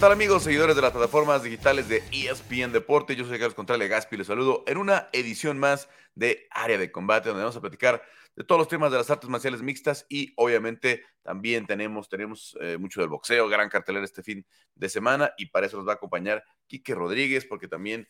tal 0.00 0.12
amigos, 0.12 0.44
seguidores 0.44 0.76
de 0.76 0.82
las 0.82 0.92
plataformas 0.92 1.42
digitales 1.42 1.88
de 1.88 2.04
ESPN 2.12 2.70
Deporte? 2.70 3.16
Yo 3.16 3.24
soy 3.24 3.36
Carlos 3.36 3.54
Contrale 3.54 3.88
Gaspi, 3.88 4.16
les 4.16 4.28
saludo 4.28 4.62
en 4.68 4.78
una 4.78 5.08
edición 5.12 5.58
más 5.58 5.88
de 6.14 6.46
Área 6.52 6.78
de 6.78 6.92
Combate, 6.92 7.30
donde 7.30 7.42
vamos 7.42 7.56
a 7.56 7.60
platicar 7.60 8.00
de 8.36 8.44
todos 8.44 8.60
los 8.60 8.68
temas 8.68 8.92
de 8.92 8.98
las 8.98 9.10
artes 9.10 9.28
marciales 9.28 9.60
mixtas 9.60 10.06
y 10.08 10.34
obviamente 10.36 11.02
también 11.22 11.66
tenemos, 11.66 12.08
tenemos 12.08 12.56
eh, 12.60 12.78
mucho 12.78 13.00
del 13.00 13.08
boxeo, 13.08 13.48
gran 13.48 13.68
cartelera 13.68 14.04
este 14.04 14.22
fin 14.22 14.46
de 14.76 14.88
semana 14.88 15.32
y 15.36 15.46
para 15.46 15.66
eso 15.66 15.78
nos 15.78 15.88
va 15.88 15.92
a 15.92 15.96
acompañar 15.96 16.44
Quique 16.68 16.94
Rodríguez, 16.94 17.44
porque 17.44 17.66
también, 17.66 18.06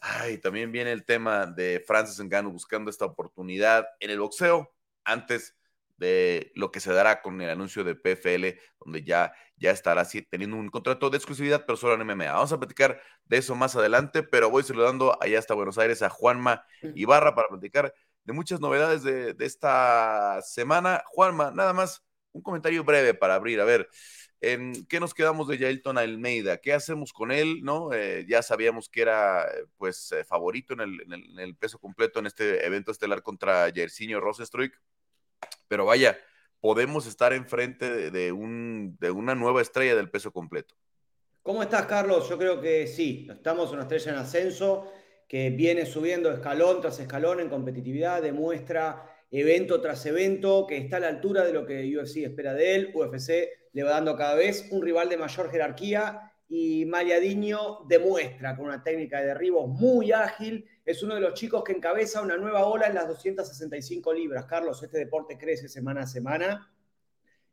ay, 0.00 0.36
también 0.36 0.70
viene 0.70 0.92
el 0.92 1.06
tema 1.06 1.46
de 1.46 1.82
Francis 1.86 2.22
Ngannou 2.22 2.52
buscando 2.52 2.90
esta 2.90 3.06
oportunidad 3.06 3.86
en 4.00 4.10
el 4.10 4.20
boxeo 4.20 4.70
antes 5.02 5.56
de 6.02 6.50
lo 6.56 6.72
que 6.72 6.80
se 6.80 6.92
dará 6.92 7.22
con 7.22 7.40
el 7.40 7.48
anuncio 7.48 7.84
de 7.84 7.94
PFL, 7.94 8.60
donde 8.80 9.04
ya, 9.04 9.32
ya 9.56 9.70
estará 9.70 10.04
teniendo 10.28 10.56
un 10.56 10.68
contrato 10.68 11.10
de 11.10 11.16
exclusividad, 11.16 11.64
pero 11.64 11.76
solo 11.76 11.94
en 11.94 12.00
MMA. 12.00 12.32
Vamos 12.32 12.52
a 12.52 12.58
platicar 12.58 13.00
de 13.24 13.36
eso 13.36 13.54
más 13.54 13.76
adelante, 13.76 14.24
pero 14.24 14.50
voy 14.50 14.64
saludando 14.64 15.16
allá 15.22 15.38
hasta 15.38 15.54
Buenos 15.54 15.78
Aires 15.78 16.02
a 16.02 16.10
Juanma 16.10 16.66
Ibarra 16.96 17.36
para 17.36 17.48
platicar 17.48 17.94
de 18.24 18.32
muchas 18.32 18.60
novedades 18.60 19.04
de, 19.04 19.36
esta 19.38 20.42
semana. 20.42 21.04
Juanma, 21.06 21.52
nada 21.52 21.72
más 21.72 22.04
un 22.32 22.42
comentario 22.42 22.82
breve 22.82 23.14
para 23.14 23.36
abrir. 23.36 23.60
A 23.60 23.64
ver, 23.64 23.88
¿en 24.40 24.84
¿qué 24.86 24.98
nos 24.98 25.14
quedamos 25.14 25.46
de 25.46 25.58
Yailton 25.58 25.98
Almeida? 25.98 26.56
¿Qué 26.56 26.72
hacemos 26.72 27.12
con 27.12 27.30
él? 27.30 27.60
¿No? 27.62 27.92
Eh, 27.92 28.26
ya 28.28 28.42
sabíamos 28.42 28.88
que 28.88 29.02
era 29.02 29.46
pues 29.76 30.10
eh, 30.10 30.24
favorito 30.24 30.74
en 30.74 30.80
el, 30.80 31.00
en 31.12 31.38
el, 31.38 31.54
peso 31.54 31.78
completo 31.78 32.18
en 32.18 32.26
este 32.26 32.66
evento 32.66 32.90
estelar 32.90 33.22
contra 33.22 33.70
Jersinho 33.70 34.18
Rosenstruik 34.18 34.74
pero 35.72 35.86
vaya, 35.86 36.18
podemos 36.60 37.06
estar 37.06 37.32
enfrente 37.32 38.10
de, 38.10 38.30
un, 38.30 38.94
de 39.00 39.10
una 39.10 39.34
nueva 39.34 39.62
estrella 39.62 39.96
del 39.96 40.10
peso 40.10 40.30
completo. 40.30 40.74
¿Cómo 41.42 41.62
estás, 41.62 41.86
Carlos? 41.86 42.28
Yo 42.28 42.36
creo 42.36 42.60
que 42.60 42.86
sí, 42.86 43.26
estamos 43.30 43.72
una 43.72 43.84
estrella 43.84 44.12
en 44.12 44.18
ascenso 44.18 44.92
que 45.26 45.48
viene 45.48 45.86
subiendo 45.86 46.30
escalón 46.30 46.82
tras 46.82 47.00
escalón 47.00 47.40
en 47.40 47.48
competitividad, 47.48 48.20
demuestra 48.20 49.02
evento 49.30 49.80
tras 49.80 50.04
evento 50.04 50.66
que 50.66 50.76
está 50.76 50.98
a 50.98 51.00
la 51.00 51.08
altura 51.08 51.42
de 51.42 51.54
lo 51.54 51.64
que 51.64 51.90
UFC 51.96 52.18
espera 52.18 52.52
de 52.52 52.74
él. 52.74 52.92
UFC 52.94 53.48
le 53.72 53.82
va 53.82 53.92
dando 53.92 54.14
cada 54.14 54.34
vez 54.34 54.68
un 54.72 54.82
rival 54.82 55.08
de 55.08 55.16
mayor 55.16 55.50
jerarquía 55.50 56.31
y 56.54 56.84
Mariadiño 56.84 57.86
demuestra 57.86 58.54
con 58.54 58.66
una 58.66 58.84
técnica 58.84 59.20
de 59.20 59.28
derribo 59.28 59.66
muy 59.66 60.12
ágil. 60.12 60.68
Es 60.84 61.02
uno 61.02 61.14
de 61.14 61.22
los 61.22 61.32
chicos 61.32 61.64
que 61.64 61.72
encabeza 61.72 62.20
una 62.20 62.36
nueva 62.36 62.66
ola 62.66 62.88
en 62.88 62.94
las 62.94 63.08
265 63.08 64.12
libras. 64.12 64.44
Carlos, 64.44 64.82
este 64.82 64.98
deporte 64.98 65.38
crece 65.38 65.66
semana 65.66 66.02
a 66.02 66.06
semana. 66.06 66.70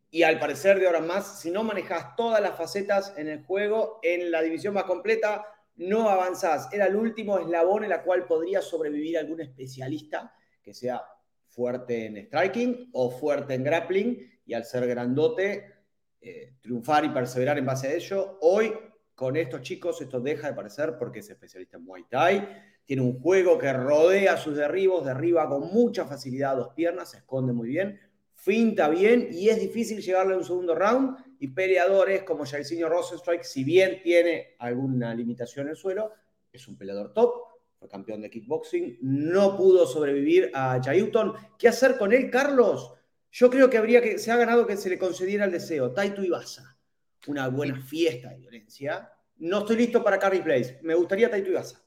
Y 0.10 0.24
al 0.24 0.38
parecer 0.38 0.82
de 0.82 0.88
ahora 0.88 1.00
más, 1.00 1.40
si 1.40 1.50
no 1.50 1.64
manejas 1.64 2.14
todas 2.18 2.42
las 2.42 2.58
facetas 2.58 3.14
en 3.16 3.30
el 3.30 3.42
juego, 3.46 4.02
en 4.04 4.32
la 4.32 4.42
división 4.42 4.74
más 4.74 4.84
completa, 4.84 5.46
no 5.78 6.10
avanzás. 6.10 6.68
Era 6.74 6.88
el 6.88 6.98
último 6.98 7.40
eslabón 7.40 7.86
en 7.86 7.92
la 7.92 8.04
cual 8.04 8.26
podría 8.26 8.62
sobrevivir 8.62 9.18
algún 9.18 9.40
especialista 9.40 10.36
que 10.62 10.74
sea 10.74 11.02
fuerte 11.48 12.08
en 12.08 12.18
striking 12.26 12.90
o 12.92 13.10
fuerte 13.10 13.54
en 13.54 13.64
grappling. 13.64 14.42
Y 14.46 14.54
al 14.54 14.66
ser 14.66 14.86
grandote, 14.88 15.74
eh, 16.20 16.56
triunfar 16.60 17.06
y 17.06 17.10
perseverar 17.12 17.58
en 17.58 17.66
base 17.66 17.88
a 17.88 17.94
ello. 17.94 18.40
Hoy 18.42 18.74
con 19.20 19.36
estos 19.36 19.64
chicos 19.64 20.00
esto 20.00 20.22
deja 20.22 20.48
de 20.48 20.54
parecer 20.54 20.96
porque 20.98 21.20
es 21.20 21.30
especialista 21.30 21.76
en 21.76 21.84
Muay 21.84 22.06
Thai, 22.10 22.48
tiene 22.86 23.02
un 23.02 23.20
juego 23.20 23.58
que 23.58 23.74
rodea 23.74 24.38
sus 24.38 24.56
derribos, 24.56 25.06
derriba 25.06 25.50
con 25.50 25.74
mucha 25.74 26.06
facilidad 26.06 26.56
dos 26.56 26.70
piernas, 26.74 27.12
se 27.12 27.18
esconde 27.18 27.52
muy 27.52 27.68
bien, 27.68 28.00
finta 28.34 28.88
bien 28.88 29.28
y 29.30 29.50
es 29.50 29.60
difícil 29.60 30.02
llegarle 30.02 30.36
a 30.36 30.38
un 30.38 30.46
segundo 30.46 30.74
round 30.74 31.18
y 31.38 31.50
peleadores 31.50 32.24
como 32.24 32.46
Jairzinho 32.46 32.88
Rosenstrike, 32.88 33.44
si 33.44 33.66
bien 33.66 34.02
tiene 34.02 34.56
alguna 34.58 35.14
limitación 35.14 35.66
en 35.66 35.72
el 35.72 35.76
suelo, 35.76 36.14
es 36.54 36.66
un 36.70 36.78
peleador 36.78 37.12
top, 37.12 37.34
fue 37.78 37.90
campeón 37.90 38.22
de 38.22 38.30
kickboxing, 38.30 39.00
no 39.02 39.58
pudo 39.58 39.86
sobrevivir 39.86 40.50
a 40.54 40.82
Jayuton. 40.82 41.34
¿Qué 41.58 41.68
hacer 41.68 41.98
con 41.98 42.14
él, 42.14 42.30
Carlos? 42.30 42.94
Yo 43.32 43.50
creo 43.50 43.70
que 43.70 43.78
habría 43.78 44.02
que, 44.02 44.18
se 44.18 44.32
ha 44.32 44.38
ganado 44.38 44.66
que 44.66 44.78
se 44.78 44.90
le 44.90 44.98
concediera 44.98 45.44
el 45.44 45.52
deseo, 45.52 45.92
Taito 45.92 46.24
Ibasa 46.24 46.79
una 47.28 47.48
buena 47.48 47.82
fiesta 47.82 48.30
de 48.30 48.38
violencia. 48.38 49.12
No 49.38 49.60
estoy 49.60 49.78
listo 49.78 50.04
para 50.04 50.20
Carrie 50.20 50.42
Place. 50.42 50.80
Me 50.84 50.96
gustaría 50.96 51.30
Taito 51.30 51.50
Ibasa. 51.50 51.82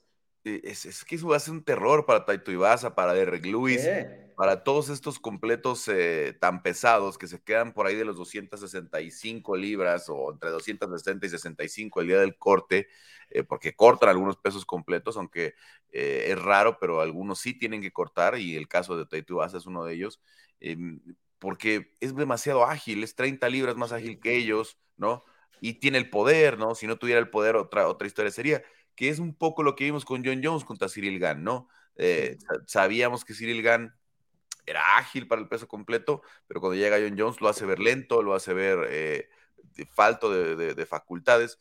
Es, 0.44 0.86
es, 0.86 1.04
que 1.04 1.14
eso 1.14 1.28
va 1.28 1.36
a 1.36 1.40
ser 1.40 1.54
un 1.54 1.62
terror 1.62 2.04
para 2.04 2.24
Taito 2.24 2.50
Ibasa, 2.50 2.94
para 2.96 3.14
Derek 3.14 3.46
Lewis, 3.46 3.86
para 4.36 4.64
todos 4.64 4.88
estos 4.88 5.20
completos 5.20 5.86
eh, 5.86 6.36
tan 6.40 6.62
pesados 6.62 7.16
que 7.16 7.28
se 7.28 7.40
quedan 7.40 7.72
por 7.72 7.86
ahí 7.86 7.94
de 7.94 8.04
los 8.04 8.16
265 8.16 9.56
libras 9.56 10.08
o 10.08 10.32
entre 10.32 10.50
260 10.50 11.26
y 11.26 11.28
65 11.28 12.00
el 12.00 12.06
día 12.08 12.18
del 12.18 12.36
corte, 12.36 12.88
eh, 13.30 13.44
porque 13.44 13.76
cortan 13.76 14.08
algunos 14.08 14.36
pesos 14.36 14.66
completos, 14.66 15.16
aunque 15.16 15.54
eh, 15.92 16.26
es 16.30 16.42
raro, 16.42 16.76
pero 16.80 17.00
algunos 17.00 17.38
sí 17.38 17.56
tienen 17.56 17.80
que 17.80 17.92
cortar 17.92 18.36
y 18.36 18.56
el 18.56 18.66
caso 18.66 18.96
de 18.96 19.06
Taito 19.06 19.34
Ibasa 19.34 19.58
es 19.58 19.66
uno 19.66 19.84
de 19.84 19.94
ellos. 19.94 20.20
Porque 21.42 21.92
es 21.98 22.14
demasiado 22.14 22.64
ágil, 22.64 23.02
es 23.02 23.16
30 23.16 23.48
libras 23.48 23.74
más 23.74 23.90
ágil 23.90 24.20
que 24.20 24.36
ellos, 24.36 24.78
¿no? 24.96 25.24
Y 25.60 25.74
tiene 25.80 25.98
el 25.98 26.08
poder, 26.08 26.56
¿no? 26.56 26.76
Si 26.76 26.86
no 26.86 26.98
tuviera 26.98 27.18
el 27.18 27.30
poder, 27.30 27.56
otra, 27.56 27.88
otra 27.88 28.06
historia 28.06 28.30
sería, 28.30 28.62
que 28.94 29.08
es 29.08 29.18
un 29.18 29.34
poco 29.34 29.64
lo 29.64 29.74
que 29.74 29.82
vimos 29.82 30.04
con 30.04 30.24
John 30.24 30.40
Jones 30.40 30.64
contra 30.64 30.88
Cyril 30.88 31.18
Gann, 31.18 31.42
¿no? 31.42 31.68
Eh, 31.96 32.38
sabíamos 32.68 33.24
que 33.24 33.34
Cyril 33.34 33.60
Gann 33.60 33.92
era 34.66 34.98
ágil 34.98 35.26
para 35.26 35.42
el 35.42 35.48
peso 35.48 35.66
completo, 35.66 36.22
pero 36.46 36.60
cuando 36.60 36.76
llega 36.76 37.00
John 37.00 37.18
Jones 37.18 37.40
lo 37.40 37.48
hace 37.48 37.66
ver 37.66 37.80
lento, 37.80 38.22
lo 38.22 38.34
hace 38.34 38.54
ver 38.54 38.86
eh, 38.88 39.28
falto 39.90 40.30
de, 40.30 40.76
de, 40.76 40.86
facultades. 40.86 41.58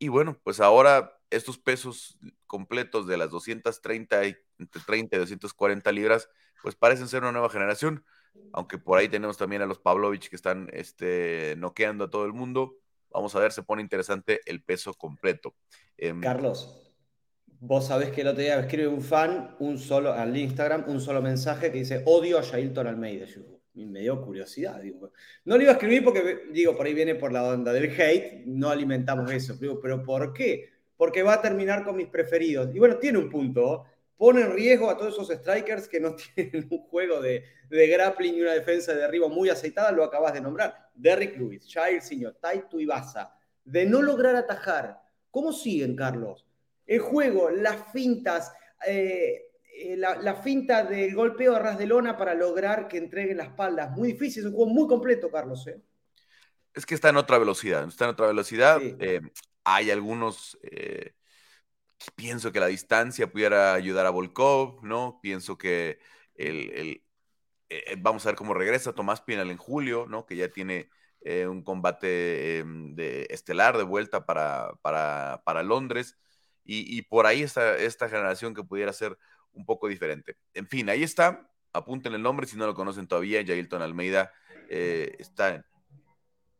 Y 0.00 0.08
bueno, 0.08 0.40
pues 0.42 0.58
ahora 0.58 1.16
estos 1.30 1.56
pesos 1.56 2.18
completos 2.48 3.06
de 3.06 3.16
las 3.16 3.30
230 3.30 4.26
y 4.26 4.36
entre 4.58 4.82
30 4.82 5.14
y 5.14 5.18
240 5.20 5.92
libras, 5.92 6.28
pues 6.64 6.74
parecen 6.74 7.06
ser 7.06 7.22
una 7.22 7.30
nueva 7.30 7.48
generación 7.48 8.04
aunque 8.52 8.78
por 8.78 8.98
ahí 8.98 9.08
tenemos 9.08 9.36
también 9.36 9.62
a 9.62 9.66
los 9.66 9.78
Pavlovich 9.78 10.28
que 10.28 10.36
están 10.36 10.68
este, 10.72 11.54
noqueando 11.58 12.04
a 12.04 12.10
todo 12.10 12.24
el 12.24 12.32
mundo. 12.32 12.76
Vamos 13.10 13.34
a 13.34 13.40
ver, 13.40 13.52
se 13.52 13.62
pone 13.62 13.82
interesante 13.82 14.40
el 14.46 14.62
peso 14.62 14.94
completo. 14.94 15.54
Em, 15.96 16.20
Carlos, 16.20 16.92
vos 17.58 17.86
sabés 17.86 18.10
que 18.10 18.22
el 18.22 18.28
otro 18.28 18.42
día 18.42 18.58
escribe 18.58 18.88
un 18.88 19.02
fan 19.02 19.56
un 19.58 19.78
solo, 19.78 20.12
al 20.12 20.36
Instagram 20.36 20.84
un 20.88 21.00
solo 21.00 21.20
mensaje 21.20 21.70
que 21.70 21.78
dice 21.78 22.02
odio 22.06 22.38
a 22.38 22.42
Jailton 22.42 22.86
Almeida. 22.86 23.26
me 23.74 24.00
dio 24.00 24.20
curiosidad. 24.22 24.80
no 25.44 25.56
lo 25.56 25.62
iba 25.62 25.72
a 25.72 25.74
escribir 25.74 26.04
porque, 26.04 26.44
digo, 26.52 26.76
por 26.76 26.86
ahí 26.86 26.94
viene 26.94 27.14
por 27.14 27.32
la 27.32 27.44
onda 27.44 27.72
del 27.72 27.90
hate, 27.90 28.44
no 28.46 28.68
alimentamos 28.68 29.30
eso. 29.32 29.58
pero 29.82 30.02
¿por 30.02 30.32
qué? 30.32 30.70
Porque 30.96 31.22
va 31.22 31.34
a 31.34 31.42
terminar 31.42 31.84
con 31.84 31.96
mis 31.96 32.08
preferidos. 32.08 32.74
Y 32.74 32.78
bueno, 32.78 32.96
tiene 32.98 33.18
un 33.18 33.30
punto 33.30 33.86
pone 34.20 34.42
en 34.42 34.52
riesgo 34.52 34.90
a 34.90 34.98
todos 34.98 35.14
esos 35.14 35.28
strikers 35.28 35.88
que 35.88 35.98
no 35.98 36.14
tienen 36.34 36.68
un 36.70 36.80
juego 36.88 37.22
de, 37.22 37.42
grappling 37.70 38.34
y 38.34 38.42
una 38.42 38.52
defensa 38.52 38.92
de 38.92 39.00
derribo 39.00 39.30
muy 39.30 39.48
aceitada, 39.48 39.90
lo 39.92 40.04
acabas 40.04 40.34
de 40.34 40.42
nombrar. 40.42 40.90
Derrick 40.94 41.38
Lewis, 41.38 41.66
Jair 41.72 42.02
Signor, 42.02 42.36
Taito 42.38 42.78
Ibasa. 42.78 43.34
De 43.64 43.86
no 43.86 44.02
lograr 44.02 44.36
atajar, 44.36 45.00
¿cómo 45.30 45.54
siguen, 45.54 45.96
Carlos? 45.96 46.46
El 46.86 47.00
juego, 47.00 47.48
las 47.48 47.90
fintas, 47.92 48.52
eh, 48.86 49.52
eh, 49.74 49.96
la, 49.96 50.34
finta 50.34 50.84
del 50.84 51.14
golpeo 51.14 51.56
a 51.56 51.58
ras 51.58 51.78
de 51.78 51.86
lona 51.86 52.18
para 52.18 52.34
lograr 52.34 52.88
que 52.88 52.98
entreguen 52.98 53.38
la 53.38 53.44
espalda. 53.44 53.88
Muy 53.88 54.12
difícil, 54.12 54.42
es 54.42 54.50
un 54.50 54.54
juego 54.54 54.70
muy 54.70 54.86
completo, 54.86 55.30
Carlos. 55.30 55.66
¿eh? 55.66 55.80
Es 56.74 56.84
que 56.84 56.94
está 56.94 57.08
en 57.08 57.16
otra 57.16 57.38
velocidad, 57.38 57.88
está 57.88 58.04
en 58.04 58.10
otra 58.10 58.26
velocidad. 58.26 58.82
hay 59.64 59.90
algunos 59.90 60.58
pienso 62.14 62.52
que 62.52 62.60
la 62.60 62.66
distancia 62.66 63.30
pudiera 63.30 63.74
ayudar 63.74 64.06
a 64.06 64.10
Volkov, 64.10 64.82
¿no? 64.82 65.18
Pienso 65.22 65.58
que 65.58 65.98
el, 66.34 66.70
el 66.70 67.04
eh, 67.68 67.96
vamos 67.98 68.24
a 68.26 68.30
ver 68.30 68.36
cómo 68.36 68.54
regresa 68.54 68.92
Tomás 68.94 69.20
Pinal 69.20 69.50
en 69.50 69.56
julio, 69.56 70.06
¿no? 70.08 70.26
Que 70.26 70.36
ya 70.36 70.48
tiene 70.50 70.90
eh, 71.22 71.46
un 71.46 71.62
combate 71.62 72.58
em, 72.58 72.94
de 72.94 73.26
estelar 73.30 73.76
de 73.76 73.84
vuelta 73.84 74.26
para, 74.26 74.72
para, 74.82 75.42
para 75.44 75.62
Londres. 75.62 76.18
Y, 76.64 76.96
y, 76.96 77.02
por 77.02 77.26
ahí 77.26 77.42
está 77.42 77.76
esta 77.76 78.08
generación 78.08 78.54
que 78.54 78.64
pudiera 78.64 78.92
ser 78.92 79.18
un 79.52 79.66
poco 79.66 79.88
diferente. 79.88 80.36
En 80.54 80.66
fin, 80.68 80.88
ahí 80.90 81.02
está. 81.02 81.50
Apunten 81.72 82.14
el 82.14 82.22
nombre 82.22 82.46
si 82.46 82.56
no 82.56 82.66
lo 82.66 82.74
conocen 82.74 83.06
todavía. 83.06 83.44
Jailton 83.46 83.82
Almeida 83.82 84.32
eh, 84.68 85.16
está 85.18 85.64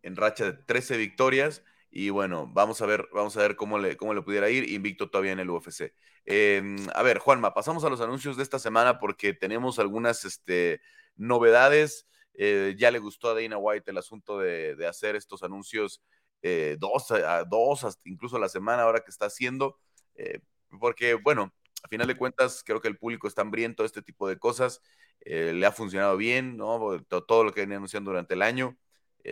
en 0.03 0.17
racha 0.17 0.45
de 0.45 0.53
13 0.53 0.97
victorias 0.97 1.63
y 1.91 2.11
bueno, 2.11 2.47
vamos 2.53 2.81
a 2.83 2.87
ver, 2.87 3.09
vamos 3.13 3.37
a 3.37 3.41
ver 3.41 3.57
cómo 3.57 3.79
le, 3.79 3.97
cómo 3.97 4.15
le 4.15 4.23
pudiera 4.23 4.49
ir, 4.49 4.71
invicto 4.71 5.11
todavía 5.11 5.33
en 5.33 5.41
el 5.41 5.51
UFC. 5.51 5.93
Em, 6.25 6.77
a 6.95 7.03
ver, 7.03 7.19
Juanma, 7.19 7.53
pasamos 7.53 7.83
a 7.85 7.91
los 7.91 8.01
anuncios 8.01 8.37
de 8.37 8.45
esta 8.45 8.61
semana 8.61 9.01
porque 9.01 9.35
tenemos 9.35 9.79
algunas 9.81 10.25
este, 10.25 10.81
novedades. 11.17 12.07
Eh, 12.35 12.77
ya 12.79 12.93
le 12.93 13.01
gustó 13.01 13.31
a 13.31 13.35
Dana 13.35 13.59
White 13.59 13.91
el 13.91 13.99
asunto 13.99 14.39
de, 14.39 14.87
hacer 14.87 15.17
estos 15.17 15.43
anuncios 15.43 16.01
eh, 16.43 16.77
dos, 16.79 17.11
a, 17.11 17.45
dos, 17.45 17.99
incluso 18.05 18.37
a 18.37 18.41
la 18.41 18.49
semana 18.49 18.85
ahora 18.85 19.01
que 19.01 19.11
está 19.11 19.27
haciendo, 19.27 19.77
eh, 20.15 20.41
porque 20.79 21.15
bueno, 21.15 21.53
a 21.83 21.89
final 21.89 22.07
de 22.07 22.17
cuentas 22.17 22.63
creo 22.65 22.81
que 22.81 22.89
el 22.89 22.99
público 22.99 23.27
está 23.27 23.43
hambriento 23.43 23.83
de 23.83 23.89
este 23.89 24.03
tipo 24.03 24.29
de 24.29 24.39
cosas, 24.39 24.81
le 25.23 25.67
ha 25.67 25.73
funcionado 25.73 26.17
bien, 26.17 26.57
¿no? 26.57 27.03
Todo, 27.09 27.25
todo 27.25 27.45
lo 27.45 27.53
que 27.53 27.61
viene 27.61 27.75
anunciando 27.75 28.11
durante 28.11 28.35
el 28.35 28.43
año. 28.43 28.79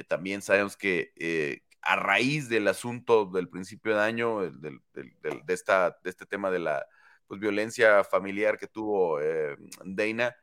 también 0.09 0.43
sabemos 0.43 0.77
que 0.77 1.13
a 1.83 1.97
raíz 1.97 2.49
del 2.49 2.69
asunto 2.69 3.27
del 3.27 3.49
principio 3.49 3.97
de 3.97 4.03
año, 4.03 4.51
de, 4.51 4.81
esta, 5.49 5.97
de 6.03 6.11
este 6.11 6.27
tema 6.27 6.51
de 6.51 6.59
la 6.59 6.87
pues, 7.27 7.41
violencia 7.41 8.05
familiar 8.05 8.59
que 8.59 8.67
tuvo 8.67 9.21
eh, 9.21 9.57
Dana, 9.85 10.35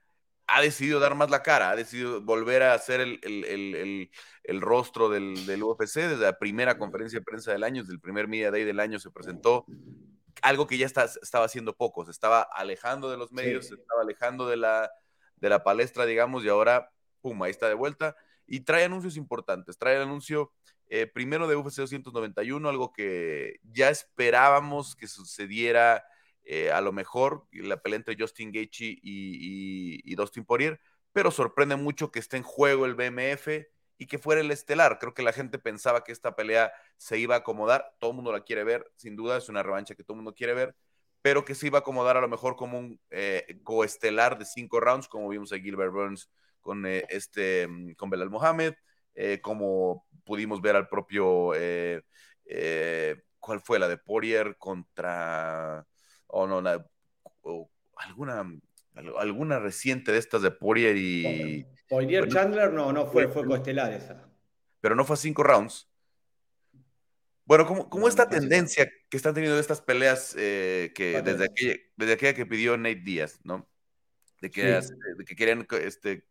ha 0.48 0.62
decidido 0.62 1.00
dar 1.00 1.16
más 1.16 1.30
la 1.30 1.42
cara, 1.42 1.72
ha 1.72 1.76
decidido 1.76 2.22
volver 2.22 2.64
a 2.64 2.78
ser 2.78 3.02
el, 3.02 3.20
el, 4.44 4.62
rostro 4.62 5.10
del, 5.10 5.46
del, 5.46 5.64
UFC 5.64 5.96
desde 5.96 6.18
la 6.18 6.38
primera 6.38 6.78
conferencia 6.78 7.20
de 7.20 7.26
prensa 7.26 7.52
del 7.52 7.64
año, 7.64 7.82
desde 7.82 7.96
el 7.96 8.00
primer 8.00 8.28
Media 8.28 8.52
Day 8.52 8.64
del 8.64 8.80
año 8.80 9.00
se 9.00 9.10
presentó 9.10 9.66
algo 10.42 10.68
que 10.68 10.78
ya 10.78 10.86
está, 10.86 11.06
estaba 11.06 11.46
haciendo 11.46 11.76
poco, 11.76 12.06
se 12.06 12.12
estaba 12.12 12.42
alejando 12.42 13.10
de 13.10 13.18
los 13.18 13.32
medios, 13.32 13.68
se 13.68 13.76
estaba 13.76 14.02
alejando 14.02 14.48
de 14.48 14.58
la, 14.58 14.92
de 15.38 15.50
la 15.50 15.64
palestra, 15.64 16.06
digamos, 16.06 16.44
y 16.44 16.50
ahora, 16.50 16.92
pum, 17.22 17.42
ahí 17.44 17.52
está 17.52 17.68
de 17.68 17.74
vuelta. 17.74 18.16
Y 18.48 18.60
trae 18.62 18.84
anuncios 18.84 19.18
importantes, 19.18 19.78
trae 19.78 19.96
el 19.96 20.04
anuncio 20.04 20.54
eh, 20.90 21.08
primero 21.08 21.48
de 21.48 21.56
UFC 21.56 21.78
291, 21.78 22.70
algo 22.70 22.94
que 22.94 23.60
ya 23.64 23.90
esperábamos 23.90 24.96
que 24.96 25.08
sucediera 25.08 26.06
eh, 26.44 26.72
a 26.72 26.82
lo 26.82 26.92
mejor, 26.92 27.48
la 27.52 27.82
pelea 27.82 27.98
entre 27.98 28.16
Justin 28.18 28.52
Gaethje 28.52 28.86
y, 28.86 29.00
y, 29.02 30.02
y 30.04 30.16
Dustin 30.16 30.46
Poirier, 30.46 30.80
pero 31.12 31.32
sorprende 31.32 31.76
mucho 31.76 32.12
que 32.12 32.20
esté 32.20 32.38
en 32.38 32.44
juego 32.44 32.86
el 32.86 32.94
BMF 32.96 33.48
y 33.98 34.08
que 34.08 34.20
fuera 34.20 34.42
el 34.42 34.52
estelar. 34.52 35.00
Creo 35.00 35.14
que 35.14 35.24
la 35.24 35.34
gente 35.34 35.60
pensaba 35.60 36.04
que 36.04 36.12
esta 36.12 36.36
pelea 36.36 36.72
se 36.98 37.18
iba 37.18 37.36
a 37.36 37.40
acomodar, 37.40 37.96
todo 38.00 38.12
el 38.12 38.16
mundo 38.18 38.32
la 38.32 38.44
quiere 38.44 38.64
ver, 38.64 38.92
sin 38.96 39.16
duda 39.16 39.38
es 39.38 39.50
una 39.50 39.64
revancha 39.64 39.96
que 39.96 40.04
todo 40.04 40.14
el 40.14 40.18
mundo 40.18 40.36
quiere 40.36 40.54
ver, 40.54 40.76
pero 41.22 41.46
que 41.46 41.56
se 41.56 41.68
iba 41.68 41.80
a 41.80 41.82
acomodar 41.82 42.18
a 42.18 42.22
lo 42.22 42.28
mejor 42.28 42.56
como 42.56 42.78
un 42.78 43.00
eh, 43.10 43.60
coestelar 43.64 44.38
de 44.38 44.46
cinco 44.46 44.80
rounds, 44.80 45.08
como 45.08 45.30
vimos 45.30 45.52
a 45.52 45.58
Gilbert 45.58 45.92
Burns 45.92 46.30
con 46.62 46.86
eh, 46.86 47.06
este 47.10 47.68
mm, 47.68 47.94
con 47.94 48.10
Belal 48.10 48.30
Mohamed, 48.30 48.76
eh, 49.15 49.39
como 49.41 50.06
pudimos 50.23 50.62
ver 50.62 50.75
al 50.75 50.88
propio 50.88 51.51
¿cuál 53.39 53.62
fue 53.62 53.79
la 53.79 53.88
de 53.88 53.97
Poirier 53.97 54.57
contra 54.57 55.85
o 56.27 56.47
no 56.47 56.62
alguna 57.97 58.51
alguna 59.17 59.59
reciente 59.59 60.12
de 60.12 60.17
estas 60.19 60.41
de 60.41 60.51
Poirier 60.51 60.95
y 60.97 61.65
Poirier 61.88 62.27
Chandler 62.27 62.71
no, 62.71 62.91
no 62.91 63.06
fue, 63.06 63.27
fue 63.27 63.45
coestelar 63.45 63.94
esa. 63.94 64.27
Pero 64.81 64.95
no 64.95 65.06
fue 65.06 65.15
a 65.15 65.17
cinco 65.17 65.44
rounds. 65.44 65.89
Bueno, 67.45 67.67
como, 67.67 68.07
esta 68.07 68.27
tendencia 68.27 68.91
que 69.07 69.17
están 69.17 69.35
teniendo 69.35 69.59
estas 69.59 69.81
peleas 69.81 70.35
eh, 70.38 70.91
que 70.95 71.21
desde 71.21 71.45
aquella, 71.45 71.75
desde 71.95 72.13
aquella, 72.13 72.33
que 72.33 72.45
pidió 72.47 72.75
Nate 72.75 72.95
Díaz, 72.95 73.39
¿no? 73.44 73.69
De 74.41 74.50
que, 74.50 74.63
de 74.63 75.25
que 75.25 75.35
querían, 75.35 75.67
este, 75.81 76.25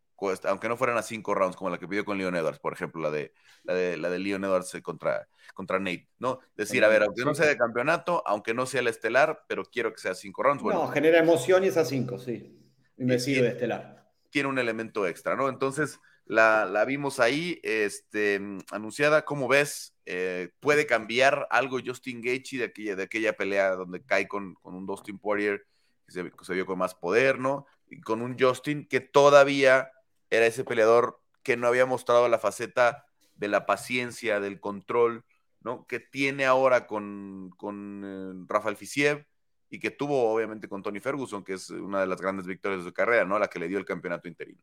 aunque 0.45 0.69
no 0.69 0.77
fueran 0.77 0.97
a 0.97 1.03
cinco 1.03 1.35
rounds, 1.35 1.57
como 1.57 1.71
la 1.71 1.79
que 1.79 1.89
pidió 1.89 2.05
con 2.05 2.19
Leon 2.19 2.37
Edwards, 2.37 2.59
por 2.59 2.73
ejemplo, 2.73 3.03
la 3.03 3.11
de, 3.11 3.33
la 3.63 3.75
de, 3.75 3.97
la 3.97 4.11
de 4.11 4.19
Leon 4.19 4.45
Edwards 4.45 4.77
contra, 4.83 5.29
contra 5.55 5.79
Nate, 5.79 6.09
¿no? 6.19 6.41
Decir, 6.57 6.85
a 6.85 6.89
ver, 6.89 7.03
aunque 7.03 7.25
no 7.25 7.35
sea 7.35 7.47
de 7.47 7.57
campeonato, 7.57 8.23
aunque 8.27 8.55
no 8.55 8.67
sea 8.67 8.81
el 8.81 8.89
estelar, 8.89 9.45
pero 9.49 9.65
quiero 9.65 9.93
que 9.93 10.01
sea 10.01 10.15
cinco 10.15 10.43
rounds. 10.43 10.63
Bueno, 10.63 10.85
no, 10.85 10.89
genera 10.89 11.19
emoción 11.19 11.65
y 11.65 11.69
es 11.69 11.77
a 11.77 11.85
cinco, 11.85 12.19
sí. 12.19 12.61
Y 12.97 13.05
me 13.05 13.19
sirve 13.19 13.49
estelar 13.49 13.95
tiene 14.35 14.49
un 14.49 14.59
elemento 14.59 15.07
extra, 15.07 15.37
¿no? 15.37 15.49
Entonces, 15.49 16.01
la, 16.27 16.85
vimos 16.89 17.21
ahí, 17.21 17.61
este, 17.63 18.41
anunciada, 18.73 19.25
¿cómo 19.25 19.47
ves? 19.47 19.95
Eh, 20.07 20.49
¿Puede 20.59 20.87
cambiar 20.87 21.47
algo 21.51 21.79
Justin 21.79 22.21
Gaethje 22.21 22.59
de 22.59 22.65
aquella, 22.65 22.97
de 22.97 23.05
aquella 23.05 23.35
pelea 23.35 23.77
donde 23.77 24.05
cae 24.05 24.27
con, 24.27 24.57
un 24.65 24.87
Dustin 24.87 25.21
Poirier 25.21 25.65
que 26.05 26.45
se, 26.45 26.53
vio 26.53 26.67
con 26.67 26.81
más 26.81 26.97
poder, 26.97 27.39
¿no? 27.39 27.67
Y 27.89 28.01
con 28.01 28.23
un 28.23 28.37
Justin 28.37 28.89
que 28.89 28.99
todavía 28.99 29.93
era 30.35 30.47
ese 30.47 30.65
peleador 30.65 31.21
que 31.43 31.57
no 31.57 31.69
había 31.69 31.87
mostrado 31.87 32.29
la 32.29 32.39
faceta 32.39 33.05
de 33.35 33.49
la 33.49 33.67
paciencia, 33.67 34.41
del 34.41 34.61
control, 34.61 35.25
¿no? 35.61 35.87
Que 35.87 36.01
tiene 36.01 36.47
ahora 36.47 36.87
con, 36.87 37.51
con 37.57 38.03
eh, 38.05 38.45
Rafael 38.49 38.77
Fisiev, 38.77 39.27
y 39.75 39.81
que 39.81 39.91
tuvo 39.91 40.33
obviamente 40.33 40.69
con 40.69 40.83
Tony 40.83 41.01
Ferguson, 41.01 41.43
que 41.43 41.55
es 41.55 41.71
una 41.71 42.01
de 42.01 42.07
las 42.07 42.21
grandes 42.21 42.47
victorias 42.47 42.83
de 42.85 42.91
su 42.91 42.95
carrera, 42.95 43.25
¿no? 43.25 43.39
La 43.39 43.49
que 43.49 43.59
le 43.59 43.69
dio 43.69 43.79
el 43.79 43.85
campeonato 43.85 44.29
interino. 44.29 44.61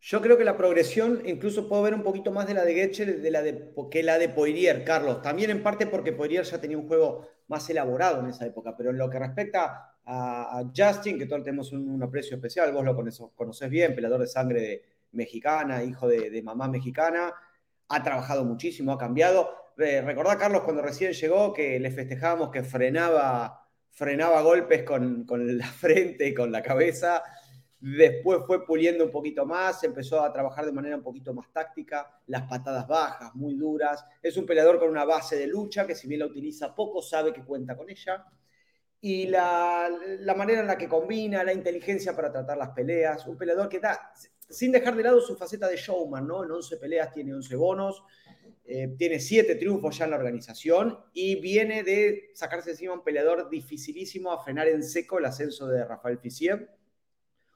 Yo 0.00 0.20
creo 0.22 0.38
que 0.38 0.44
la 0.44 0.56
progresión, 0.56 1.22
incluso 1.26 1.68
puedo 1.68 1.82
ver 1.82 1.94
un 1.94 2.02
poquito 2.02 2.30
más 2.30 2.46
de 2.46 2.54
la 2.54 2.64
de 2.64 2.74
Getcher 2.74 3.20
de 3.20 3.30
la 3.30 3.42
de, 3.42 3.72
que 3.90 4.02
la 4.02 4.18
de 4.18 4.28
Poirier, 4.28 4.84
Carlos. 4.84 5.22
También 5.22 5.50
en 5.50 5.62
parte 5.62 5.86
porque 5.86 6.12
Poirier 6.12 6.44
ya 6.44 6.60
tenía 6.60 6.78
un 6.78 6.86
juego 6.86 7.28
más 7.48 7.68
elaborado 7.68 8.20
en 8.20 8.28
esa 8.28 8.46
época, 8.46 8.76
pero 8.76 8.90
en 8.90 8.98
lo 8.98 9.10
que 9.10 9.18
respecta 9.18 9.94
a, 10.04 10.62
Justin, 10.74 11.18
que 11.18 11.26
todos 11.26 11.42
tenemos 11.42 11.72
un, 11.72 12.02
aprecio 12.02 12.36
especial, 12.36 12.72
vos 12.72 12.84
lo 12.84 12.96
conoces, 13.34 13.68
bien, 13.68 13.94
peleador 13.94 14.20
de 14.20 14.26
sangre 14.26 14.82
mexicana, 15.12 15.82
hijo 15.82 16.06
de, 16.06 16.40
mamá 16.42 16.68
mexicana, 16.68 17.34
ha 17.88 18.02
trabajado 18.02 18.44
muchísimo, 18.44 18.92
ha 18.92 18.98
cambiado. 18.98 19.50
Eh, 19.78 20.00
recordá, 20.00 20.38
Carlos, 20.38 20.62
cuando 20.62 20.82
recién 20.82 21.12
llegó 21.12 21.52
que 21.52 21.78
le 21.80 21.90
festejábamos 21.90 22.50
que 22.50 22.62
frenaba 22.62 23.68
frenaba 23.98 24.42
golpes 24.42 24.84
con, 24.84 25.26
la 25.28 25.66
frente 25.66 26.28
y 26.28 26.34
con 26.34 26.52
la 26.52 26.62
cabeza. 26.62 27.22
Después 27.80 28.40
fue 28.46 28.66
puliendo 28.66 29.04
un 29.04 29.10
poquito 29.12 29.46
más, 29.46 29.84
empezó 29.84 30.20
a 30.20 30.32
trabajar 30.32 30.66
de 30.66 30.72
manera 30.72 30.96
un 30.96 31.02
poquito 31.02 31.32
más 31.32 31.52
táctica, 31.52 32.20
las 32.26 32.42
patadas 32.48 32.88
bajas, 32.88 33.34
muy 33.34 33.54
duras. 33.54 34.04
Es 34.20 34.36
un 34.36 34.46
peleador 34.46 34.80
con 34.80 34.90
una 34.90 35.04
base 35.04 35.36
de 35.36 35.46
lucha 35.46 35.86
que 35.86 35.94
si 35.94 36.08
bien 36.08 36.20
la 36.20 36.26
utiliza 36.26 36.74
poco, 36.74 37.00
sabe 37.00 37.32
que 37.32 37.44
cuenta 37.44 37.76
con 37.76 37.88
ella. 37.88 38.24
Y 39.00 39.28
la, 39.28 39.88
la 40.20 40.34
manera 40.34 40.60
en 40.60 40.66
la 40.66 40.76
que 40.76 40.88
combina, 40.88 41.44
la 41.44 41.52
inteligencia 41.52 42.16
para 42.16 42.32
tratar 42.32 42.58
las 42.58 42.70
peleas. 42.70 43.24
Un 43.28 43.38
peleador 43.38 43.68
que 43.68 43.78
da, 43.78 44.12
sin 44.48 44.72
dejar 44.72 44.96
de 44.96 45.02
lado 45.04 45.20
su 45.20 45.36
faceta 45.36 45.68
de 45.68 45.76
showman, 45.76 46.26
¿no? 46.26 46.44
En 46.44 46.50
11 46.50 46.78
peleas 46.78 47.12
tiene 47.12 47.34
11 47.34 47.54
bonos, 47.56 48.02
eh, 48.64 48.94
tiene 48.98 49.18
siete 49.20 49.54
triunfos 49.54 49.96
ya 49.96 50.04
en 50.04 50.10
la 50.10 50.18
organización 50.18 50.98
y 51.12 51.36
viene 51.36 51.82
de 51.82 52.30
sacarse 52.34 52.72
encima 52.72 52.92
un 52.92 53.02
peleador 53.02 53.48
dificilísimo 53.48 54.32
a 54.32 54.42
frenar 54.42 54.68
en 54.68 54.82
seco 54.82 55.18
el 55.18 55.24
ascenso 55.24 55.66
de 55.68 55.84
Rafael 55.84 56.18
Fisiev. 56.18 56.68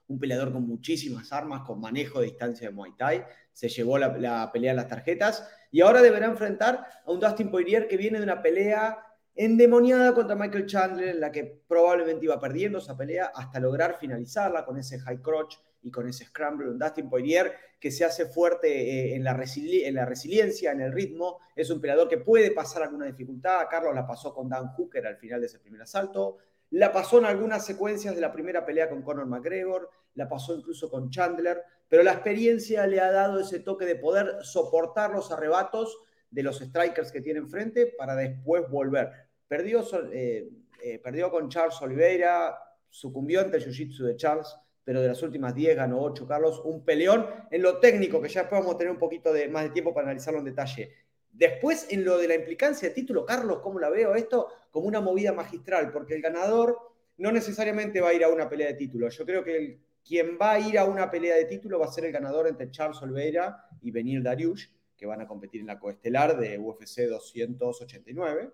Un 0.08 0.18
peleador 0.18 0.52
con 0.52 0.66
muchísimas 0.66 1.32
armas, 1.32 1.62
con 1.62 1.80
manejo 1.80 2.20
de 2.20 2.26
distancia 2.26 2.68
de 2.68 2.74
Muay 2.74 2.92
Thai. 2.96 3.24
Se 3.52 3.68
llevó 3.68 3.98
la, 3.98 4.50
pelea 4.52 4.72
a 4.72 4.74
las 4.74 4.88
tarjetas 4.88 5.48
y 5.70 5.80
ahora 5.80 6.02
deberá 6.02 6.26
enfrentar 6.26 6.86
a 7.04 7.10
un 7.10 7.20
Dustin 7.20 7.50
Poirier 7.50 7.88
que 7.88 7.96
viene 7.96 8.18
de 8.18 8.24
una 8.24 8.42
pelea 8.42 8.98
endemoniada 9.34 10.14
contra 10.14 10.36
Michael 10.36 10.66
Chandler, 10.66 11.08
en 11.08 11.20
la 11.20 11.32
que 11.32 11.62
probablemente 11.66 12.24
iba 12.24 12.38
perdiendo 12.38 12.78
esa 12.78 12.96
pelea 12.96 13.32
hasta 13.34 13.60
lograr 13.60 13.96
finalizarla 13.98 14.64
con 14.64 14.76
ese 14.76 14.98
high 15.00 15.22
crotch 15.22 15.56
y 15.82 15.90
con 15.90 16.08
ese 16.08 16.24
scramble. 16.24 16.70
Un 16.70 16.78
Dustin 16.78 17.08
Poirier 17.08 17.52
que 17.80 17.90
se 17.90 18.04
hace 18.04 18.26
fuerte 18.26 18.68
eh, 18.68 19.16
en, 19.16 19.24
la 19.24 19.32
en, 19.32 19.94
la 19.94 20.04
resiliencia, 20.04 20.72
en 20.72 20.80
el 20.80 20.92
ritmo. 20.92 21.40
Es 21.56 21.70
un 21.70 21.80
peleador 21.80 22.08
que 22.08 22.18
puede 22.18 22.52
pasar 22.52 22.84
alguna 22.84 23.06
dificultad. 23.06 23.66
Carlos 23.68 23.94
la 23.94 24.06
pasó 24.06 24.32
con 24.32 24.48
Dan 24.48 24.68
Hooker 24.68 25.06
al 25.06 25.16
final 25.16 25.40
de 25.40 25.46
ese 25.46 25.58
primer 25.58 25.82
asalto. 25.82 26.38
La 26.72 26.92
pasó 26.92 27.18
en 27.18 27.24
algunas 27.24 27.64
secuencias 27.64 28.14
de 28.14 28.20
la 28.20 28.32
primera 28.32 28.66
pelea 28.66 28.88
con 28.88 29.02
Conor 29.02 29.26
McGregor. 29.26 29.88
La 30.14 30.28
pasó 30.28 30.54
incluso 30.54 30.90
con 30.90 31.10
Chandler. 31.10 31.62
Pero 31.88 32.02
la 32.02 32.12
experiencia 32.12 32.86
le 32.86 33.00
ha 33.00 33.10
dado 33.10 33.40
ese 33.40 33.60
toque 33.60 33.86
de 33.86 33.96
poder 33.96 34.38
soportar 34.42 35.10
los 35.10 35.30
arrebatos 35.30 35.98
de 36.30 36.42
los 36.42 36.58
strikers 36.58 37.12
que 37.12 37.20
tiene 37.20 37.40
enfrente 37.40 37.86
para 37.96 38.16
después 38.16 38.68
volver. 38.68 39.10
Perdió, 39.46 39.82
eh, 40.12 40.48
eh, 40.82 40.98
perdió 40.98 41.30
con 41.30 41.48
Charles 41.48 41.80
Oliveira, 41.82 42.58
sucumbió 42.88 43.42
ante 43.42 43.58
el 43.58 43.64
jiu-jitsu 43.64 44.04
de 44.04 44.16
Charles 44.16 44.56
pero 44.84 45.00
de 45.00 45.08
las 45.08 45.22
últimas 45.22 45.54
10 45.54 45.76
ganó 45.76 46.02
8, 46.02 46.26
Carlos. 46.26 46.60
Un 46.64 46.84
peleón 46.84 47.26
en 47.50 47.62
lo 47.62 47.78
técnico, 47.78 48.20
que 48.20 48.28
ya 48.28 48.48
podemos 48.48 48.76
tener 48.76 48.92
un 48.92 48.98
poquito 48.98 49.32
de, 49.32 49.48
más 49.48 49.64
de 49.64 49.70
tiempo 49.70 49.94
para 49.94 50.06
analizarlo 50.06 50.40
en 50.40 50.46
detalle. 50.46 50.92
Después, 51.32 51.86
en 51.90 52.04
lo 52.04 52.18
de 52.18 52.28
la 52.28 52.34
implicancia 52.34 52.88
de 52.88 52.94
título, 52.94 53.24
Carlos, 53.24 53.60
¿cómo 53.62 53.80
la 53.80 53.90
veo 53.90 54.14
esto? 54.14 54.48
Como 54.70 54.86
una 54.86 55.00
movida 55.00 55.32
magistral, 55.32 55.90
porque 55.90 56.14
el 56.14 56.22
ganador 56.22 56.78
no 57.16 57.32
necesariamente 57.32 58.00
va 58.00 58.10
a 58.10 58.14
ir 58.14 58.24
a 58.24 58.28
una 58.28 58.48
pelea 58.48 58.68
de 58.68 58.74
título. 58.74 59.08
Yo 59.08 59.24
creo 59.24 59.42
que 59.42 59.80
quien 60.04 60.38
va 60.40 60.52
a 60.52 60.60
ir 60.60 60.78
a 60.78 60.84
una 60.84 61.10
pelea 61.10 61.36
de 61.36 61.46
título 61.46 61.78
va 61.78 61.86
a 61.86 61.92
ser 61.92 62.04
el 62.04 62.12
ganador 62.12 62.46
entre 62.48 62.70
Charles 62.70 63.00
Oliveira 63.02 63.66
y 63.80 63.90
Benil 63.90 64.22
Dariush, 64.22 64.66
que 64.96 65.06
van 65.06 65.20
a 65.20 65.26
competir 65.26 65.62
en 65.62 65.66
la 65.66 65.78
coestelar 65.78 66.38
de 66.38 66.58
UFC 66.58 67.02
289. 67.08 68.50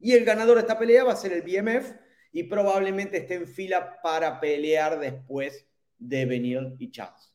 Y 0.00 0.12
el 0.12 0.24
ganador 0.24 0.56
de 0.56 0.62
esta 0.62 0.78
pelea 0.78 1.04
va 1.04 1.12
a 1.12 1.16
ser 1.16 1.32
el 1.32 1.42
BMF, 1.42 1.92
y 2.32 2.44
probablemente 2.44 3.18
esté 3.18 3.34
en 3.34 3.46
fila 3.46 4.00
para 4.02 4.40
pelear 4.40 4.98
después 4.98 5.66
de 5.98 6.24
Benil 6.24 6.74
y 6.78 6.90
Chance. 6.90 7.31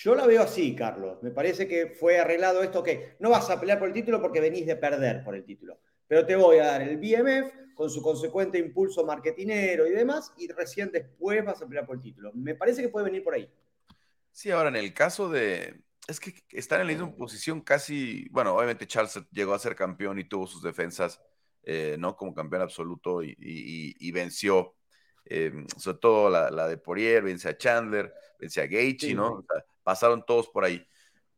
Yo 0.00 0.14
la 0.14 0.26
veo 0.26 0.42
así, 0.42 0.76
Carlos. 0.76 1.20
Me 1.22 1.32
parece 1.32 1.66
que 1.66 1.88
fue 1.88 2.20
arreglado 2.20 2.62
esto 2.62 2.84
que 2.84 3.16
no 3.18 3.30
vas 3.30 3.50
a 3.50 3.58
pelear 3.58 3.80
por 3.80 3.88
el 3.88 3.94
título 3.94 4.20
porque 4.20 4.40
venís 4.40 4.64
de 4.64 4.76
perder 4.76 5.24
por 5.24 5.34
el 5.34 5.44
título. 5.44 5.80
Pero 6.06 6.24
te 6.24 6.36
voy 6.36 6.58
a 6.58 6.66
dar 6.66 6.82
el 6.82 6.98
BMF 6.98 7.74
con 7.74 7.90
su 7.90 8.00
consecuente 8.00 8.58
impulso 8.58 9.04
marketinero 9.04 9.86
y 9.88 9.90
demás, 9.90 10.32
y 10.36 10.48
recién 10.48 10.92
después 10.92 11.44
vas 11.44 11.60
a 11.62 11.66
pelear 11.66 11.84
por 11.84 11.96
el 11.96 12.02
título. 12.02 12.32
Me 12.32 12.54
parece 12.54 12.80
que 12.80 12.88
puede 12.88 13.06
venir 13.06 13.24
por 13.24 13.34
ahí. 13.34 13.50
Sí, 14.30 14.52
ahora 14.52 14.68
en 14.68 14.76
el 14.76 14.94
caso 14.94 15.28
de. 15.28 15.82
Es 16.06 16.20
que 16.20 16.32
están 16.52 16.80
en 16.80 16.86
la 16.86 16.92
misma 16.92 17.16
posición 17.16 17.60
casi. 17.60 18.28
Bueno, 18.30 18.54
obviamente 18.54 18.86
Charles 18.86 19.20
llegó 19.32 19.52
a 19.52 19.58
ser 19.58 19.74
campeón 19.74 20.20
y 20.20 20.28
tuvo 20.28 20.46
sus 20.46 20.62
defensas 20.62 21.20
eh, 21.70 21.96
¿no? 21.98 22.16
Como 22.16 22.32
campeón 22.32 22.62
absoluto 22.62 23.22
y, 23.22 24.10
venció, 24.12 24.74
eh, 25.28 25.66
sobre 25.76 25.98
todo 25.98 26.30
la, 26.30 26.68
de 26.68 26.78
Poirier, 26.78 27.22
vence 27.22 27.48
a 27.48 27.56
Chandler, 27.56 28.12
vence 28.38 28.60
a 28.60 28.66
Gaethje, 28.66 29.14
¿no? 29.14 29.44
pasaron 29.82 30.24
todos 30.24 30.48
por 30.48 30.64
ahí. 30.64 30.86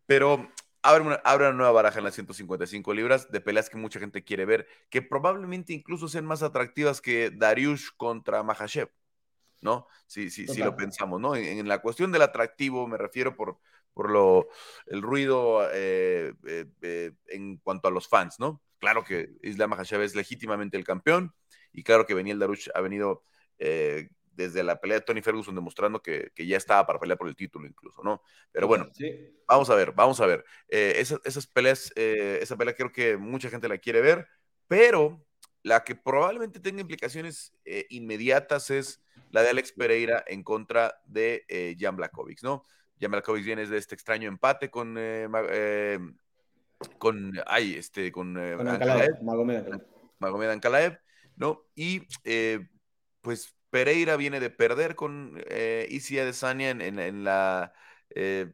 Pero 0.07 0.49
abre 0.83 1.03
una, 1.03 1.15
abre 1.17 1.47
una 1.49 1.57
nueva 1.57 1.73
baraja 1.73 1.99
en 1.99 2.05
las 2.05 2.15
155 2.15 2.95
libras 2.95 3.31
de 3.31 3.41
peleas 3.41 3.69
que 3.69 3.77
mucha 3.77 4.01
gente 4.01 4.25
quiere 4.25 4.45
ver, 4.45 4.67
que 4.89 5.03
probablemente 5.03 5.73
incluso 5.73 6.09
sean 6.09 6.25
más 6.25 6.43
atractivas 6.43 7.01
que 7.01 7.31
Dariush 7.31 7.91
contra 7.97 8.43
Mahashev, 8.43 8.91
¿no? 9.61 9.87
Si, 10.07 10.31
si, 10.31 10.47
si 10.49 10.63
lo 10.63 10.75
pensamos, 10.77 11.21
¿no? 11.21 11.37
En, 11.37 11.69
la 11.69 11.81
cuestión 11.81 12.13
del 12.13 12.23
atractivo 12.23 12.87
me 12.87 12.97
refiero 12.97 13.37
por, 13.37 13.59
por 13.93 14.11
lo, 14.11 14.49
el 14.87 15.03
ruido 15.03 15.69
eh, 15.73 16.35
eh, 16.47 16.67
eh, 16.83 17.13
en 17.27 17.59
cuanto 17.59 17.89
a 17.89 17.91
los 17.91 18.09
fans, 18.09 18.39
¿no? 18.39 18.63
Claro 18.79 19.05
que 19.05 19.31
Islam 19.43 19.71
Mahashev 19.71 20.01
es 20.01 20.15
legítimamente 20.15 20.77
el 20.77 20.85
campeón 20.85 21.35
y 21.73 21.83
claro 21.83 22.07
que 22.07 22.15
Beniel 22.15 22.39
Darush 22.39 22.69
ha 22.75 22.81
venido 22.81 23.23
desde 24.41 24.63
la 24.63 24.81
pelea 24.81 24.99
de 24.99 25.05
Tony 25.05 25.23
Ferguson 25.23 25.55
demostrando 25.55 26.03
que, 26.03 26.33
ya 26.37 26.57
estaba 26.57 26.87
para 26.87 26.99
pelear 26.99 27.19
por 27.19 27.29
el 27.29 27.37
título 27.37 27.67
incluso, 27.67 28.03
¿no? 28.03 28.23
Pero 28.51 28.67
bueno, 28.67 28.89
vamos 29.47 29.71
a 29.71 29.75
ver, 29.75 29.93
vamos 29.93 30.21
a 30.21 30.27
ver. 30.27 30.45
Eh, 30.69 30.95
esas, 30.97 31.47
peleas, 31.47 31.93
eh, 31.97 32.39
esa 32.41 32.57
pelea 32.57 32.75
creo 32.75 32.91
que 32.91 33.17
mucha 33.17 33.51
gente 33.51 33.69
la 33.69 33.79
quiere 33.79 34.01
ver, 34.01 34.27
pero 34.67 35.25
la 35.63 35.85
que 35.85 35.95
probablemente 35.95 36.59
tenga 36.59 36.81
implicaciones 36.81 37.53
eh, 37.65 37.87
inmediatas 37.91 38.71
es 38.71 39.03
la 39.31 39.43
de 39.43 39.51
Alex 39.51 39.73
Pereira 39.73 40.25
en 40.27 40.43
contra 40.43 41.01
de 41.05 41.77
Jan 41.79 41.97
Blakovic, 41.97 42.43
¿no? 42.43 42.65
Jan 42.99 43.11
Blakovic 43.11 43.45
viene 43.45 43.67
de 43.67 43.79
este 43.79 43.95
extraño 43.95 44.29
empate 44.29 44.71
con... 44.71 44.99
con, 46.99 47.33
ay, 47.47 47.75
este, 47.75 48.11
con, 48.11 48.35
con 48.35 48.69
Ankalaev, 48.69 49.23
Magomed 50.19 50.49
Ankalaev, 50.49 50.99
¿no? 51.37 51.67
Y 51.75 52.07
pues 53.21 53.55
Pereira 53.71 54.17
viene 54.17 54.41
de 54.41 54.51
perder 54.51 54.97
con 54.97 55.43
eh, 55.49 55.87
Isia 55.91 56.25
Desania 56.25 56.71
en, 56.71 56.81
en, 56.81 57.25
la 57.25 57.73
eh, 58.11 58.53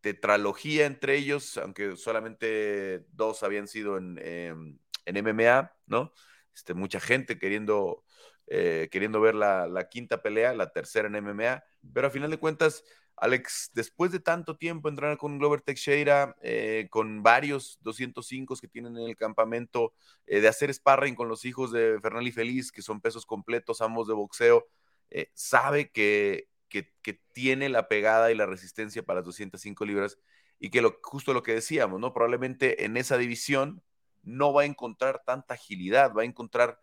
tetralogía 0.00 0.86
entre 0.86 1.16
ellos, 1.16 1.56
aunque 1.58 1.96
solamente 1.96 3.04
dos 3.12 3.42
habían 3.42 3.68
sido 3.68 3.96
en, 3.96 4.18
em, 4.22 4.78
en 5.04 5.16
MMA, 5.16 5.72
¿no? 5.86 6.12
Este, 6.54 6.74
mucha 6.74 7.00
gente 7.00 7.38
queriendo, 7.38 8.04
eh, 8.46 8.88
queriendo 8.90 9.20
ver 9.20 9.34
la, 9.34 9.66
la, 9.68 9.88
quinta 9.88 10.22
pelea, 10.22 10.54
la 10.54 10.72
tercera 10.72 11.08
en 11.08 11.16
MMA, 11.16 11.62
pero 11.92 12.08
a 12.08 12.10
final 12.10 12.30
de 12.30 12.38
cuentas 12.38 12.84
Alex, 13.16 13.70
después 13.72 14.12
de 14.12 14.20
tanto 14.20 14.56
tiempo 14.56 14.88
entrenar 14.88 15.16
con 15.16 15.38
Glover 15.38 15.62
Teixeira, 15.62 16.36
eh, 16.42 16.86
con 16.90 17.22
varios 17.22 17.78
205 17.80 18.56
que 18.56 18.68
tienen 18.68 18.96
en 18.98 19.08
el 19.08 19.16
campamento, 19.16 19.94
eh, 20.26 20.40
de 20.40 20.48
hacer 20.48 20.72
sparring 20.72 21.14
con 21.14 21.28
los 21.28 21.46
hijos 21.46 21.72
de 21.72 21.98
Fernal 22.02 22.26
y 22.26 22.32
Feliz, 22.32 22.70
que 22.70 22.82
son 22.82 23.00
pesos 23.00 23.24
completos, 23.24 23.80
ambos 23.80 24.06
de 24.06 24.14
boxeo, 24.14 24.66
eh, 25.10 25.30
sabe 25.32 25.90
que, 25.90 26.48
que, 26.68 26.92
tiene 27.32 27.68
la 27.68 27.86
pegada 27.86 28.32
y 28.32 28.34
la 28.34 28.46
resistencia 28.46 29.02
para 29.02 29.18
las 29.18 29.26
205 29.26 29.84
libras 29.84 30.18
y 30.58 30.70
que 30.70 30.80
lo, 30.80 30.98
justo 31.02 31.34
lo 31.34 31.42
que 31.42 31.52
decíamos, 31.52 32.00
¿no? 32.00 32.14
Probablemente 32.14 32.86
en 32.86 32.96
esa 32.96 33.18
división 33.18 33.82
no 34.22 34.54
va 34.54 34.62
a 34.62 34.64
encontrar 34.64 35.22
tanta 35.26 35.52
agilidad, 35.52 36.14
va 36.14 36.22
a 36.22 36.24
encontrar 36.24 36.80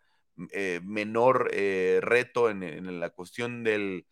menor 0.82 1.50
reto 1.50 2.50
en 2.50 3.00
la 3.00 3.10
cuestión 3.10 3.64
del 3.64 4.06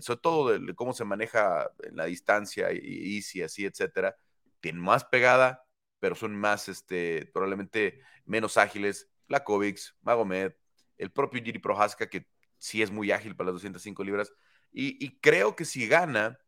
sobre 0.00 0.20
todo 0.20 0.58
de, 0.58 0.74
cómo 0.74 0.92
se 0.92 1.04
maneja 1.04 1.70
en 1.82 1.96
la 1.96 2.06
distancia 2.06 2.72
y, 2.72 3.20
y 3.34 3.42
así, 3.42 3.64
etcétera, 3.64 4.16
tienen 4.60 4.82
más 4.82 5.04
pegada, 5.04 5.66
pero 5.98 6.14
son 6.14 6.34
más, 6.34 6.68
este, 6.68 7.30
probablemente 7.32 8.00
menos 8.24 8.56
ágiles. 8.56 9.08
Lakovic, 9.28 9.78
Magomed, 10.02 10.52
el 10.98 11.10
propio 11.10 11.42
Giri 11.42 11.58
Prohaska, 11.58 12.08
que 12.08 12.26
sí 12.58 12.82
es 12.82 12.90
muy 12.90 13.10
ágil 13.10 13.34
para 13.34 13.46
las 13.46 13.54
205 13.54 14.04
libras. 14.04 14.32
Y, 14.72 15.18
creo 15.20 15.54
que 15.54 15.64
si 15.64 15.86
gana, 15.86 16.38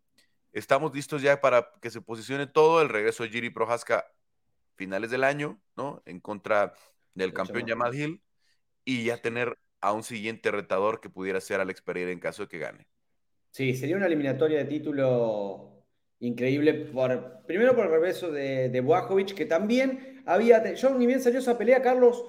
estamos 0.53 0.95
listos 0.95 1.21
ya 1.21 1.41
para 1.41 1.71
que 1.83 1.91
se 1.91 2.01
posicione 2.01 2.47
todo 2.47 2.81
el 2.81 2.89
regreso 2.89 3.23
de 3.23 3.31
Giri 3.31 3.51
Prohaska 3.51 4.07
finales 4.77 5.11
del 5.11 5.25
año, 5.25 5.61
¿no? 5.77 6.03
En 6.07 6.21
contra 6.21 6.73
del 7.15 7.33
campeón 7.33 7.69
Jamal 7.69 7.95
Hill 7.95 8.23
y 8.85 9.05
ya 9.05 9.21
tener 9.21 9.59
a 9.81 9.93
un 9.93 10.03
siguiente 10.03 10.51
retador 10.51 11.01
que 11.01 11.11
pudiera 11.11 11.41
ser 11.41 11.61
Alex 11.61 11.83
Pereira 11.83 12.11
en 12.11 12.19
caso 12.19 12.43
de 12.43 12.49
que 12.49 12.59
gane. 12.59 12.89
Sí, 13.55 13.73
sería 13.77 13.97
una 13.97 14.07
eliminatoria 14.07 14.59
de 14.59 14.65
título 14.65 15.85
increíble. 16.19 16.75
Por, 16.75 17.45
primero 17.47 17.77
por 17.77 17.85
el 17.85 17.93
regreso 17.93 18.33
de, 18.33 18.69
de 18.69 19.25
que 19.37 19.47
también 19.47 20.25
había. 20.27 20.75
Yo, 20.75 20.91
ni 20.91 21.07
bien 21.07 21.23
salió 21.23 21.39
esa 21.39 21.57
pelea, 21.57 21.81
Carlos, 21.81 22.25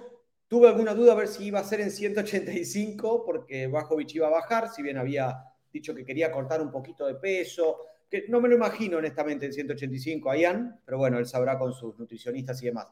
tuve 0.47 0.67
alguna 0.67 0.93
duda 0.93 1.13
a 1.13 1.15
ver 1.15 1.27
si 1.27 1.45
iba 1.45 1.59
a 1.59 1.63
ser 1.63 1.81
en 1.81 1.89
185, 1.89 3.25
porque 3.25 3.65
Boajovic 3.65 4.13
iba 4.13 4.27
a 4.27 4.29
bajar, 4.29 4.69
si 4.69 4.83
bien 4.83 4.99
había 4.99 5.35
dicho 5.73 5.95
que 5.95 6.05
quería 6.05 6.31
cortar 6.31 6.61
un 6.61 6.69
poquito 6.69 7.07
de 7.07 7.15
peso. 7.15 7.79
Que 8.07 8.25
no 8.29 8.39
me 8.39 8.47
lo 8.47 8.53
imagino, 8.53 8.97
honestamente, 8.97 9.47
en 9.47 9.53
185 9.53 10.29
a 10.29 10.37
Ian, 10.37 10.79
pero 10.85 10.99
bueno, 10.99 11.17
él 11.17 11.25
sabrá 11.25 11.57
con 11.57 11.73
sus 11.73 11.97
nutricionistas 11.97 12.61
y 12.61 12.67
demás. 12.67 12.87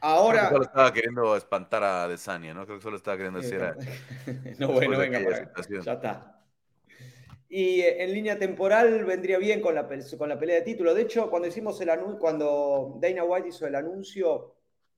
Ahora. 0.00 0.48
solo 0.48 0.62
estaba 0.62 0.92
queriendo 0.92 1.36
espantar 1.36 1.82
a 1.82 2.06
Desania, 2.06 2.54
¿no? 2.54 2.66
Creo 2.66 2.78
que 2.78 2.84
solo 2.84 2.98
estaba 2.98 3.16
queriendo 3.16 3.40
decir. 3.40 3.58
no, 4.60 4.68
bueno, 4.68 4.96
venga, 4.96 5.20
ya 5.68 5.92
está. 5.92 6.33
Y 7.56 7.82
eh, 7.82 8.02
en 8.02 8.12
línea 8.12 8.36
temporal 8.36 9.04
vendría 9.04 9.38
bien 9.38 9.60
con 9.60 9.76
la, 9.76 9.88
con 10.18 10.28
la 10.28 10.36
pelea 10.36 10.56
de 10.56 10.62
título. 10.62 10.92
De 10.92 11.02
hecho, 11.02 11.30
cuando 11.30 11.46
hicimos 11.46 11.80
el 11.80 11.88
cuando 12.18 12.98
Dana 13.00 13.22
White 13.22 13.50
hizo 13.50 13.64
el 13.64 13.76
anuncio, 13.76 14.56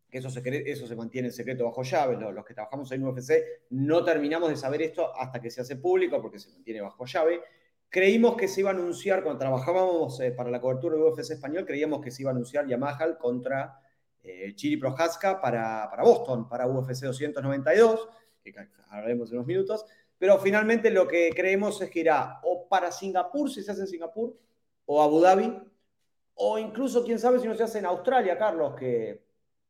que 0.09 0.17
eso 0.17 0.31
se, 0.31 0.43
eso 0.65 0.87
se 0.87 0.97
mantiene 0.97 1.29
en 1.29 1.35
secreto 1.35 1.67
bajo 1.67 1.83
llave, 1.83 2.17
los, 2.17 2.47
que 2.47 2.55
trabajamos 2.55 2.91
en 2.93 3.05
UFC 3.05 3.33
no 3.69 4.03
terminamos 4.03 4.49
de 4.49 4.57
saber 4.57 4.81
esto 4.81 5.15
hasta 5.15 5.39
que 5.39 5.51
se 5.51 5.61
hace 5.61 5.77
público 5.77 6.23
porque 6.23 6.39
se 6.39 6.49
mantiene 6.49 6.81
bajo 6.81 7.05
llave. 7.05 7.43
Creímos 7.91 8.39
que 8.39 8.49
se 8.49 8.61
iba 8.61 8.71
a 8.71 8.73
anunciar, 8.73 9.23
cuando 9.23 9.39
trabajábamos 9.39 10.19
eh, 10.21 10.31
para 10.31 10.49
la 10.49 10.59
cobertura 10.59 10.97
de 10.97 11.03
UFC 11.03 11.33
español, 11.33 11.67
creíamos 11.67 12.01
que 12.01 12.11
se 12.11 12.23
iba 12.23 12.31
a 12.31 12.33
anunciar 12.33 12.67
Yamaha 12.67 13.19
contra 13.19 13.81
eh, 14.23 14.55
Chiri 14.55 14.79
Prohaska 14.79 15.43
para, 15.43 15.91
para 15.91 16.05
Boston, 16.05 16.49
para 16.49 16.67
UFC 16.67 17.05
292, 17.05 18.09
que 18.43 18.55
hablaremos 18.89 19.29
en 19.31 19.37
unos 19.37 19.47
minutos 19.47 19.85
pero 20.19 20.39
finalmente 20.39 20.91
lo 20.91 21.07
que 21.07 21.31
creemos 21.35 21.81
es 21.83 21.91
que 21.91 22.01
irá 22.01 22.41
o 22.43 22.67
para 22.69 22.91
Singapur, 22.91 23.51
si 23.51 23.63
se 23.63 23.73
hace 23.73 23.83
en 23.83 23.87
Singapur, 23.87 24.37
o 24.87 25.03
Abu 25.03 25.21
Dhabi, 25.21 25.53
o 26.35 26.59
incluso, 26.59 27.05
quién 27.05 27.19
sabe 27.19 27.39
si 27.39 27.49
no 27.49 27.55
se 27.55 27.63
hace 27.63 27.79
en 27.79 27.87
Australia, 27.87 28.37
Carlos, 28.37 28.75
que 28.75 29.23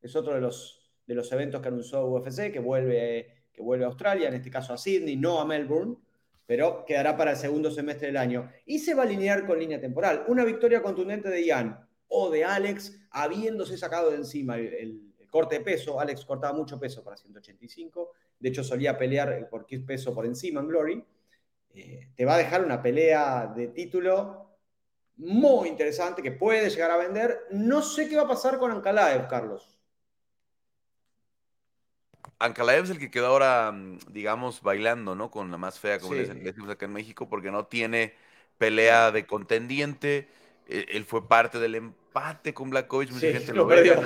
es 0.02 0.16
otro 0.16 0.34
de 0.34 0.40
los, 0.40 0.80
de 1.06 1.14
los 1.14 1.30
eventos 1.32 1.60
que 1.60 1.68
anunció 1.68 2.04
UFC, 2.06 2.52
que 2.52 2.58
vuelve, 2.58 3.44
que 3.52 3.62
vuelve 3.62 3.84
a 3.84 3.88
Australia, 3.88 4.28
en 4.28 4.34
este 4.34 4.50
caso 4.50 4.72
a 4.72 4.78
Sydney, 4.78 5.16
no 5.16 5.40
a 5.40 5.44
Melbourne, 5.44 5.96
pero 6.44 6.84
quedará 6.84 7.16
para 7.16 7.32
el 7.32 7.36
segundo 7.36 7.70
semestre 7.70 8.08
del 8.08 8.16
año. 8.16 8.50
Y 8.66 8.80
se 8.80 8.94
va 8.94 9.02
a 9.02 9.06
alinear 9.06 9.46
con 9.46 9.58
línea 9.58 9.80
temporal. 9.80 10.24
Una 10.28 10.44
victoria 10.44 10.82
contundente 10.82 11.28
de 11.28 11.44
Ian 11.44 11.86
o 12.08 12.30
de 12.30 12.44
Alex, 12.44 13.00
habiéndose 13.10 13.76
sacado 13.78 14.10
de 14.10 14.16
encima 14.16 14.56
el 14.56 15.06
corte 15.36 15.58
de 15.58 15.64
peso. 15.64 16.00
Alex 16.00 16.24
cortaba 16.24 16.56
mucho 16.56 16.80
peso 16.80 17.04
para 17.04 17.16
185. 17.16 18.12
De 18.38 18.48
hecho, 18.48 18.62
solía 18.62 18.98
pelear 18.98 19.48
por 19.48 19.66
qué 19.66 19.80
peso 19.80 20.14
por 20.14 20.26
encima 20.26 20.60
en 20.60 20.68
Glory. 20.68 21.04
Eh, 21.74 22.08
te 22.14 22.24
va 22.24 22.34
a 22.34 22.38
dejar 22.38 22.64
una 22.64 22.82
pelea 22.82 23.52
de 23.54 23.68
título 23.68 24.46
muy 25.16 25.68
interesante 25.68 26.22
que 26.22 26.32
puede 26.32 26.70
llegar 26.70 26.90
a 26.90 26.96
vender. 26.96 27.46
No 27.50 27.82
sé 27.82 28.08
qué 28.08 28.16
va 28.16 28.22
a 28.22 28.28
pasar 28.28 28.58
con 28.58 28.70
Ankalaev, 28.70 29.28
Carlos. 29.28 29.78
Ankalaev 32.38 32.84
es 32.84 32.90
el 32.90 32.98
que 32.98 33.10
quedó 33.10 33.28
ahora, 33.28 33.72
mm, 33.72 33.98
digamos, 34.10 34.60
bailando, 34.62 35.14
¿no? 35.14 35.30
Con 35.30 35.50
la 35.50 35.56
más 35.56 35.80
fea, 35.80 35.98
como 35.98 36.14
le 36.14 36.26
decimos 36.26 36.70
acá 36.70 36.84
en 36.84 36.92
México, 36.92 37.28
porque 37.28 37.50
no 37.50 37.66
tiene 37.66 38.14
pelea 38.58 39.10
de 39.10 39.26
contendiente. 39.26 40.28
E, 40.68 40.86
él 40.90 41.04
fue 41.04 41.26
parte 41.26 41.58
del 41.58 41.76
empate 41.76 42.52
con 42.52 42.70
Blackovich. 42.70 43.10
Mucha 43.10 43.32
gente 43.32 43.52
lo, 43.54 43.66
ve 43.66 43.96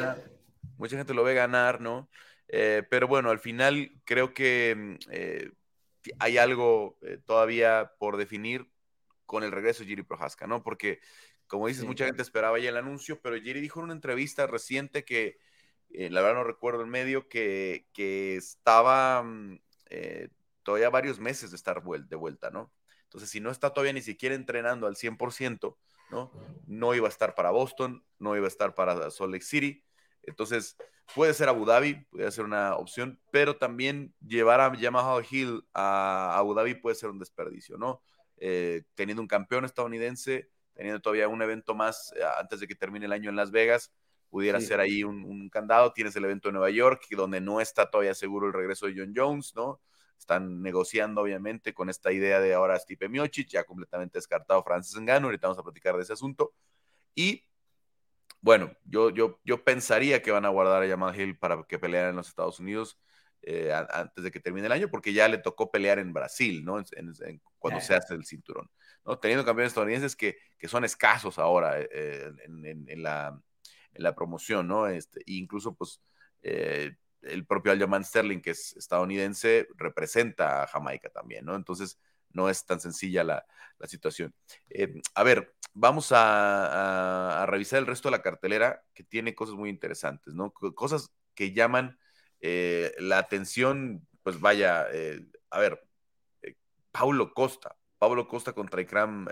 mucha 0.79 0.97
gente 0.97 1.15
lo 1.15 1.25
ve 1.25 1.35
ganar, 1.35 1.81
¿no? 1.81 2.09
Eh, 2.52 2.83
pero 2.90 3.07
bueno, 3.07 3.30
al 3.30 3.38
final 3.38 3.92
creo 4.04 4.35
que 4.35 4.75
mm, 4.76 4.95
eh, 5.12 5.52
hay 6.19 6.37
algo 6.37 6.99
eh, 7.02 7.19
todavía 7.25 7.92
por 7.99 8.16
definir 8.16 8.69
con 9.25 9.45
el 9.45 9.52
regreso 9.52 9.85
de 9.85 9.90
Giri 9.90 10.02
Prohaska, 10.02 10.49
¿no? 10.49 10.64
Porque, 10.64 10.99
como 11.47 11.69
dices, 11.69 11.85
mucha 11.85 12.07
gente 12.07 12.23
esperaba 12.23 12.59
ya 12.59 12.71
el 12.71 12.76
anuncio, 12.76 13.21
pero 13.23 13.40
Giri 13.40 13.61
dijo 13.61 13.78
en 13.78 13.85
una 13.85 13.95
entrevista 13.95 14.49
reciente 14.49 15.04
que, 15.04 15.38
la 15.88 16.21
verdad 16.21 16.38
no 16.38 16.45
recuerdo 16.45 16.83
el 16.83 16.88
medio, 16.88 17.28
que, 17.28 17.87
que 17.92 18.37
estaba 18.37 19.23
mm, 19.23 19.61
todavía 20.64 20.90
varios 20.90 21.21
meses 21.21 21.50
de 21.50 21.57
estar 21.57 21.83
de 21.83 22.16
vuelta, 22.16 22.50
¿no? 22.50 22.73
Entonces, 23.04 23.30
si 23.30 23.40
no 23.40 23.50
está 23.50 23.71
todavía 23.73 23.92
ni 23.92 24.02
siquiera 24.02 24.35
entrenando 24.35 24.88
al 24.88 24.97
100%, 24.97 25.76
¿no? 26.11 26.33
No 26.66 26.95
iba 26.95 27.07
a 27.07 27.11
estar 27.11 27.37
para 27.37 27.50
Boston, 27.50 28.04
no 28.19 28.37
iba 28.37 28.47
a 28.47 28.49
estar 28.49 28.75
para 28.75 29.11
Salt 29.11 29.33
Lake 29.33 29.45
City, 29.45 29.85
entonces, 30.23 30.77
puede 31.15 31.35
ser 31.35 31.49
Abu 31.49 31.65
Dhabi, 31.65 32.07
puede 32.11 32.31
ser 32.31 32.45
una 32.45 32.77
opción, 32.77 33.21
pero 33.31 33.57
también 33.57 34.15
llevar 34.27 34.61
a 34.61 34.75
Yamaha 34.75 35.21
Hill 35.29 35.65
a 35.75 36.37
Abu 36.37 36.55
Dhabi 36.55 36.75
puede 36.75 36.97
ser 36.97 37.11
un 37.11 37.19
desperdicio, 37.19 37.79
¿no? 37.79 38.03
Eh, 38.37 38.85
teniendo 38.95 39.23
un 39.23 39.29
campeón 39.29 39.65
estadounidense, 39.65 40.50
teniendo 40.75 41.00
todavía 41.00 41.29
un 41.29 41.43
evento 41.43 41.75
más 41.75 42.12
eh, 42.17 42.21
antes 42.39 42.61
de 42.61 42.67
que 42.67 42.75
termine 42.75 43.07
el 43.07 43.12
año 43.12 43.29
en 43.29 43.37
Las 43.37 43.50
Vegas, 43.50 43.93
pudiera 44.31 44.61
ser 44.61 44.81
ahí 44.81 45.03
un, 45.03 45.50
candado. 45.50 45.93
Tienes 45.93 46.15
el 46.17 46.25
evento 46.25 46.49
de 46.49 46.53
Nueva 46.53 46.71
York, 46.71 47.03
donde 47.11 47.41
no 47.41 47.61
está 47.61 47.91
todavía 47.91 48.15
seguro 48.15 48.47
el 48.47 48.53
regreso 48.53 48.87
de 48.87 48.95
John 48.97 49.12
Jones, 49.15 49.53
¿no? 49.55 49.81
Están 50.19 50.62
negociando, 50.62 51.23
obviamente, 51.23 51.75
con 51.75 51.91
esta 51.91 52.12
idea 52.12 52.41
de 52.41 52.55
ahora 52.55 52.79
Stipe 52.79 53.09
Miocic, 53.09 53.49
ya 53.49 53.65
completamente 53.65 54.19
descartado 54.19 54.62
Francis 54.62 54.99
Ngannou, 55.00 55.29
ahorita 55.29 55.49
vamos 55.49 55.59
a 55.59 55.62
platicar 55.62 55.97
de 55.97 56.03
ese 56.03 56.12
asunto. 56.12 56.55
Y 57.15 57.45
bueno, 58.40 58.73
yo, 58.85 59.11
yo, 59.11 59.40
yo 59.44 59.64
pensaría 59.64 60.23
que 60.23 60.30
van 60.30 60.44
a 60.44 60.49
guardar 60.49 60.82
a 60.82 60.88
Jamal 60.88 61.18
Hill 61.18 61.38
para 61.38 61.62
que 61.64 61.78
peleara 61.78 62.11
en 62.11 62.16
los 62.16 62.28
Estados 62.28 62.59
Unidos 62.59 62.99
eh, 63.42 63.73
antes 63.73 64.23
de 64.23 64.30
que 64.30 64.40
termine 64.40 64.66
el 64.66 64.73
año, 64.73 64.90
porque 64.90 65.14
ya 65.14 65.26
le 65.26 65.38
tocó 65.38 65.70
pelear 65.70 65.99
en 65.99 66.12
Brasil, 66.12 66.62
¿no? 66.62 66.82
cuando 67.59 67.80
se 67.80 67.94
hace 67.94 68.14
el 68.14 68.26
cinturón, 68.26 68.70
¿no? 69.04 69.18
Teniendo 69.18 69.47
campeones 69.47 69.70
estadounidenses 69.70 70.14
que, 70.14 70.37
que 70.59 70.68
son 70.68 70.85
escasos 70.85 71.38
ahora 71.38 71.80
eh, 71.80 72.32
en, 72.44 73.02
la, 73.02 73.28
en, 73.92 74.02
la, 74.02 74.14
promoción, 74.14 74.68
¿no? 74.68 74.87
Este, 74.88 75.23
incluso, 75.25 75.75
pues, 75.75 76.02
eh, 76.42 76.97
el 77.23 77.47
propio 77.47 77.73
Aljamain 77.73 78.04
Sterling, 78.04 78.40
que 78.40 78.50
es 78.50 78.76
estadounidense, 78.76 79.68
representa 79.76 80.62
a 80.62 80.66
Jamaica 80.66 81.09
también, 81.09 81.47
¿no? 81.47 81.54
Entonces, 81.56 81.99
no 82.32 82.50
es 82.50 82.64
tan 82.66 82.78
sencilla 82.78 83.25
la, 83.25 83.47
la 83.78 83.87
situación. 83.87 84.35
a 85.14 85.23
ver, 85.23 85.54
vamos 85.73 86.12
a, 86.12 87.43
a, 87.43 87.47
revisar 87.47 87.79
el 87.79 87.87
resto 87.87 88.09
de 88.09 88.17
la 88.17 88.23
cartelera, 88.23 88.83
que 88.95 89.05
tiene 89.05 89.35
cosas 89.35 89.55
muy 89.55 89.71
interesantes, 89.71 90.35
¿no? 90.35 90.53
Cosas 90.53 91.11
que 91.35 91.53
llaman 91.53 91.99
eh, 92.41 92.95
la 92.99 93.19
atención, 93.19 94.07
pues 94.23 94.41
vaya, 94.41 94.87
eh, 94.93 95.21
a 95.50 95.61
ver, 95.61 95.83
eh, 96.43 96.55
Paulo 96.91 97.33
Costa, 97.35 97.77
Paulo 97.99 98.27
Costa 98.29 98.53
contra 98.53 98.81
Ikram. 98.81 99.27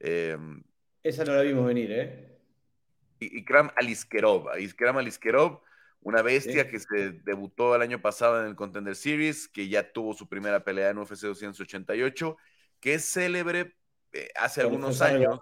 Em, 0.00 0.62
Esa 1.02 1.24
no 1.24 1.34
la 1.34 1.42
vimos 1.42 1.66
venir, 1.66 1.92
¿eh? 1.92 2.30
Ikram 3.20 3.70
Aliskerov, 3.76 4.58
Ikram 4.58 4.98
Aliskerov, 4.98 5.62
una 6.00 6.22
bestia 6.22 6.68
que 6.68 6.78
se 6.78 7.12
debutó 7.24 7.74
el 7.74 7.82
año 7.82 8.00
pasado 8.02 8.42
en 8.42 8.48
el 8.48 8.56
Contender 8.56 8.96
Series, 8.96 9.48
que 9.48 9.68
ya 9.68 9.92
tuvo 9.92 10.12
su 10.14 10.28
primera 10.28 10.64
pelea 10.64 10.90
en 10.90 10.98
UFC 10.98 11.22
288, 11.22 12.36
que 12.80 12.94
es 12.94 13.10
célebre 13.10 13.76
hace 14.36 14.60
algunos 14.60 15.00
años 15.00 15.40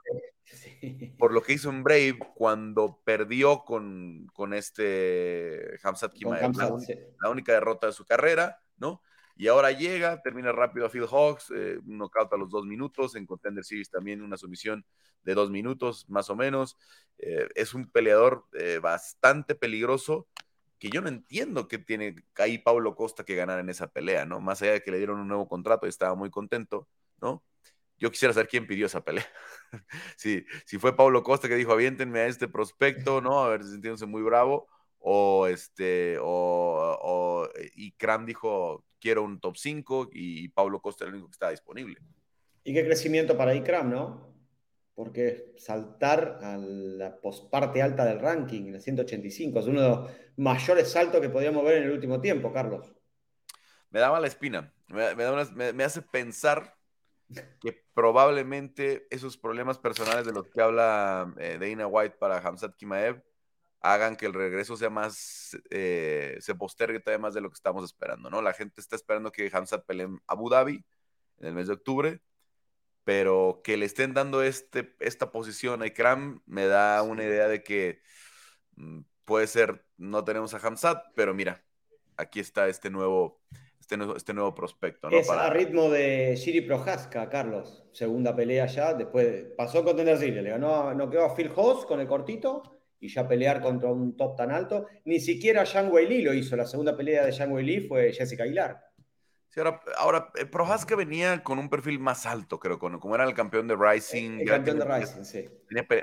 por 1.19 1.33
lo 1.33 1.43
que 1.43 1.55
hizo 1.55 1.71
en 1.71 1.83
Brave 1.83 2.19
cuando 2.35 3.01
perdió 3.05 3.65
con, 3.65 4.27
con 4.33 4.53
este 4.55 5.79
Hamzat 5.83 6.13
Kimaev, 6.13 6.53
la, 6.57 7.31
única 7.31 7.53
derrota 7.53 7.87
de 7.87 7.93
su 7.93 8.05
carrera, 8.05 8.61
¿no? 8.77 9.03
Y 9.37 9.49
ahora 9.49 9.73
llega, 9.73 10.21
termina 10.23 10.53
rápido 10.53 10.87
a 10.87 10.91
Phil 10.91 11.07
Hawks, 11.07 11.51
eh, 11.55 11.79
un 11.87 11.99
knockout 11.99 12.33
a 12.33 12.37
los 12.37 12.51
dos 12.51 12.67
minutos, 12.67 13.17
en 13.17 13.27
Contender 13.27 13.65
Series 13.65 13.91
también 13.91 14.23
una 14.23 14.37
sumisión 14.37 14.85
de 15.23 15.35
dos 15.35 15.51
minutos, 15.51 16.09
más 16.09 16.29
o 16.29 16.37
menos. 16.37 16.77
Eh, 17.19 17.49
es 17.55 17.73
un 17.73 17.91
peleador 17.91 18.45
eh, 18.53 18.79
bastante 18.83 19.55
peligroso, 19.55 20.29
que 20.79 20.91
yo 20.91 21.01
no 21.01 21.09
entiendo 21.09 21.67
que 21.69 21.79
tiene 21.79 22.17
ahí 22.37 22.59
Paulo 22.59 22.95
Costa 22.95 23.25
que 23.25 23.37
ganar 23.37 23.59
en 23.61 23.71
esa 23.71 23.89
pelea, 23.89 24.27
¿no? 24.27 24.41
Más 24.41 24.61
allá 24.61 24.73
de 24.73 24.83
que 24.83 24.91
le 24.91 24.99
dieron 24.99 25.21
un 25.21 25.29
nuevo 25.29 25.49
contrato 25.49 25.87
y 25.87 25.89
estaba 25.89 26.15
muy 26.15 26.29
contento, 26.31 26.89
¿no? 27.21 27.43
Yo 28.03 28.11
quisiera 28.11 28.35
saber 28.35 28.49
quién 28.49 28.67
pidió 28.67 28.87
esa 28.87 29.05
pelea. 29.05 29.25
si, 30.17 30.45
si 30.67 30.77
fue 30.77 30.97
Pablo 30.97 31.23
Costa 31.23 31.47
que 31.47 31.55
dijo, 31.55 31.71
aviéntenme 31.71 32.19
a 32.19 32.27
este 32.27 32.49
prospecto, 32.49 33.21
¿no? 33.21 33.45
A 33.45 33.51
ver, 33.51 33.63
sintiéndose 33.63 34.07
muy 34.07 34.23
bravo. 34.23 34.67
O 34.99 35.47
este, 35.47 36.19
o, 36.21 36.99
o 37.01 37.49
y 37.77 37.93
Cram 37.93 38.27
dijo, 38.27 38.85
quiero 38.99 39.23
un 39.23 39.39
top 39.39 39.57
5 39.57 40.11
y 40.13 40.49
Pablo 40.49 40.81
Costa 40.81 41.05
era 41.05 41.11
el 41.11 41.15
único 41.15 41.29
que 41.29 41.35
estaba 41.35 41.53
disponible. 41.53 42.01
Y 42.65 42.75
qué 42.75 42.85
crecimiento 42.85 43.37
para 43.37 43.55
Ikram, 43.55 43.91
¿no? 43.91 44.35
Porque 44.97 45.55
saltar 45.57 46.41
a 46.43 46.57
la 46.57 47.21
parte 47.53 47.83
alta 47.83 48.05
del 48.05 48.19
ranking, 48.19 48.63
en 48.63 48.75
el 48.75 48.81
185, 48.81 49.61
es 49.61 49.67
uno 49.67 49.81
de 49.81 49.89
los 49.89 50.11
mayores 50.39 50.91
saltos 50.91 51.21
que 51.21 51.31
podíamos 51.31 51.65
ver 51.65 51.79
en 51.79 51.85
el 51.85 51.93
último 51.93 52.21
tiempo, 52.21 52.53
Carlos. 52.53 52.93
Me 53.91 54.01
da 54.01 54.11
mala 54.11 54.27
espina. 54.27 54.75
Me, 54.89 55.15
me 55.73 55.85
hace 55.85 56.03
pensar 56.03 56.82
que 57.61 57.85
probablemente 57.95 59.07
esos 59.11 59.37
problemas 59.37 59.79
personales 59.79 60.27
de 60.27 60.33
los 60.33 60.49
que 60.49 60.61
habla 60.61 61.33
eh, 61.39 61.59
Dana 61.61 61.87
White 61.87 62.17
para 62.19 62.39
Hamzat 62.39 62.77
Kimaev 62.77 63.23
hagan 63.81 64.17
que 64.17 64.27
el 64.27 64.33
regreso 64.33 64.77
sea 64.77 64.91
más, 64.91 65.57
eh, 65.71 66.37
se 66.41 66.55
postergue 66.55 67.01
todavía 67.01 67.21
más 67.21 67.35
de 67.35 67.41
lo 67.41 67.51
que 67.51 67.57
estamos 67.57 67.85
esperando, 67.85 68.31
¿no? 68.31 68.41
La 68.41 68.53
gente 68.53 68.81
está 68.81 68.95
esperando 68.97 69.33
que 69.33 69.51
Hamzat 69.53 69.85
pelee 69.85 70.07
en 70.07 70.21
Abu 70.29 70.49
Dhabi 70.49 70.85
en 71.39 71.49
el 71.49 71.55
mes 71.55 71.67
de 71.67 71.75
octubre, 71.75 72.21
pero 73.05 73.61
que 73.65 73.77
le 73.77 73.87
estén 73.87 74.15
dando 74.15 74.43
este, 74.43 74.95
esta 75.01 75.33
posición 75.33 75.83
a 75.83 75.87
Ikram 75.87 76.43
me 76.47 76.67
da 76.67 77.03
una 77.03 77.25
idea 77.25 77.49
de 77.49 77.65
que 77.65 78.01
mm, 78.77 79.01
puede 79.25 79.49
ser, 79.49 79.85
no 79.97 80.25
tenemos 80.25 80.55
a 80.55 80.59
Hamzat, 80.59 81.03
pero 81.17 81.35
mira, 81.35 81.65
aquí 82.17 82.41
está 82.41 82.69
este 82.69 82.91
nuevo, 82.91 83.41
este, 83.83 83.97
este, 84.17 84.33
nuevo 84.33 84.55
prospecto. 84.55 85.11
¿no? 85.11 85.17
Es 85.17 85.29
a 85.29 85.51
ritmo 85.51 85.91
de 85.91 86.37
Shiri 86.37 86.61
Prohaska, 86.61 87.29
Carlos. 87.29 87.85
Segunda 87.93 88.35
pelea 88.35 88.67
ya, 88.67 88.95
después 88.95 89.47
pasó 89.57 89.83
con 89.83 89.97
Tender 89.97 90.21
le 90.21 90.51
ganó, 90.51 90.95
no 90.95 91.11
quedó 91.11 91.25
a 91.25 91.35
Phil 91.35 91.51
Hoss 91.55 91.85
con 91.85 91.99
el 91.99 92.07
cortito 92.07 92.63
y 93.01 93.09
ya 93.09 93.27
pelear 93.27 93.61
contra 93.61 93.91
un 93.91 94.17
top 94.17 94.37
tan 94.37 94.53
alto. 94.53 94.87
Ni 95.05 95.19
siquiera 95.19 95.65
Yang 95.65 95.93
Wei 95.93 96.23
lo 96.23 96.33
hizo. 96.33 96.55
La 96.55 96.65
segunda 96.65 96.97
pelea 96.97 97.27
de 97.27 97.33
Yang 97.33 97.53
Wei 97.53 97.81
fue 97.89 98.13
Jessica 98.13 98.45
Aguilar. 98.45 98.81
Sí, 99.49 99.59
ahora, 99.59 99.81
ahora 99.99 100.33
eh, 100.37 100.47
Prohaska 100.47 100.95
venía 100.95 101.43
con 101.43 101.59
un 101.59 101.69
perfil 101.69 101.99
más 101.99 102.25
alto, 102.25 102.61
creo, 102.61 102.79
como 102.79 103.15
era 103.17 103.25
el 103.25 103.35
campeón 103.35 103.67
de 103.67 103.75
Rising. 103.77 104.43
El, 104.43 104.47
campeón 104.47 104.79
de 104.79 104.85
Rising, 104.85 105.25
sí. 105.25 105.49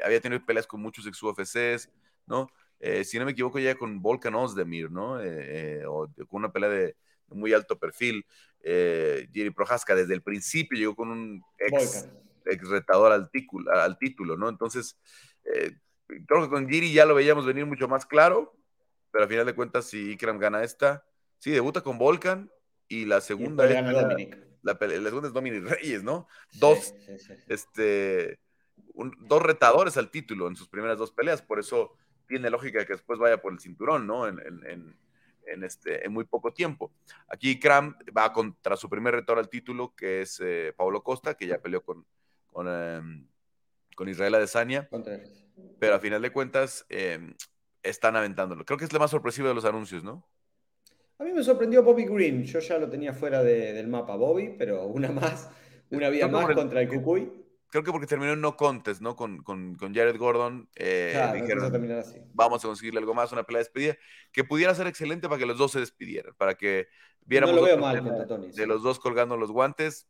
había 0.04 0.20
tenido 0.20 0.46
peleas 0.46 0.68
con 0.68 0.82
muchos 0.82 1.08
ex 1.08 1.24
UFCs, 1.24 1.90
¿no? 2.28 2.52
Eh, 2.82 3.06
si 3.06 3.18
no 3.18 3.24
me 3.24 3.32
equivoco, 3.32 3.58
ya 3.58 3.76
con 3.76 4.02
Volkan 4.02 4.36
Ozdemir, 4.36 4.92
¿no? 4.92 5.22
Eh, 5.22 5.84
o 5.88 6.10
con 6.28 6.44
una 6.44 6.52
pelea 6.52 6.70
de, 6.70 6.96
muy 7.38 7.54
alto 7.54 7.78
perfil. 7.78 8.26
Eh, 8.62 9.28
Jerry 9.34 9.52
Prohaska 9.52 9.96
desde 9.96 10.14
el 10.14 10.22
principio 10.22 10.78
llegó 10.78 10.96
con 10.96 11.10
un 11.10 11.44
ex, 11.58 12.08
retador 12.46 13.12
al, 13.12 13.30
título, 13.30 13.72
al 13.72 13.98
título, 13.98 14.38
¿no? 14.38 14.50
Entonces, 14.50 14.98
eh, 15.46 15.76
creo 16.08 16.44
que 16.44 16.50
con 16.50 16.68
Giri 16.68 16.92
ya 16.92 17.06
lo 17.06 17.16
veíamos 17.16 17.46
venir 17.46 17.66
mucho 17.66 17.88
más 17.88 18.06
claro, 18.06 18.56
pero 19.12 19.24
al 19.24 19.30
final 19.30 19.46
de 19.46 19.56
cuentas, 19.56 19.86
si 19.86 20.12
Ikram 20.12 20.40
gana 20.40 20.64
esta, 20.64 21.06
sí, 21.38 21.52
debuta 21.52 21.82
con 21.82 21.98
Volkan 21.98 22.52
y 22.88 23.06
la 23.06 23.22
segunda 23.22 23.66
es 23.66 23.74
la, 24.62 24.78
segunda 24.78 25.28
es 25.28 25.34
Dominic 25.34 25.64
Reyes, 25.64 26.04
¿no? 26.04 26.28
Dos, 26.54 26.94
este, 27.48 28.40
dos 29.20 29.42
retadores 29.42 29.96
al 29.98 30.12
título 30.12 30.48
en 30.48 30.56
sus 30.56 30.68
primeras 30.68 30.98
dos 30.98 31.12
peleas, 31.12 31.42
por 31.42 31.60
eso 31.60 31.96
tiene 32.28 32.50
lógica 32.50 32.86
que 32.86 32.94
después 32.94 33.20
vaya 33.20 33.42
por 33.42 33.54
el 33.54 33.60
cinturón, 33.60 34.06
¿no? 34.06 34.28
en, 34.28 34.40
en 34.40 34.66
en, 34.66 34.98
este, 35.64 36.06
en 36.06 36.14
muy 36.14 36.26
poco 36.26 36.54
tiempo. 36.54 36.92
Aquí 37.28 37.60
Kram 37.60 37.96
va 38.16 38.32
contra 38.32 38.76
su 38.78 38.90
primer 38.90 39.14
retor 39.14 39.38
al 39.38 39.50
título, 39.50 39.94
que 39.96 40.22
es 40.22 40.40
eh, 40.44 40.74
Pablo 40.76 41.04
Costa, 41.04 41.36
que 41.36 41.48
ya 41.48 41.60
peleó 41.60 41.84
con, 41.84 42.06
con, 42.48 42.68
em, 42.68 43.28
con 43.96 44.10
Israel 44.10 44.36
Adesanya. 44.36 44.90
Pero 45.80 45.96
a 45.96 46.00
final 46.00 46.22
de 46.22 46.32
cuentas, 46.32 46.86
em, 46.90 47.34
están 47.84 48.16
aventándolo. 48.16 48.66
Creo 48.66 48.78
que 48.78 48.86
es 48.86 48.94
la 48.94 49.00
más 49.00 49.12
sorpresiva 49.12 49.50
de 49.50 49.56
los 49.56 49.66
anuncios, 49.66 50.04
¿no? 50.04 50.28
A 51.18 51.24
mí 51.24 51.34
me 51.34 51.44
sorprendió 51.44 51.84
Bobby 51.84 52.06
Green. 52.06 52.46
Yo 52.46 52.60
ya 52.60 52.78
lo 52.78 52.90
tenía 52.90 53.14
fuera 53.14 53.44
del 53.44 53.88
mapa, 53.88 54.16
Bobby, 54.16 54.56
pero 54.58 54.86
una 54.86 55.12
más, 55.12 55.50
una 55.90 56.10
vía 56.10 56.28
más 56.28 56.54
contra 56.56 56.82
el 56.82 56.88
Cucuy 56.88 57.40
creo 57.70 57.84
que 57.84 57.92
porque 57.92 58.08
terminó 58.08 58.34
en 58.34 58.42
no 58.42 58.58
contest, 58.58 59.02
¿no? 59.02 59.16
Con, 59.16 59.44
con, 59.44 59.76
con 59.76 59.94
Jared 59.94 60.18
Gordon. 60.18 60.70
Eh, 60.76 61.32
dijeron, 61.34 61.72
vamos 62.34 62.64
a 62.64 62.68
conseguirle 62.68 63.00
algo 63.00 63.14
más, 63.14 63.32
una 63.32 63.44
pelea 63.44 63.60
de 63.60 63.64
despedida, 63.66 63.98
que 64.32 64.44
pudiera 64.44 64.74
ser 64.76 64.88
excelente 64.88 65.28
para 65.28 65.40
que 65.40 65.46
los 65.46 65.58
dos 65.58 65.72
se 65.72 65.80
despidieran, 65.80 66.34
para 66.36 66.56
que 66.56 66.88
viéramos 67.26 67.56
no 67.56 67.62
lo 67.62 67.68
veo 67.68 67.78
mal 67.78 68.28
Tony, 68.28 68.52
de 68.52 68.68
los 68.68 68.82
dos 68.84 69.00
colgando 69.00 69.38
los 69.38 69.52
guantes. 69.52 70.08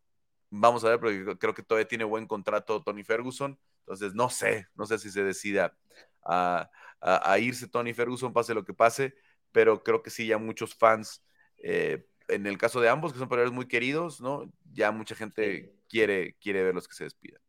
Vamos 0.50 0.84
a 0.84 0.89
ver, 0.89 1.00
porque 1.00 1.38
creo 1.38 1.54
que 1.54 1.62
todavía 1.62 1.88
tiene 1.88 2.06
buen 2.06 2.26
contrato 2.26 2.82
Tony 2.82 3.04
Ferguson. 3.04 3.60
Entonces, 3.82 4.13
no 4.15 4.30
sé, 4.30 4.67
no 4.76 4.86
sé 4.86 4.98
si 4.98 5.12
se 5.12 5.24
decida 5.24 5.78
a, 6.24 6.69
a, 7.02 7.39
irse 7.39 7.67
Tony 7.67 7.93
Ferguson, 7.93 8.34
pase 8.34 8.54
lo 8.54 8.63
que 8.63 8.74
pase, 8.74 9.13
pero 9.52 9.84
creo 9.84 10.02
que 10.02 10.10
sí, 10.10 10.28
ya 10.28 10.38
muchos 10.38 10.76
fans, 10.76 11.24
eh, 11.58 12.06
en 12.28 12.45
el 12.48 12.58
caso 12.58 12.82
de 12.82 12.89
ambos, 12.89 13.13
que 13.13 13.19
son 13.19 13.30
peleadores 13.30 13.54
muy 13.54 13.67
queridos, 13.67 14.22
¿no? 14.22 14.52
Ya 14.72 14.91
mucha 14.91 15.15
gente 15.15 15.76
quiere, 15.88 16.36
quiere 16.36 16.63
verlos 16.63 16.88
que 16.88 16.95
se 16.95 17.04
despidan. 17.04 17.41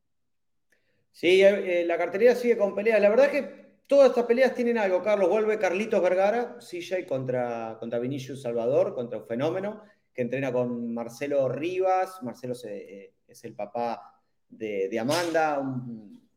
Sí, 1.12 1.42
eh, 1.42 1.84
la 1.86 1.98
cartería 1.98 2.34
sigue 2.34 2.56
con 2.56 2.74
peleas. 2.74 3.00
La 3.00 3.10
verdad 3.10 3.26
es 3.26 3.32
que 3.32 3.60
todas 3.86 4.10
estas 4.10 4.24
peleas 4.24 4.54
tienen 4.54 4.78
algo. 4.78 5.02
Carlos 5.02 5.28
vuelve 5.28 5.58
Carlitos 5.58 6.02
Vergara, 6.02 6.56
CJ 6.58 7.06
contra, 7.06 7.76
contra 7.78 7.98
Vinicius 7.98 8.42
Salvador, 8.42 8.94
contra 8.94 9.18
un 9.18 9.26
fenómeno, 9.26 9.82
que 10.14 10.22
entrena 10.22 10.52
con 10.52 10.94
Marcelo 10.94 11.48
Rivas. 11.48 12.22
Marcelo 12.22 12.54
eh, 12.64 13.12
es 13.26 13.44
el 13.44 13.54
papá 13.54 14.20
de, 14.48 14.98
Amanda, 14.98 15.58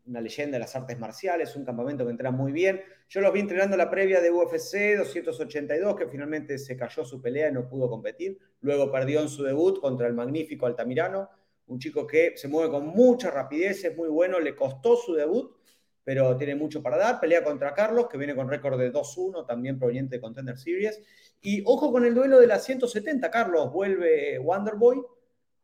una 0.06 0.22
leyenda 0.22 0.56
de 0.56 0.60
las 0.60 0.76
artes 0.76 1.00
marciales, 1.00 1.56
un 1.56 1.66
campamento 1.66 2.04
que 2.06 2.12
entrena 2.12 2.32
muy 2.32 2.52
bien. 2.52 2.82
Yo 3.08 3.22
los 3.22 3.32
vi 3.32 3.40
entrenando 3.40 3.78
la 3.78 3.90
previa 3.90 4.20
de 4.22 4.32
UFC 4.32 4.98
282, 4.98 5.96
que 5.96 6.08
finalmente 6.08 6.58
se 6.58 6.76
cayó 6.76 7.06
su 7.06 7.22
pelea 7.22 7.50
y 7.50 7.52
no 7.52 7.70
pudo 7.70 7.90
competir. 7.90 8.40
Luego 8.62 8.92
perdió 8.92 9.22
en 9.22 9.30
su 9.30 9.44
debut 9.44 9.80
contra 9.80 10.08
el 10.08 10.14
magnífico 10.14 10.66
Altamirano 10.66 11.30
un 11.68 11.80
chico 11.80 12.06
que 12.06 12.34
se 12.36 12.48
mueve 12.48 12.70
con 12.70 12.88
mucha 12.88 13.32
rapidez, 13.32 13.84
es 13.86 13.96
muy 13.96 14.10
bueno, 14.10 14.40
le 14.40 14.56
costó 14.56 14.96
su 14.96 15.14
debut, 15.14 15.56
pero 16.04 16.36
tiene 16.36 16.56
mucho 16.56 16.84
para 16.84 16.98
dar. 16.98 17.20
Pelea 17.20 17.44
contra 17.44 17.74
Carlos, 17.74 18.08
que 18.10 18.18
viene 18.18 18.36
con 18.36 18.50
récord 18.50 18.78
de 18.78 18.92
2-1, 18.92 19.46
también 19.46 19.80
proveniente 19.80 20.18
de 20.18 20.22
Contender 20.22 20.58
Series. 20.58 21.02
Y 21.42 21.64
ojo 21.66 21.92
con 21.92 22.06
el 22.06 22.14
duelo 22.14 22.40
de 22.40 22.48
la 22.48 22.60
170, 22.60 23.32
Carlos, 23.32 23.72
vuelve 23.72 24.38
Wonderboy 24.40 25.02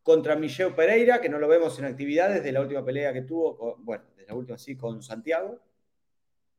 contra 0.02 0.36
Michelle 0.36 0.72
Pereira, 0.72 1.20
que 1.20 1.30
no 1.30 1.40
lo 1.40 1.48
vemos 1.48 1.78
en 1.80 1.86
actividades 1.86 2.44
de 2.44 2.52
la 2.52 2.62
última 2.62 2.84
pelea 2.86 3.12
que 3.12 3.22
tuvo, 3.22 3.76
bueno, 3.80 4.06
de 4.16 4.26
la 4.26 4.34
última 4.34 4.58
sí, 4.58 4.78
con 4.78 5.04
Santiago. 5.04 5.60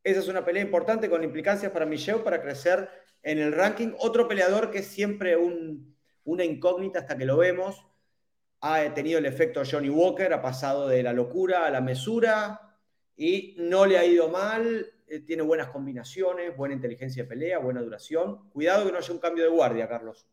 Esa 0.03 0.19
es 0.19 0.27
una 0.27 0.45
pelea 0.45 0.63
importante 0.63 1.09
con 1.09 1.23
implicancias 1.23 1.71
para 1.71 1.85
Michelle 1.85 2.19
para 2.19 2.41
crecer 2.41 2.89
en 3.23 3.39
el 3.39 3.51
ranking. 3.51 3.93
Otro 3.99 4.27
peleador 4.27 4.71
que 4.71 4.79
es 4.79 4.87
siempre 4.87 5.35
una 5.35 6.43
incógnita 6.45 6.99
hasta 6.99 7.17
que 7.17 7.25
lo 7.25 7.37
vemos. 7.37 7.85
Ha 8.61 8.93
tenido 8.93 9.19
el 9.19 9.25
efecto 9.25 9.63
Johnny 9.69 9.89
Walker, 9.89 10.31
ha 10.33 10.41
pasado 10.41 10.87
de 10.87 11.03
la 11.03 11.13
locura 11.13 11.65
a 11.65 11.71
la 11.71 11.81
mesura 11.81 12.77
y 13.15 13.55
no 13.57 13.85
le 13.85 13.97
ha 13.97 14.05
ido 14.05 14.29
mal. 14.29 14.91
Eh, 15.07 15.19
tiene 15.19 15.41
buenas 15.43 15.69
combinaciones, 15.69 16.55
buena 16.55 16.75
inteligencia 16.75 17.23
de 17.23 17.29
pelea, 17.29 17.57
buena 17.57 17.81
duración. 17.81 18.49
Cuidado 18.51 18.85
que 18.85 18.91
no 18.91 18.97
haya 18.97 19.13
un 19.13 19.19
cambio 19.19 19.43
de 19.43 19.49
guardia, 19.49 19.87
Carlos. 19.87 20.27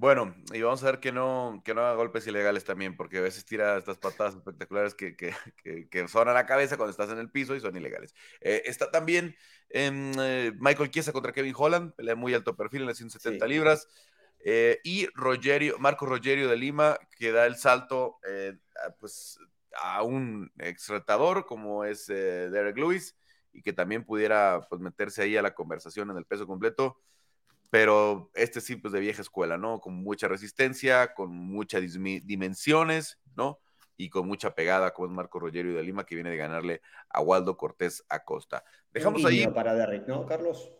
Bueno, 0.00 0.34
y 0.54 0.62
vamos 0.62 0.82
a 0.82 0.86
ver 0.86 0.98
que 0.98 1.12
no, 1.12 1.60
que 1.62 1.74
no 1.74 1.82
haga 1.82 1.94
golpes 1.94 2.26
ilegales 2.26 2.64
también, 2.64 2.96
porque 2.96 3.18
a 3.18 3.20
veces 3.20 3.44
tira 3.44 3.76
estas 3.76 3.98
patadas 3.98 4.34
espectaculares 4.34 4.94
que, 4.94 5.14
que, 5.14 5.34
que, 5.90 6.08
son 6.08 6.26
a 6.26 6.32
la 6.32 6.46
cabeza 6.46 6.78
cuando 6.78 6.90
estás 6.90 7.10
en 7.10 7.18
el 7.18 7.30
piso 7.30 7.54
y 7.54 7.60
son 7.60 7.76
ilegales. 7.76 8.14
Eh, 8.40 8.62
está 8.64 8.90
también 8.90 9.36
eh, 9.68 10.52
Michael 10.58 10.90
Chiesa 10.90 11.12
contra 11.12 11.32
Kevin 11.32 11.52
Holland, 11.54 11.92
pelea 11.92 12.16
muy 12.16 12.32
alto 12.32 12.56
perfil 12.56 12.80
en 12.80 12.86
las 12.86 12.96
170 12.96 13.46
libras. 13.46 13.88
Eh, 14.44 14.80
y 14.84 15.06
Rogerio, 15.14 15.78
Marco 15.78 16.06
Rogerio 16.06 16.48
de 16.48 16.56
Lima, 16.56 16.98
que 17.16 17.32
da 17.32 17.46
el 17.46 17.56
salto 17.56 18.18
a, 18.86 18.90
pues, 18.98 19.38
a 19.82 20.02
un 20.02 20.50
exretador 20.58 21.46
como 21.46 21.84
es 21.84 22.06
Derek 22.06 22.76
Lewis, 22.76 23.16
y 23.52 23.62
que 23.62 23.72
también 23.72 24.04
pudiera 24.04 24.60
pues, 24.68 24.80
meterse 24.80 25.22
ahí 25.22 25.36
a 25.36 25.42
la 25.42 25.54
conversación 25.54 26.10
en 26.10 26.16
el 26.16 26.24
peso 26.24 26.46
completo 26.46 26.98
pero 27.70 28.30
este 28.34 28.60
sí, 28.60 28.76
pues 28.76 28.92
de 28.92 29.00
vieja 29.00 29.22
escuela, 29.22 29.56
¿no? 29.56 29.80
Con 29.80 29.94
mucha 29.94 30.26
resistencia, 30.28 31.14
con 31.14 31.30
muchas 31.30 31.82
dimensiones, 31.82 33.18
¿no? 33.36 33.60
Y 33.96 34.10
con 34.10 34.26
mucha 34.26 34.54
pegada, 34.54 34.92
como 34.92 35.06
es 35.06 35.14
Marco 35.14 35.38
Rogerio 35.38 35.74
de 35.76 35.82
Lima, 35.84 36.04
que 36.04 36.16
viene 36.16 36.30
de 36.30 36.36
ganarle 36.36 36.82
a 37.08 37.20
Waldo 37.20 37.56
Cortés 37.56 38.04
Acosta. 38.08 38.64
Dejamos 38.92 39.22
un 39.22 39.30
guiño 39.30 39.48
ahí. 39.48 39.54
para 39.54 39.74
Derrick, 39.74 40.06
¿no, 40.08 40.26
Carlos? 40.26 40.72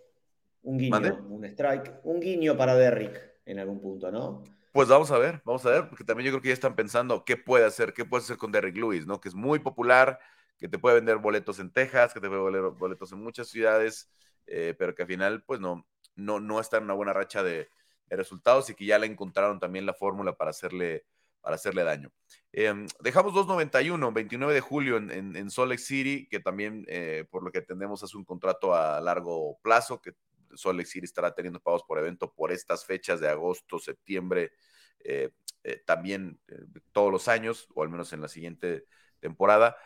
Un 0.62 0.78
guiño, 0.78 1.26
un 1.28 1.44
strike, 1.44 2.00
un 2.02 2.20
guiño 2.20 2.56
para 2.56 2.74
Derrick 2.74 3.29
en 3.44 3.58
algún 3.58 3.80
punto, 3.80 4.10
¿no? 4.10 4.44
Pues 4.72 4.88
vamos 4.88 5.10
a 5.10 5.18
ver, 5.18 5.42
vamos 5.44 5.66
a 5.66 5.70
ver, 5.70 5.88
porque 5.88 6.04
también 6.04 6.26
yo 6.26 6.32
creo 6.32 6.42
que 6.42 6.48
ya 6.48 6.54
están 6.54 6.76
pensando 6.76 7.24
qué 7.24 7.36
puede 7.36 7.64
hacer, 7.64 7.92
qué 7.92 8.04
puede 8.04 8.22
hacer 8.22 8.36
con 8.36 8.52
Derrick 8.52 8.76
Lewis, 8.76 9.06
¿no? 9.06 9.20
Que 9.20 9.28
es 9.28 9.34
muy 9.34 9.58
popular, 9.58 10.20
que 10.58 10.68
te 10.68 10.78
puede 10.78 10.96
vender 10.96 11.16
boletos 11.16 11.58
en 11.58 11.72
Texas, 11.72 12.14
que 12.14 12.20
te 12.20 12.28
puede 12.28 12.42
vender 12.42 12.62
boletos 12.78 13.10
en 13.10 13.18
muchas 13.20 13.48
ciudades, 13.48 14.08
eh, 14.46 14.74
pero 14.78 14.94
que 14.94 15.02
al 15.02 15.08
final, 15.08 15.42
pues 15.42 15.58
no, 15.58 15.86
no, 16.14 16.38
no 16.38 16.60
está 16.60 16.76
en 16.76 16.84
una 16.84 16.94
buena 16.94 17.12
racha 17.12 17.42
de, 17.42 17.68
resultados 18.12 18.68
y 18.68 18.74
que 18.74 18.84
ya 18.84 18.98
le 18.98 19.06
encontraron 19.06 19.60
también 19.60 19.86
la 19.86 19.94
fórmula 19.94 20.32
para 20.32 20.50
hacerle, 20.50 21.04
para 21.40 21.54
hacerle 21.54 21.84
daño. 21.84 22.10
Em, 22.50 22.88
dejamos 22.98 23.32
2.91, 23.34 24.12
29 24.12 24.52
de 24.52 24.60
julio 24.60 24.96
en, 24.96 25.36
en, 25.36 25.48
Salt 25.48 25.70
Lake 25.70 25.80
City, 25.80 26.26
que 26.28 26.40
también, 26.40 26.84
eh, 26.88 27.24
por 27.30 27.44
lo 27.44 27.52
que 27.52 27.58
entendemos, 27.58 28.02
es 28.02 28.12
un 28.16 28.24
contrato 28.24 28.74
a 28.74 29.00
largo 29.00 29.60
plazo, 29.62 30.00
que 30.02 30.14
Salt 30.54 30.78
Lake 30.78 31.04
estará 31.04 31.34
teniendo 31.34 31.60
pagos 31.60 31.82
por 31.84 31.98
evento 31.98 32.32
por 32.32 32.52
estas 32.52 32.84
fechas 32.84 33.20
de 33.20 33.28
agosto, 33.28 33.78
septiembre, 33.78 34.52
eh, 35.04 35.30
eh, 35.64 35.82
también 35.86 36.40
todos 36.92 37.12
los 37.12 37.28
años, 37.28 37.68
o 37.74 37.82
al 37.82 37.88
menos 37.88 38.12
en 38.12 38.20
la 38.20 38.28
siguiente 38.28 38.86
temporada. 39.20 39.76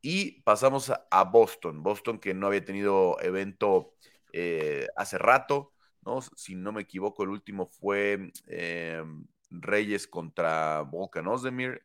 y 0.00 0.42
pasamos 0.42 0.90
a 1.10 1.24
Boston, 1.24 1.82
Boston 1.82 2.18
que 2.18 2.34
no 2.34 2.48
había 2.48 2.64
tenido 2.64 3.20
evento 3.20 3.94
eh, 4.32 4.88
hace 4.96 5.18
rato, 5.18 5.72
¿no? 6.04 6.20
Si 6.22 6.54
no 6.54 6.72
me 6.72 6.82
equivoco, 6.82 7.22
el 7.22 7.28
último 7.28 7.66
fue 7.66 8.32
eh, 8.46 9.04
Reyes 9.50 10.08
contra 10.08 10.80
Volkan 10.82 11.28
Ozdemir 11.28 11.84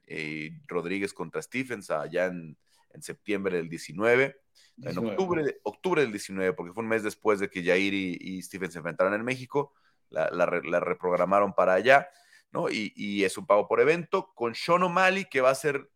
Rodríguez 0.68 1.14
contra 1.14 1.42
Stephens 1.42 1.92
allá 1.92 2.28
en, 2.28 2.58
septiembre 3.02 3.58
del 3.58 3.70
19. 3.70 4.40
En 4.84 4.98
octubre, 4.98 5.60
octubre 5.64 6.02
del 6.02 6.12
19, 6.12 6.54
porque 6.54 6.74
fue 6.74 6.84
un 6.84 6.90
mes 6.90 7.04
después 7.04 7.40
de 7.40 7.50
que 7.50 7.64
Jair 7.64 7.94
y, 7.94 8.42
Stephens 8.42 8.74
se 8.74 8.80
enfrentaron 8.80 9.14
en 9.14 9.24
México, 9.24 9.74
la, 10.10 10.46
reprogramaron 10.46 11.54
para 11.54 11.74
allá, 11.74 12.10
¿no? 12.52 12.70
Y, 12.70 13.24
es 13.24 13.38
un 13.38 13.48
pago 13.48 13.68
por 13.68 13.82
evento 13.82 14.34
con 14.36 14.54
Sean 14.54 14.84
O'Malley, 14.84 15.26
que 15.26 15.42
va 15.42 15.50
a 15.50 15.56
ser 15.56 15.90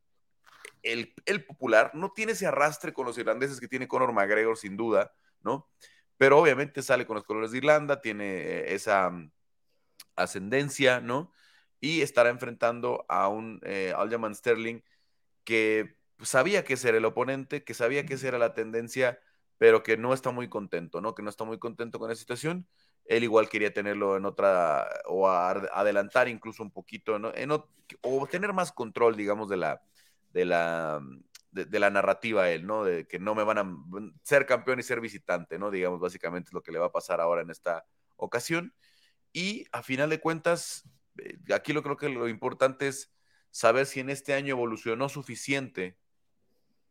el, 0.81 1.13
el, 1.25 1.45
popular. 1.45 1.91
No 1.93 2.11
tiene 2.11 2.31
ese 2.31 2.47
arrastre 2.47 2.91
con 2.91 3.05
los 3.05 3.17
irlandeses 3.17 3.59
que 3.59 3.67
tiene 3.67 3.87
Conor 3.87 4.13
McGregor, 4.13 4.57
sin 4.57 4.75
duda, 4.75 5.13
¿no? 5.41 5.69
pero 6.21 6.37
obviamente 6.37 6.83
sale 6.83 7.07
con 7.07 7.15
los 7.15 7.23
colores 7.23 7.49
de 7.49 7.57
Irlanda, 7.57 7.99
tiene 7.99 8.25
eh, 8.25 8.75
esa 8.75 9.09
mm, 9.09 9.31
ascendencia, 10.15 11.01
¿no? 11.01 11.31
Y 11.79 12.01
estará 12.01 12.29
enfrentando 12.29 13.03
a 13.09 13.27
un 13.27 13.59
eh, 13.63 13.91
Aljamain 13.97 14.35
Sterling 14.35 14.81
que 15.43 15.95
sabía 16.23 16.63
que 16.63 16.73
ese 16.73 16.89
era 16.89 16.97
el 16.97 17.05
oponente, 17.05 17.63
que 17.63 17.73
sabía 17.73 18.05
que 18.05 18.15
esa 18.15 18.27
era 18.29 18.37
la 18.37 18.53
tendencia, 18.53 19.19
pero 19.57 19.83
que 19.83 19.97
no 19.97 20.13
está 20.13 20.31
muy 20.31 20.49
contento, 20.49 21.01
¿no? 21.01 21.15
Que 21.15 21.23
no 21.23 21.29
está 21.29 21.43
muy 21.43 21.59
contento 21.59 21.99
con 21.99 22.11
esa 22.11 22.19
situación. 22.19 22.67
Él 23.05 23.23
igual 23.23 23.49
quería 23.49 23.73
tenerlo 23.73 24.17
en 24.17 24.25
otra, 24.25 24.87
o 25.05 25.29
adelantar 25.29 26.27
incluso 26.27 26.63
un 26.63 26.71
poquito, 26.71 27.19
¿no? 27.19 27.31
o 28.01 28.27
tener 28.27 28.53
más 28.53 28.71
control, 28.71 29.15
digamos, 29.15 29.49
de 29.49 29.57
la, 29.57 29.81
de 30.33 30.45
la, 30.45 30.99
mm, 31.01 31.23
de, 31.51 31.79
la 31.79 31.89
narrativa 31.89 32.49
él, 32.49 32.65
¿no? 32.65 32.83
De 32.83 33.07
que 33.07 33.19
no 33.19 33.35
me 33.35 33.43
van 33.43 33.57
a 33.57 33.65
ser 34.23 34.45
campeón 34.45 34.79
y 34.79 34.83
ser 34.83 35.01
visitante, 35.01 35.59
¿no? 35.59 35.71
Digamos, 35.71 35.99
básicamente 35.99 36.49
es 36.49 36.53
lo 36.53 36.63
que 36.63 36.71
le 36.71 36.79
va 36.79 36.87
a 36.87 36.91
pasar 36.91 37.21
ahora 37.21 37.41
en 37.41 37.49
esta 37.49 37.85
ocasión. 38.15 38.73
Y 39.33 39.65
a 39.71 39.83
final 39.83 40.09
de 40.09 40.19
cuentas, 40.19 40.89
eh, 41.17 41.37
aquí 41.53 41.73
lo 41.73 41.83
creo 41.83 41.97
que 41.97 42.09
lo 42.09 42.27
importante 42.29 42.87
es 42.87 43.13
saber 43.51 43.85
si 43.85 43.99
en 43.99 44.09
este 44.09 44.33
año 44.33 44.51
evolucionó 44.55 45.09
suficiente 45.09 45.97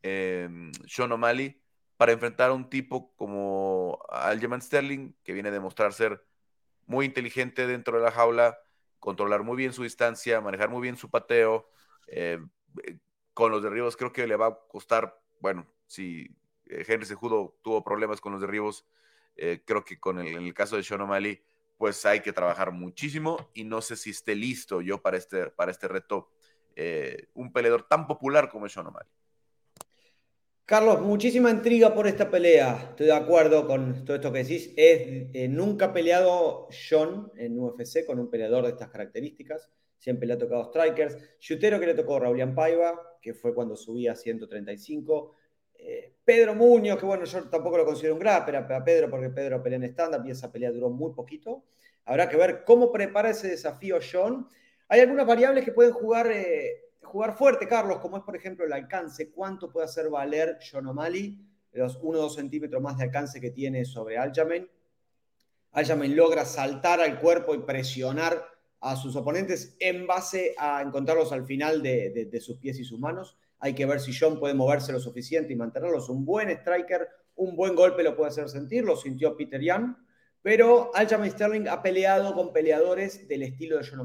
eh, 0.03 0.49
Sean 0.87 1.13
O'Malley 1.13 1.61
para 1.97 2.13
enfrentar 2.13 2.51
a 2.51 2.55
un 2.55 2.71
tipo 2.71 3.15
como 3.17 3.99
Aljamain 4.09 4.63
Sterling, 4.63 5.13
que 5.23 5.35
viene 5.35 5.51
a 5.51 5.53
demostrar 5.53 5.93
ser 5.93 6.25
muy 6.87 7.07
inteligente 7.07 7.67
dentro 7.67 7.99
de 7.99 8.05
la 8.05 8.11
jaula, 8.11 8.59
controlar 8.99 9.43
muy 9.43 9.57
bien 9.57 9.73
su 9.73 9.83
distancia, 9.83 10.41
manejar 10.41 10.71
muy 10.71 10.83
bien 10.83 10.97
su 10.97 11.11
pateo, 11.11 11.69
eh, 12.07 12.39
con 13.35 13.53
los 13.53 13.63
derribos. 13.63 13.97
Creo 13.97 14.13
que 14.13 14.27
le 14.27 14.37
va 14.37 14.47
a 14.47 14.59
costar, 14.69 15.21
bueno, 15.41 15.67
si 15.87 16.37
eh, 16.67 16.85
Henry 16.87 17.07
Sejudo 17.07 17.59
tuvo 17.63 17.85
problemas 17.85 18.21
con 18.21 18.33
los 18.33 18.41
derribos, 18.41 18.87
eh, 19.37 19.63
creo 19.65 19.85
que 19.85 20.01
con 20.01 20.19
el, 20.19 20.29
en 20.29 20.47
el 20.47 20.55
caso 20.55 20.77
de 20.77 20.83
Sean 20.83 21.01
O'Malley, 21.03 21.43
pues 21.79 22.05
hay 22.05 22.21
que 22.21 22.33
trabajar 22.33 22.73
muchísimo 22.73 23.51
y 23.55 23.65
no 23.65 23.81
sé 23.81 23.97
si 23.97 24.11
esté 24.11 24.35
listo 24.35 24.81
yo 24.81 25.01
para 25.01 25.17
este, 25.17 25.51
para 25.51 25.71
este 25.71 25.89
reto 25.89 26.31
un 27.35 27.53
peleador 27.53 27.83
tan 27.83 28.07
popular 28.07 28.49
como 28.49 28.67
Sean 28.67 28.87
O'Malley. 28.87 29.20
Carlos, 30.71 31.01
muchísima 31.01 31.51
intriga 31.51 31.93
por 31.93 32.07
esta 32.07 32.31
pelea. 32.31 32.91
Estoy 32.91 33.07
de 33.07 33.13
acuerdo 33.13 33.67
con 33.67 34.05
todo 34.05 34.15
esto 34.15 34.33
que 34.33 34.45
decís. 34.45 34.73
Es, 34.77 35.51
nunca 35.51 35.87
ha 35.87 35.93
peleado 35.93 36.69
Sean 36.71 37.29
en 37.37 37.59
UFC 37.59 38.07
con 38.07 38.21
un 38.21 38.31
peleador 38.31 38.63
de 38.63 38.71
estas 38.71 38.89
características 38.89 39.69
siempre 39.99 40.29
le 40.29 40.35
ha 40.35 40.39
tocado 40.39 40.63
strikers. 40.67 41.19
Chutero 41.41 41.81
que 41.81 41.87
le 41.87 41.95
tocó 41.95 42.21
Raulian 42.21 42.55
Paiva, 42.55 43.19
que 43.21 43.35
fue 43.35 43.53
cuando 43.53 43.75
subía 43.75 44.13
a 44.13 44.15
135. 44.15 45.35
Eh, 45.75 46.15
Pedro 46.25 46.55
Muñoz, 46.55 47.01
que 47.01 47.05
bueno, 47.05 47.25
yo 47.25 47.51
tampoco 47.51 47.77
lo 47.77 47.85
considero 47.85 48.15
un 48.15 48.21
grapper 48.21 48.55
a 48.55 48.85
Pedro, 48.85 49.11
porque 49.11 49.29
Pedro 49.31 49.61
pelea 49.61 49.79
en 49.79 49.85
stand-up 49.87 50.25
y 50.25 50.31
esa 50.31 50.53
pelea 50.53 50.71
duró 50.71 50.89
muy 50.89 51.13
poquito. 51.13 51.65
Habrá 52.05 52.29
que 52.29 52.37
ver 52.37 52.63
cómo 52.65 52.93
prepara 52.93 53.31
ese 53.31 53.49
desafío 53.49 53.99
John. 54.01 54.47
Hay 54.87 55.01
algunas 55.01 55.27
variables 55.27 55.65
que 55.65 55.73
pueden 55.73 55.93
jugar, 55.93 56.31
eh, 56.31 56.90
jugar 57.11 57.37
fuerte, 57.37 57.67
Carlos, 57.67 57.99
como 57.99 58.17
es 58.17 58.23
por 58.23 58.37
ejemplo 58.37 58.65
el 58.65 58.73
alcance. 58.73 59.31
¿Cuánto 59.31 59.71
puede 59.71 59.87
hacer 59.87 60.09
valer 60.09 60.59
John? 60.61 60.87
Los 61.73 61.99
1 62.03 62.19
o 62.19 62.23
2 62.23 62.35
centímetros 62.35 62.81
más 62.81 62.97
de 62.99 63.05
alcance 63.05 63.41
que 63.41 63.51
tiene 63.51 63.85
sobre 63.85 64.17
Aljamain. 64.17 64.69
Aljamain 65.73 66.17
logra 66.17 66.45
saltar 66.45 67.01
al 67.01 67.21
cuerpo 67.21 67.55
y 67.55 67.59
presionar 67.59 68.45
a 68.81 68.97
sus 68.97 69.15
oponentes 69.15 69.77
en 69.79 70.07
base 70.07 70.55
a 70.59 70.83
encontrarlos 70.83 71.33
al 71.33 71.45
final 71.45 71.83
de, 71.83 72.41
sus 72.41 72.59
pies 72.59 72.79
y 72.79 72.85
sus 72.85 72.99
manos. 72.99 73.37
Hay 73.59 73.75
que 73.75 73.87
ver 73.87 74.01
si 74.01 74.13
John 74.17 74.41
puede 74.41 74.55
moverse 74.55 74.93
lo 74.93 75.01
suficiente 75.01 75.53
y 75.53 75.57
mantenerlos. 75.57 76.09
Un 76.09 76.25
buen 76.25 76.49
striker, 76.51 77.09
un 77.37 77.57
buen 77.57 77.75
golpe 77.75 78.03
lo 78.03 78.17
puede 78.17 78.31
hacer 78.31 78.49
sentir, 78.49 78.85
lo 78.85 78.97
sintió 78.97 79.37
Peter 79.37 79.61
Young. 79.61 79.95
Pero 80.43 80.91
Aljamain 80.95 81.31
Sterling 81.31 81.69
ha 81.69 81.83
peleado 81.83 82.35
con 82.35 82.53
peleadores 82.53 83.29
del 83.29 83.43
estilo 83.43 83.79
de. 83.79 83.87
John 83.89 84.01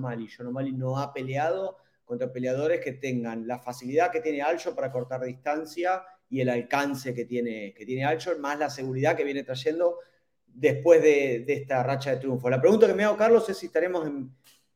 O'Malley 0.47 0.73
no 0.73 0.99
ha 0.99 1.13
peleado 1.13 1.77
contra 2.05 2.31
peleadores 2.31 2.79
que 2.79 2.93
tengan 2.93 3.47
la 3.47 3.59
facilidad 3.59 4.11
que 4.11 4.21
tiene 4.21 4.41
Aljo 4.41 4.73
para 4.75 4.91
cortar 4.91 5.23
distancia 5.23 6.03
y 6.29 6.39
el 6.41 6.49
alcance 6.49 7.13
que 7.13 7.25
tiene, 7.25 7.73
que 7.73 7.85
tiene 7.85 8.05
Aljo, 8.05 8.31
más 8.39 8.57
la 8.57 8.69
seguridad 8.69 9.15
que 9.15 9.23
viene 9.23 9.43
trayendo 9.43 9.99
después 10.45 11.01
de, 11.01 11.43
esta 11.47 11.83
racha 11.83 12.11
de 12.11 12.17
triunfo. 12.17 12.49
La 12.49 12.61
pregunta 12.61 12.87
que 12.87 12.93
me 12.93 13.03
hago, 13.03 13.17
Carlos, 13.17 13.49
es 13.49 13.57
si 13.57 13.65
estaremos 13.65 14.07
en, 14.07 14.31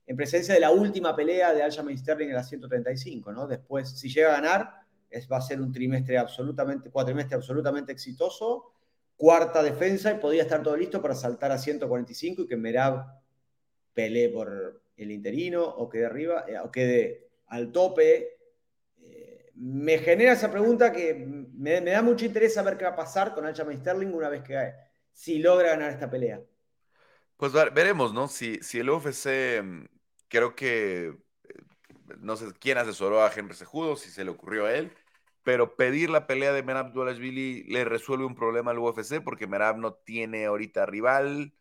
en 0.06 0.16
presencia 0.16 0.54
de 0.54 0.60
la 0.60 0.72
última 0.72 1.16
pelea 1.16 1.54
de 1.54 1.64
Aljamain 1.64 1.98
Sterling 1.98 2.30
en 2.30 2.36
la 2.36 2.44
135, 2.44 3.32
¿no? 3.32 3.48
Después, 3.48 3.90
si 3.90 4.10
llega 4.10 4.30
a 4.30 4.42
ganar, 4.42 4.74
es, 5.10 5.32
va 5.32 5.38
a 5.38 5.42
ser 5.42 5.62
un 5.62 5.72
trimestre 5.72 6.18
absolutamente, 6.18 6.90
cuatrimestre 6.90 7.36
absolutamente 7.36 7.92
exitoso, 7.92 8.74
cuarta 9.16 9.62
defensa 9.62 10.12
y 10.12 10.16
podría 10.16 10.44
estar 10.44 10.64
todo 10.64 10.76
listo 10.76 11.02
para 11.02 11.16
saltar 11.16 11.52
a 11.52 11.58
145 11.58 12.44
y 12.44 12.48
que 12.48 12.58
Merab 12.58 13.06
pelee 13.94 14.30
por 14.30 14.82
el 15.00 15.12
interino 15.12 15.64
o 15.64 15.90
quede 15.90 16.06
arriba 16.06 16.46
eh, 16.48 16.60
o 16.60 16.72
quede 16.72 17.30
al 17.48 17.72
tope. 17.72 18.38
Eh, 19.02 19.52
me 19.56 19.98
genera 19.98 20.34
esa 20.34 20.52
pregunta 20.52 20.92
que 20.92 21.14
me, 21.16 21.82
da 21.82 22.02
mucho 22.02 22.26
interés 22.26 22.54
saber 22.54 22.78
qué 22.78 22.86
va 22.86 22.92
a 22.92 22.96
pasar 22.96 23.34
con 23.34 23.46
Aljamain 23.46 23.80
Sterling 23.80 24.14
una 24.14 24.30
vez 24.30 24.44
que 24.44 24.74
si 25.12 25.40
logra 25.40 25.70
ganar 25.70 25.92
esta 25.92 26.10
pelea. 26.10 26.42
Pues 27.38 27.54
veremos, 27.54 28.14
¿no? 28.14 28.28
Si, 28.28 28.60
si 28.62 28.80
el 28.80 28.90
UFC, 28.90 29.62
mm, 29.64 29.86
creo 30.28 30.56
que, 30.56 31.08
eh, 31.08 31.54
no 32.20 32.36
sé 32.36 32.48
quién 32.60 32.78
asesoró 32.78 33.24
a 33.24 33.32
Henry 33.34 33.56
Sejudo, 33.56 33.96
si 33.96 34.10
se 34.10 34.26
le 34.26 34.32
ocurrió 34.32 34.66
a 34.66 34.74
él, 34.74 34.92
pero 35.44 35.76
pedir 35.76 36.10
la 36.10 36.28
pelea 36.28 36.52
de 36.52 36.64
Merab 36.64 36.92
Dvalishvili 36.92 37.64
le 37.64 37.86
resuelve 37.86 38.26
un 38.26 38.36
problema 38.36 38.72
al 38.72 38.80
UFC 38.80 39.22
porque 39.24 39.48
Merab 39.48 39.78
no 39.78 39.94
tiene 39.94 40.46
ahorita 40.46 40.86
rival, 40.86 41.54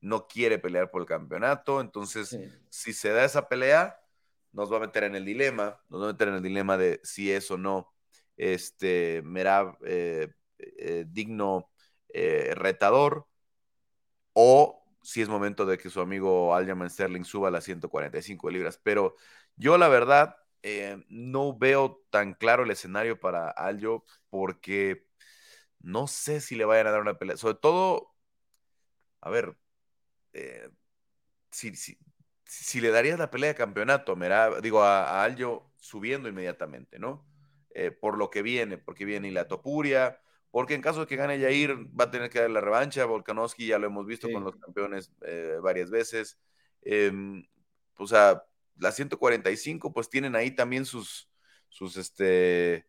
no 0.00 0.26
quiere 0.28 0.58
pelear 0.58 0.90
por 0.90 1.02
el 1.02 1.08
campeonato, 1.08 1.80
entonces 1.80 2.38
si 2.70 2.92
se 2.92 3.10
da 3.10 3.24
esa 3.24 3.48
pelea, 3.48 3.98
nos 4.52 4.72
va 4.72 4.78
a 4.78 4.80
meter 4.80 5.04
en 5.04 5.14
el 5.14 5.24
dilema, 5.24 5.80
nos 5.88 6.02
va 6.02 6.04
a 6.06 6.12
meter 6.12 6.28
en 6.28 6.34
el 6.34 6.42
dilema 6.42 6.76
de 6.76 7.00
si 7.02 7.32
es 7.32 7.50
o 7.50 7.58
no 7.58 7.92
este 8.36 9.22
Merab 9.24 9.78
eh, 9.84 10.28
eh, 10.58 11.04
digno 11.08 11.70
retador 12.54 13.26
o 14.32 14.86
si 15.06 15.22
es 15.22 15.28
momento 15.28 15.66
de 15.66 15.78
que 15.78 15.88
su 15.88 16.00
amigo 16.00 16.52
Aljamain 16.52 16.90
Sterling 16.90 17.22
suba 17.22 17.46
a 17.46 17.50
las 17.52 17.62
145 17.64 18.50
libras. 18.50 18.80
Pero 18.82 19.14
yo 19.54 19.78
la 19.78 19.86
verdad 19.86 20.36
eh, 20.64 21.04
no 21.08 21.56
veo 21.56 22.04
tan 22.10 22.34
claro 22.34 22.64
el 22.64 22.72
escenario 22.72 23.20
para 23.20 23.50
Aljo 23.50 24.04
porque 24.30 25.06
no 25.78 26.08
sé 26.08 26.40
si 26.40 26.56
le 26.56 26.64
vayan 26.64 26.88
a 26.88 26.90
dar 26.90 27.00
una 27.02 27.18
pelea. 27.18 27.36
Sobre 27.36 27.54
todo, 27.54 28.16
a 29.20 29.30
ver, 29.30 29.56
eh, 30.36 30.68
si, 31.50 32.80
le 32.80 32.90
darías 32.90 33.18
la 33.18 33.30
pelea 33.30 33.50
de 33.50 33.54
campeonato, 33.54 34.16
digo, 34.60 34.82
a, 34.82 35.24
Aljo 35.24 35.72
subiendo 35.78 36.28
inmediatamente, 36.28 36.98
¿no? 36.98 37.26
Eh, 37.70 37.90
por 37.90 38.18
lo 38.18 38.30
que 38.30 38.42
viene, 38.42 38.76
porque 38.76 39.04
viene 39.04 39.28
y 39.28 39.30
la 39.30 39.48
Topuria, 39.48 40.20
porque 40.50 40.74
en 40.74 40.82
caso 40.82 41.00
de 41.00 41.06
que 41.06 41.16
gane 41.16 41.40
Jair, 41.40 41.76
va 41.98 42.04
a 42.04 42.10
tener 42.10 42.30
que 42.30 42.40
dar 42.40 42.50
la 42.50 42.60
revancha. 42.60 43.04
Volkanovski 43.04 43.66
ya 43.66 43.78
lo 43.78 43.86
hemos 43.86 44.06
visto 44.06 44.30
con 44.30 44.44
los 44.44 44.56
campeones 44.56 45.12
eh, 45.22 45.58
varias 45.62 45.90
veces. 45.90 46.38
Em, 46.82 47.44
o 47.96 48.06
sea, 48.06 48.44
la 48.76 48.92
145, 48.92 49.92
pues 49.92 50.08
tienen 50.08 50.36
ahí 50.36 50.50
también 50.50 50.84
sus, 50.84 51.30
sus 51.68 51.96
este, 51.96 52.86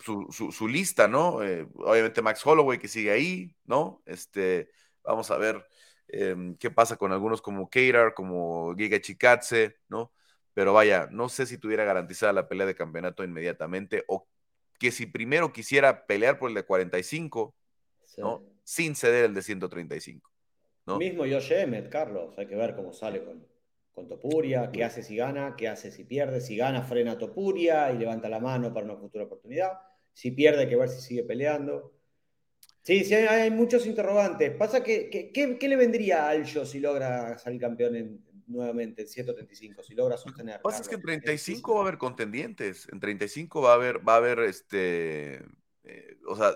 su, 0.00 0.68
lista, 0.68 1.06
¿no? 1.08 1.36
Obviamente 1.74 2.22
Max 2.22 2.44
Holloway 2.44 2.78
que 2.78 2.88
sigue 2.88 3.10
ahí, 3.10 3.56
¿no? 3.64 4.02
Este, 4.06 4.70
vamos 5.04 5.30
a 5.30 5.36
ver 5.38 5.64
em, 6.12 6.56
qué 6.56 6.70
pasa 6.70 6.96
con 6.96 7.12
algunos 7.12 7.42
como 7.42 7.68
Keirar, 7.68 8.14
como 8.14 8.74
Giga 8.76 9.00
Chikatse, 9.00 9.76
¿no? 9.88 10.12
Pero 10.54 10.72
vaya, 10.72 11.08
no 11.10 11.28
sé 11.28 11.46
si 11.46 11.58
tuviera 11.58 11.84
garantizada 11.84 12.32
la 12.32 12.48
pelea 12.48 12.66
de 12.66 12.74
campeonato 12.74 13.24
inmediatamente 13.24 14.04
o 14.08 14.26
que 14.78 14.90
si 14.90 15.06
primero 15.06 15.52
quisiera 15.52 16.06
pelear 16.06 16.38
por 16.38 16.48
el 16.48 16.54
de 16.54 16.64
45, 16.64 17.54
¿no? 18.18 18.42
Sin 18.64 18.96
ceder 18.96 19.26
el 19.26 19.34
de 19.34 19.42
135. 19.42 20.30
¿no? 20.86 20.98
Mismo 20.98 21.24
Josh 21.24 21.52
Emmett, 21.52 21.88
Carlos, 21.90 22.36
hay 22.38 22.46
que 22.46 22.56
ver 22.56 22.74
cómo 22.74 22.92
sale 22.92 23.22
con, 23.22 23.46
con 23.92 24.08
Topuria, 24.08 24.70
qué 24.72 24.84
hace 24.84 25.02
si 25.02 25.16
gana, 25.16 25.54
qué 25.56 25.68
hace 25.68 25.90
si 25.90 26.04
pierde, 26.04 26.40
si 26.40 26.56
gana 26.56 26.82
frena 26.82 27.12
a 27.12 27.18
Topuria 27.18 27.92
y 27.92 27.98
levanta 27.98 28.28
la 28.28 28.40
mano 28.40 28.72
para 28.72 28.86
una 28.86 28.96
futura 28.96 29.24
oportunidad, 29.24 29.72
si 30.12 30.30
pierde 30.30 30.62
hay 30.62 30.68
que 30.68 30.76
ver 30.76 30.88
si 30.88 31.00
sigue 31.00 31.24
peleando. 31.24 31.92
Sí, 32.82 33.04
sí, 33.04 33.14
hay, 33.14 33.50
muchos 33.50 33.86
interrogantes. 33.86 34.56
Pasa 34.56 34.82
que, 34.82 35.10
¿qué 35.10 35.68
le 35.68 35.76
vendría 35.76 36.24
a 36.26 36.30
Aljo 36.30 36.64
si 36.64 36.80
logra 36.80 37.38
salir 37.38 37.60
campeón 37.60 37.96
en, 37.96 38.30
nuevamente 38.50 39.02
en 39.02 39.08
135, 39.08 39.82
si 39.82 39.94
logra 39.94 40.16
sostener. 40.16 40.56
Lo 40.56 40.58
que 40.58 40.62
pasa 40.64 40.82
es 40.82 40.88
que 40.88 40.96
en 40.96 41.02
35 41.02 41.74
va 41.74 41.80
a 41.80 41.82
haber 41.82 41.98
contendientes, 41.98 42.88
en 42.92 43.00
35 43.00 43.62
va 43.62 43.72
a 43.72 43.74
haber, 43.74 44.06
va 44.06 44.14
a 44.14 44.16
haber 44.16 44.40
este, 44.40 45.44
eh, 45.84 46.18
o 46.26 46.36
sea, 46.36 46.54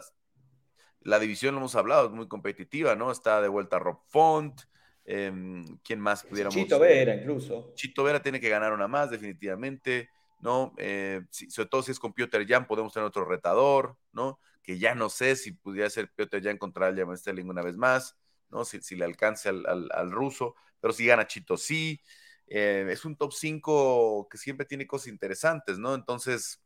la 1.01 1.19
división 1.19 1.55
lo 1.55 1.61
hemos 1.61 1.77
hablado, 1.77 2.07
es 2.07 2.13
muy 2.13 2.29
competitiva, 2.29 2.97
¿no? 2.97 3.11
Está 3.11 3.41
de 3.41 3.49
vuelta 3.49 3.79
Rob 3.79 4.01
Font, 4.09 4.61
em, 5.05 5.65
¿quién 5.85 6.01
más 6.01 6.25
pudiéramos? 6.25 6.55
Chito 6.55 6.79
Vera 6.79 7.15
incluso. 7.15 7.73
Chito 7.75 8.05
Vera 8.05 8.23
tiene 8.23 8.41
que 8.41 8.49
ganar 8.49 8.73
una 8.73 8.89
más, 8.89 9.11
definitivamente, 9.11 10.11
¿no? 10.41 10.75
Eh, 10.79 11.23
sobre 11.31 11.69
todo 11.69 11.83
si 11.83 11.93
es 11.93 11.99
con 11.99 12.13
Peter 12.13 12.45
Jan, 12.47 12.67
podemos 12.67 12.93
tener 12.93 13.07
otro 13.07 13.25
retador, 13.25 13.97
¿no? 14.13 14.41
Que 14.65 14.79
ya 14.79 14.97
no 14.97 15.09
sé 15.09 15.37
si 15.37 15.53
pudiera 15.53 15.89
ser 15.91 16.11
Peter 16.13 16.43
Jan 16.43 16.59
contra 16.59 16.89
Aljamain 16.89 17.17
Sterling 17.17 17.47
una 17.49 17.63
vez 17.63 17.77
más, 17.77 18.17
¿no? 18.51 18.65
Si, 18.65 18.81
si 18.81 18.97
le 18.97 19.05
alcance 19.05 19.49
al, 19.49 19.65
al 19.93 20.11
ruso 20.11 20.57
pero 20.85 20.93
si 20.93 21.07
gana 21.07 21.27
Chito 21.27 21.57
sí. 21.57 21.99
Eh, 22.47 22.87
es 22.91 23.07
un 23.07 23.17
top 23.17 23.33
5 23.33 24.29
que 24.31 24.37
siempre 24.37 24.67
tiene 24.67 24.87
cosas 24.87 25.09
interesantes, 25.09 25.79
¿no? 25.79 25.95
Entonces, 25.95 26.63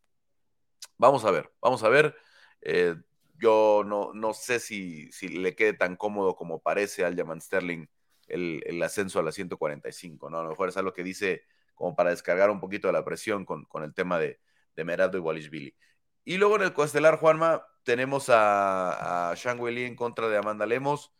vamos 0.97 1.23
a 1.23 1.31
ver, 1.31 1.49
vamos 1.61 1.83
a 1.83 1.87
ver. 1.87 2.13
Eh, 2.59 2.97
yo 3.37 3.83
no, 3.85 4.11
no 4.13 4.33
sé 4.33 4.59
si, 4.59 5.09
si, 5.13 5.29
le 5.29 5.55
quede 5.55 5.71
tan 5.71 5.95
cómodo 5.95 6.35
como 6.35 6.59
parece 6.61 7.05
al 7.05 7.15
Yaman 7.15 7.39
Sterling 7.39 7.87
el, 8.27 8.83
ascenso 8.83 9.19
a 9.19 9.23
la 9.23 9.31
145, 9.31 10.29
¿no? 10.29 10.39
A 10.39 10.43
lo 10.43 10.49
mejor 10.49 10.67
es 10.67 10.75
algo 10.75 10.91
que 10.91 11.03
dice 11.03 11.45
como 11.73 11.95
para 11.95 12.09
descargar 12.09 12.49
un 12.49 12.59
poquito 12.59 12.89
de 12.89 12.93
la 12.95 13.05
presión 13.05 13.45
con, 13.45 13.67
el 13.81 13.93
tema 13.93 14.19
de, 14.19 14.41
de 14.75 14.83
Merado 14.83 15.17
y 15.17 15.21
Walishvili. 15.21 15.77
Y 16.25 16.37
luego 16.37 16.57
en 16.57 16.63
el 16.63 16.73
coestelar, 16.73 17.17
Juanma, 17.17 17.65
tenemos 17.83 18.29
a, 18.29 19.31
a 19.31 19.35
Shang 19.35 19.65
en 19.67 19.95
contra 19.95 20.29
de 20.29 20.37
Amanda 20.37 20.65
Lemos 20.65 21.11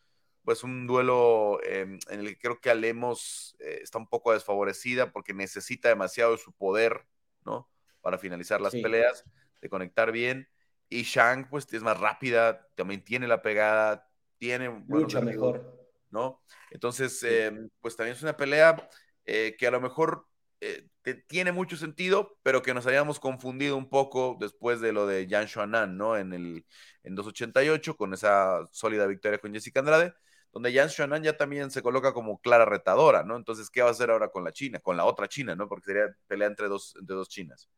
pues 0.50 0.64
un 0.64 0.88
duelo 0.88 1.60
em, 1.64 2.00
en 2.10 2.22
el 2.22 2.30
que 2.30 2.40
creo 2.40 2.60
que 2.60 2.72
Alemos 2.72 3.56
eh, 3.60 3.82
está 3.84 4.00
un 4.00 4.08
poco 4.08 4.34
desfavorecida 4.34 5.12
porque 5.12 5.32
necesita 5.32 5.90
demasiado 5.90 6.32
de 6.32 6.40
su 6.40 6.54
poder, 6.54 7.06
¿no? 7.46 7.70
Para 8.02 8.18
finalizar 8.18 8.60
las 8.60 8.74
peleas, 8.74 9.26
de 9.62 9.70
conectar 9.70 10.12
bien. 10.12 10.50
Y 10.88 11.04
Shang, 11.04 11.50
pues 11.52 11.72
es 11.72 11.84
más 11.84 12.00
rápida, 12.00 12.68
también 12.74 13.04
tiene 13.04 13.28
la 13.28 13.44
pegada, 13.44 14.10
tiene... 14.40 14.70
Mucho 14.70 15.22
mejor. 15.22 15.88
¿No? 16.10 16.42
Entonces, 16.72 17.22
em, 17.22 17.70
pues 17.80 17.96
también 17.96 18.16
es 18.16 18.24
una 18.24 18.36
pelea 18.36 18.90
eh, 19.26 19.56
que 19.56 19.68
a 19.68 19.72
lo 19.72 19.80
mejor 19.80 20.26
eh, 20.62 20.88
tiene 21.28 21.52
mucho 21.52 21.78
sentido, 21.78 22.38
pero 22.44 22.62
que 22.62 22.74
nos 22.74 22.86
habíamos 22.86 23.20
confundido 23.20 23.78
un 23.78 23.90
poco 23.90 24.38
después 24.40 24.82
de 24.82 24.92
lo 24.94 25.08
de 25.08 25.28
Jan 25.30 25.48
Xuanan, 25.48 25.98
¿no? 25.98 26.18
En 26.18 26.34
el 26.34 26.66
en 27.04 27.16
288, 27.16 27.96
con 27.96 28.14
esa 28.14 28.66
sólida 28.72 29.08
victoria 29.08 29.40
con 29.40 29.54
Jessica 29.54 29.80
Andrade 29.80 30.14
donde 30.52 30.72
Yan 30.72 30.90
Xuanan 30.90 31.24
ya 31.24 31.38
también 31.38 31.70
se 31.72 31.82
coloca 31.82 32.14
como 32.14 32.40
clara 32.40 32.66
retadora, 32.66 33.24
¿no? 33.24 33.38
Entonces, 33.38 33.70
¿qué 33.70 33.82
va 33.82 33.90
a 33.90 33.92
hacer 33.92 34.10
ahora 34.10 34.30
con 34.30 34.44
la 34.44 34.52
China? 34.52 34.80
Con 34.80 34.98
la 34.98 35.06
otra 35.06 35.28
China, 35.28 35.56
¿no? 35.56 35.68
Porque 35.68 35.86
sería 35.86 36.16
pelea 36.28 36.48
entre 36.48 36.68
dos, 36.68 36.96
entre 37.00 37.16
dos 37.16 37.30
Chinas. 37.30 37.70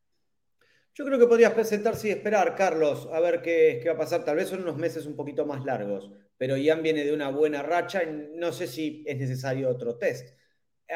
Yo 0.93 1.05
creo 1.05 1.19
que 1.19 1.27
podrías 1.27 1.53
presentarse 1.53 2.09
y 2.09 2.11
esperar, 2.11 2.55
Carlos, 2.55 3.07
a 3.13 3.19
ver 3.19 3.41
qué, 3.41 3.79
qué, 3.81 3.89
va 3.89 3.95
a 3.95 3.99
pasar. 3.99 4.25
Tal 4.25 4.35
vez 4.35 4.49
son 4.49 4.61
unos 4.61 4.77
meses 4.77 5.05
un 5.05 5.15
poquito 5.15 5.45
más 5.45 5.63
largos, 5.63 6.11
pero 6.37 6.57
Yan 6.57 6.83
viene 6.83 7.05
de 7.05 7.13
una 7.13 7.29
buena 7.29 7.61
racha 7.61 8.03
y 8.03 8.31
no 8.35 8.51
sé 8.51 8.67
si 8.67 9.03
es 9.07 9.17
necesario 9.17 9.69
otro 9.69 9.97
test. 9.97 10.37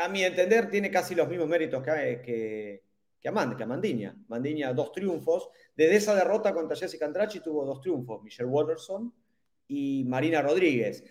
A 0.02 0.08
mi 0.10 0.24
entender, 0.24 0.70
tiene 0.70 0.92
casi 0.92 1.16
los 1.16 1.28
mismos 1.28 1.48
méritos 1.48 1.82
que, 1.84 2.22
que, 2.24 2.84
que, 3.20 3.30
Amand, 3.30 3.56
que. 3.56 3.66
Mandiña, 3.66 4.74
dos 4.74 4.92
triunfos. 4.92 5.50
Desde 5.76 5.96
esa 5.96 6.16
derrota 6.16 6.54
contra 6.54 6.76
Jessica 6.76 7.06
Andrade 7.06 7.40
tuvo 7.40 7.66
dos 7.66 7.82
triunfos, 7.82 8.22
Michelle 8.24 8.50
Watterson 8.50 9.14
y 9.68 10.04
Marina 10.08 10.42
Rodríguez. 10.42 11.04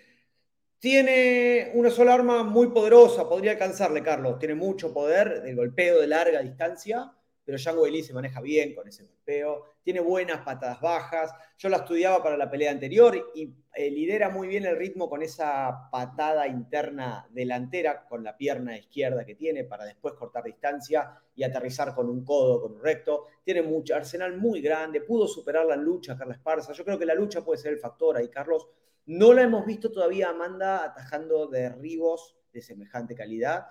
Tiene 0.79 1.71
una 1.75 1.91
sola 1.91 2.15
arma 2.15 2.43
muy 2.43 2.69
poderosa, 2.69 3.29
podría 3.29 3.53
alcanzarle, 3.53 4.03
Carlos. 4.03 4.39
Tiene 4.39 4.55
mucho 4.55 4.93
poder 4.93 5.43
de 5.43 5.55
golpeo 5.55 6.01
de 6.01 6.07
larga 6.07 6.43
distancia, 6.43 7.11
pero 7.45 7.59
Yang 7.59 7.79
Weili 7.79 8.03
se 8.03 8.15
maneja 8.15 8.41
bien 8.41 8.75
con 8.75 8.89
ese 8.89 9.05
golpeo. 9.05 9.65
Tiene 9.83 10.01
buenas 10.01 10.41
patadas 10.41 10.81
bajas. 10.81 11.33
Yo 11.59 11.69
la 11.69 11.79
estudiaba 11.79 12.23
para 12.23 12.37
la 12.37 12.51
pelea 12.51 12.71
anterior 12.71 13.33
y 13.35 13.53
eh, 13.75 13.91
lidera 13.91 14.31
muy 14.31 14.49
bien 14.49 14.65
el 14.65 14.77
ritmo 14.77 15.11
con 15.11 15.23
esa 15.23 15.91
patada 15.91 16.47
interna 16.47 17.29
delantera, 17.31 18.07
con 18.09 18.25
la 18.25 18.37
pierna 18.37 18.77
izquierda 18.79 19.25
que 19.25 19.35
tiene 19.35 19.65
para 19.65 19.85
después 19.85 20.15
cortar 20.15 20.45
distancia 20.45 21.21
y 21.35 21.43
aterrizar 21.43 21.95
con 21.95 22.09
un 22.09 22.25
codo, 22.25 22.63
con 22.63 22.73
un 22.73 22.83
recto. 22.83 23.27
Tiene 23.45 23.63
mucho 23.63 23.95
arsenal 23.95 24.37
muy 24.37 24.61
grande. 24.63 25.03
Pudo 25.03 25.27
superar 25.27 25.67
la 25.67 25.77
lucha, 25.77 26.17
Carla 26.17 26.35
Esparza. 26.35 26.73
Yo 26.73 26.85
creo 26.85 26.99
que 26.99 27.07
la 27.07 27.15
lucha 27.15 27.45
puede 27.45 27.61
ser 27.61 27.73
el 27.73 27.79
factor 27.79 28.17
ahí, 28.17 28.29
Carlos 28.29 28.69
no 29.07 29.35
la 29.35 29.43
hemos 29.43 29.67
visto 29.67 29.93
todavía 29.93 30.31
Amanda 30.31 30.83
atajando 30.83 31.47
derribos 31.47 32.37
de 32.53 32.63
semejante 32.63 33.15
calidad. 33.15 33.67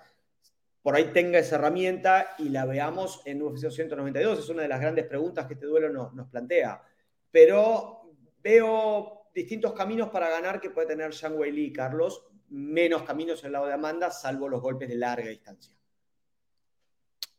Por 0.83 0.95
ahí 0.95 1.05
tenga 1.05 1.39
esa 1.39 1.55
herramienta 1.55 2.35
y 2.37 2.49
la 2.49 2.65
veamos 2.65 3.23
en 3.25 3.41
UFC 3.41 3.71
192. 3.71 4.37
Es 4.37 4.49
una 4.49 4.61
de 4.61 4.67
las 4.67 4.79
grandes 4.79 5.05
preguntas 5.07 5.47
que 5.47 5.55
este 5.55 5.65
duelo 5.65 5.89
nos, 5.89 6.27
plantea. 6.27 6.83
Pero 7.31 8.11
veo 8.43 9.29
distintos 9.33 9.73
caminos 9.73 10.09
para 10.09 10.29
ganar 10.29 10.61
que 10.61 10.69
puede 10.69 10.87
tener 10.87 11.15
Zhang 11.15 11.39
Weili 11.39 11.65
y 11.65 11.73
Carlos. 11.73 12.27
Menos 12.49 13.01
caminos 13.01 13.39
en 13.39 13.47
el 13.47 13.53
lado 13.53 13.65
de 13.65 13.73
Amanda, 13.73 14.11
salvo 14.11 14.47
los 14.47 14.61
golpes 14.61 14.87
de 14.87 14.95
larga 14.95 15.29
distancia. 15.29 15.73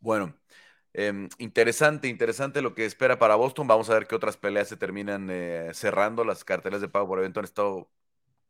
Bueno, 0.00 0.34
Em, 0.96 1.28
interesante, 1.38 2.06
interesante 2.06 2.62
lo 2.62 2.74
que 2.74 2.86
espera 2.86 3.18
para 3.18 3.34
Boston. 3.34 3.66
Vamos 3.66 3.90
a 3.90 3.94
ver 3.94 4.06
qué 4.06 4.14
otras 4.14 4.36
peleas 4.36 4.68
se 4.68 4.76
terminan 4.76 5.28
eh, 5.30 5.70
cerrando. 5.74 6.24
Las 6.24 6.44
cartelas 6.44 6.80
de 6.80 6.88
pago 6.88 7.08
por 7.08 7.18
evento 7.18 7.40
han 7.40 7.44
estado 7.44 7.90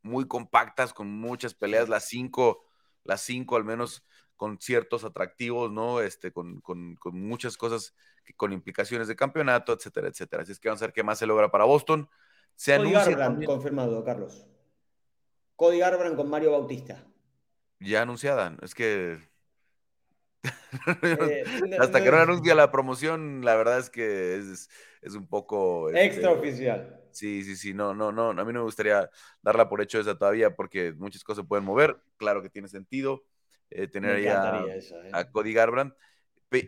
muy 0.02 0.28
compactas, 0.28 0.92
con 0.92 1.08
muchas 1.08 1.54
peleas. 1.54 1.88
Las 1.88 2.04
cinco, 2.06 2.66
las 3.02 3.22
cinco 3.22 3.56
al 3.56 3.64
menos 3.64 4.04
con 4.36 4.60
ciertos 4.60 5.04
atractivos, 5.04 5.70
¿no? 5.70 6.00
Este, 6.00 6.32
con, 6.32 6.60
con, 6.60 6.96
con 6.96 7.20
muchas 7.20 7.56
cosas, 7.56 7.94
con 8.36 8.52
implicaciones 8.52 9.08
de 9.08 9.16
campeonato, 9.16 9.72
etcétera, 9.72 10.08
etcétera. 10.08 10.42
Así 10.42 10.52
es 10.52 10.58
que 10.58 10.68
vamos 10.68 10.82
a 10.82 10.86
ver 10.86 10.92
qué 10.92 11.02
más 11.02 11.18
se 11.18 11.26
logra 11.26 11.50
para 11.50 11.64
Boston. 11.64 12.08
Se 12.54 12.76
Cody 12.76 12.92
Garbrandt, 12.92 13.44
confirmado, 13.44 14.04
Carlos. 14.04 14.46
Cody 15.56 15.78
Garbrandt 15.78 16.16
con 16.16 16.28
Mario 16.28 16.52
Bautista. 16.52 17.04
Ya 17.80 18.02
anunciada. 18.02 18.56
Es 18.62 18.74
que 18.74 19.18
eh, 21.02 21.44
hasta 21.78 22.02
que 22.02 22.10
no 22.10 22.18
anuncia 22.18 22.54
la 22.54 22.70
promoción, 22.70 23.44
la 23.44 23.54
verdad 23.54 23.78
es 23.78 23.90
que 23.90 24.36
es, 24.36 24.68
es 25.02 25.14
un 25.14 25.26
poco... 25.26 25.88
Este, 25.88 26.04
Extraoficial. 26.04 27.00
Sí, 27.10 27.44
sí, 27.44 27.56
sí, 27.56 27.74
no, 27.74 27.94
no, 27.94 28.10
no, 28.10 28.30
a 28.30 28.34
mí 28.34 28.52
no 28.52 28.60
me 28.60 28.62
gustaría 28.62 29.08
darla 29.40 29.68
por 29.68 29.80
hecho 29.80 30.00
esa 30.00 30.18
todavía 30.18 30.56
porque 30.56 30.92
muchas 30.92 31.22
cosas 31.22 31.44
se 31.44 31.48
pueden 31.48 31.64
mover, 31.64 31.96
claro 32.16 32.42
que 32.42 32.50
tiene 32.50 32.66
sentido 32.66 33.22
eh, 33.74 33.88
tener 33.88 34.16
ahí 34.16 34.26
a, 34.26 34.64
¿eh? 34.66 35.30
Cody 35.32 35.52
Garbrandt. 35.52 35.94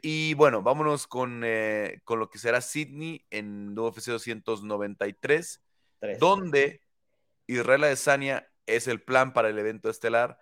Y 0.03 0.35
bueno, 0.35 0.63
vámonos 0.63 1.07
con, 1.07 1.43
eh, 1.45 2.01
con 2.03 2.19
lo 2.19 2.29
que 2.29 2.39
será 2.39 2.61
Sydney 2.61 3.25
en 3.31 3.79
UFC 3.79 4.09
293, 4.09 5.63
donde 6.19 6.83
Israel 7.47 7.85
Adesanya 7.85 8.49
es 8.67 8.89
el 8.89 9.01
plan 9.01 9.33
para 9.33 9.49
el 9.49 9.59
evento 9.59 9.89
estelar, 9.89 10.41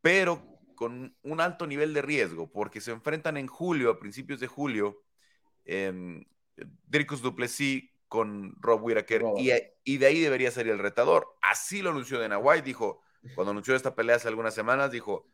pero 0.00 0.58
con 0.74 1.14
un 1.22 1.40
alto 1.42 1.66
nivel 1.66 1.92
de 1.92 2.00
riesgo, 2.00 2.50
porque 2.50 2.80
se 2.80 2.92
enfrentan 2.92 3.36
en 3.36 3.46
julio, 3.46 3.90
a 3.90 3.98
principios 3.98 4.40
de 4.40 4.46
julio, 4.46 5.02
eh, 5.66 6.24
Dricus 6.86 7.20
Duplessis 7.20 7.90
con 8.08 8.56
Rob 8.58 8.82
Whittaker, 8.82 9.22
y, 9.84 9.98
de 9.98 10.06
ahí 10.06 10.20
debería 10.20 10.50
salir 10.50 10.72
el 10.72 10.78
retador. 10.78 11.36
Así 11.42 11.82
lo 11.82 11.90
anunció 11.90 12.18
Dana 12.18 12.38
White, 12.38 12.62
dijo, 12.64 13.02
cuando 13.34 13.50
anunció 13.50 13.76
esta 13.76 13.94
pelea 13.94 14.16
hace 14.16 14.28
algunas 14.28 14.54
semanas, 14.54 14.90
dijo, 14.90 15.26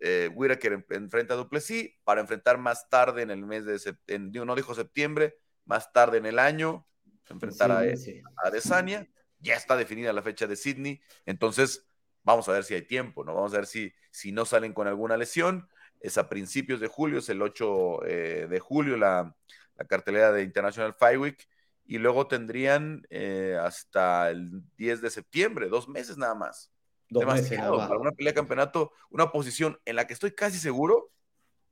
eh, 0.00 0.30
Whittaker 0.34 0.84
enfrenta 0.90 1.34
a 1.34 1.36
Duplessis 1.36 1.90
para 2.04 2.20
enfrentar 2.20 2.58
más 2.58 2.88
tarde 2.88 3.22
en 3.22 3.30
el 3.30 3.44
mes 3.44 3.64
de 3.64 3.78
septiembre, 3.78 4.44
no 4.44 4.56
dijo 4.56 4.74
septiembre, 4.74 5.38
más 5.64 5.92
tarde 5.92 6.18
en 6.18 6.26
el 6.26 6.38
año, 6.38 6.86
enfrentar 7.28 7.70
a, 7.70 7.80
a 7.80 8.50
Desania. 8.50 9.08
Ya 9.38 9.54
está 9.54 9.76
definida 9.76 10.12
la 10.12 10.22
fecha 10.22 10.46
de 10.46 10.56
Sydney, 10.56 11.00
entonces 11.24 11.86
vamos 12.22 12.48
a 12.48 12.52
ver 12.52 12.64
si 12.64 12.74
hay 12.74 12.82
tiempo, 12.82 13.24
¿no? 13.24 13.34
Vamos 13.34 13.52
a 13.54 13.56
ver 13.56 13.66
si, 13.66 13.92
si 14.10 14.32
no 14.32 14.44
salen 14.44 14.72
con 14.72 14.86
alguna 14.86 15.16
lesión. 15.16 15.68
Es 16.00 16.18
a 16.18 16.28
principios 16.28 16.80
de 16.80 16.88
julio, 16.88 17.18
es 17.18 17.28
el 17.28 17.42
8 17.42 18.04
eh, 18.06 18.46
de 18.48 18.60
julio 18.60 18.96
la, 18.96 19.36
la, 19.76 19.84
cartelera 19.86 20.32
de 20.32 20.42
International 20.42 20.94
Fight 20.94 21.18
Week. 21.18 21.48
Y 21.84 21.98
luego 21.98 22.26
tendrían 22.26 23.06
eh, 23.10 23.58
hasta 23.60 24.30
el 24.30 24.62
10 24.76 25.00
de 25.00 25.10
septiembre, 25.10 25.68
dos 25.68 25.88
meses 25.88 26.16
nada 26.16 26.34
más. 26.34 26.72
Demasiado 27.10 27.76
para 27.76 27.98
una 27.98 28.12
pelea 28.12 28.32
de 28.32 28.36
campeonato, 28.36 28.92
una 29.10 29.32
posición 29.32 29.78
en 29.84 29.96
la 29.96 30.06
que 30.06 30.14
estoy 30.14 30.32
casi 30.32 30.58
seguro, 30.58 31.10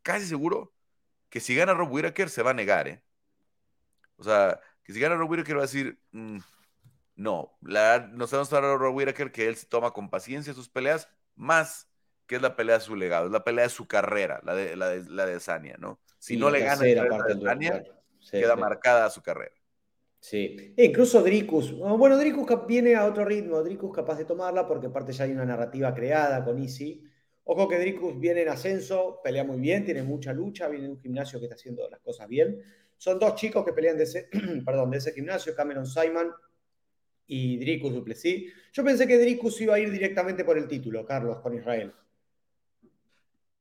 casi 0.03 0.27
seguro, 0.27 0.74
que 1.29 1.40
si 1.40 1.55
gana 1.55 1.74
Rob 1.74 1.92
Whittaker 1.92 2.29
se 2.29 2.42
va 2.42 2.51
a 2.51 2.55
negar, 2.55 2.88
¿eh? 2.88 3.05
O 4.16 4.24
sea, 4.24 4.61
que 4.83 4.92
si 4.92 5.01
gana 5.01 5.14
Rob 5.14 5.31
Whittaker 5.31 5.57
va 5.57 5.61
a 5.61 5.66
decir, 5.66 6.01
mm, 6.11 6.38
no, 7.14 7.57
la, 7.62 8.09
nos 8.12 8.31
vamos 8.31 8.53
a 8.53 8.61
Rob 8.61 8.94
Whittaker 8.94 9.31
que 9.31 9.46
él 9.48 9.57
se 9.57 9.66
toma 9.66 9.92
con 9.92 10.11
paciencia 10.11 10.55
sus 10.55 10.68
peleas, 10.68 11.09
más 11.37 11.88
que 12.27 12.37
es 12.37 12.42
la 12.42 12.57
pelea 12.57 12.79
de 12.79 12.85
su 12.85 12.96
legado, 12.96 13.27
es 13.27 13.33
la 13.33 13.44
pelea 13.44 13.64
de 13.64 13.70
su 13.70 13.87
carrera, 13.87 14.40
la 14.42 14.55
de, 14.55 14.77
la 14.77 14.88
de, 14.88 15.05
la 15.09 15.24
de 15.24 15.40
Sania, 15.40 15.77
¿no? 15.79 16.01
Si 16.18 16.37
no 16.37 16.51
le 16.51 16.61
gana 16.61 16.83
a 16.83 17.40
Sania, 17.40 17.85
queda 18.31 18.57
marcada 18.57 19.09
su 19.11 19.22
carrera. 19.22 19.55
Sí, 20.20 20.74
e 20.76 20.85
incluso 20.85 21.22
Dricus. 21.22 21.72
Bueno, 21.72 22.18
Dricus 22.18 22.46
viene 22.66 22.94
a 22.94 23.07
otro 23.07 23.24
ritmo, 23.24 23.62
Dricus 23.62 23.94
capaz 23.94 24.18
de 24.18 24.24
tomarla 24.24 24.66
porque 24.66 24.88
aparte 24.88 25.12
ya 25.12 25.24
hay 25.24 25.33
una 25.33 25.44
narrativa 25.44 25.94
creada 25.94 26.44
con 26.44 26.59
Easy. 26.59 27.02
Ojo 27.44 27.68
que 27.68 27.78
Dricus 27.78 28.18
viene 28.18 28.42
en 28.42 28.48
ascenso, 28.48 29.20
pelea 29.22 29.44
muy 29.44 29.59
bien, 29.59 29.85
tiene 29.85 30.02
mucha 30.02 30.33
lucha, 30.33 30.68
viene 30.68 30.87
de 30.87 30.92
un 30.92 31.00
gimnasio 31.00 31.38
que 31.38 31.46
está 31.46 31.54
haciendo 31.54 31.88
las 31.88 32.00
cosas 32.00 32.28
bien. 32.28 32.61
Son 32.96 33.18
dos 33.18 33.37
chicos 33.37 33.64
que 33.64 33.72
pelean 33.72 33.96
de 33.96 34.04
ese, 34.04 34.28
perdón, 34.66 34.90
de 34.90 34.98
ese 34.98 35.12
gimnasio, 35.12 35.54
Cameron 35.54 35.87
Simon 35.87 36.33
y 37.26 37.57
Dricus 37.59 37.94
Duplessis. 37.94 38.52
Yo 38.72 38.85
pensé 38.85 39.07
que 39.07 39.18
Dricus 39.18 39.61
iba 39.61 39.76
a 39.76 39.78
ir 39.78 39.90
directamente 39.90 40.44
por 40.44 40.59
el 40.59 40.66
título, 40.66 41.07
Carlos, 41.07 41.38
con 41.40 41.54
Israel. 41.54 41.94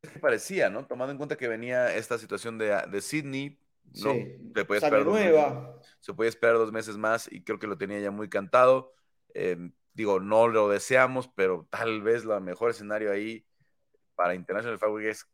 Es 0.02 0.10
que 0.10 0.20
parecía, 0.20 0.70
¿no? 0.70 0.86
Tomando 0.86 1.12
en 1.12 1.18
cuenta 1.18 1.38
que 1.38 1.48
venía 1.48 1.96
esta 1.96 2.18
situación 2.18 2.58
de, 2.58 2.76
de 2.92 3.02
Sydney, 3.02 3.58
¿no? 3.94 4.14
Sí. 4.14 4.52
Te 4.54 4.62
esperar 4.62 5.06
nueva. 5.06 5.80
se 6.00 6.14
puede 6.14 6.30
esperar 6.30 6.58
dos 6.58 6.72
meses 6.72 6.98
más 6.98 7.32
y 7.32 7.44
creo 7.44 7.60
que 7.60 7.68
lo 7.68 7.78
tenía 7.78 8.00
ya 8.00 8.12
muy 8.12 8.30
cantado. 8.30 8.94
Em, 9.34 9.74
digo, 9.94 10.20
no 10.20 10.48
lo 10.48 10.70
deseamos, 10.70 11.28
pero 11.36 11.68
tal 11.70 12.02
vez 12.02 12.26
lo 12.26 12.40
mejor 12.40 12.72
escenario 12.72 13.12
ahí 13.12 13.46
para 14.16 14.36
International 14.36 14.80
Fight 14.80 15.06
es 15.06 15.28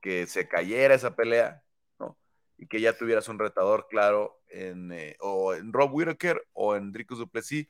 que 0.00 0.26
se 0.26 0.48
cayera 0.48 0.94
esa 0.94 1.14
pelea, 1.14 1.62
¿no? 1.98 2.18
Y 2.56 2.66
que 2.66 2.80
ya 2.80 2.96
tuvieras 2.96 3.28
un 3.28 3.38
retador 3.38 3.86
claro 3.88 4.42
en, 4.48 4.92
eh, 4.92 5.16
o 5.20 5.54
en 5.54 5.72
Rob 5.72 5.92
Whittaker 5.92 6.46
o 6.52 6.76
en 6.76 6.92
Dricus 6.92 7.18
Duplessis, 7.18 7.68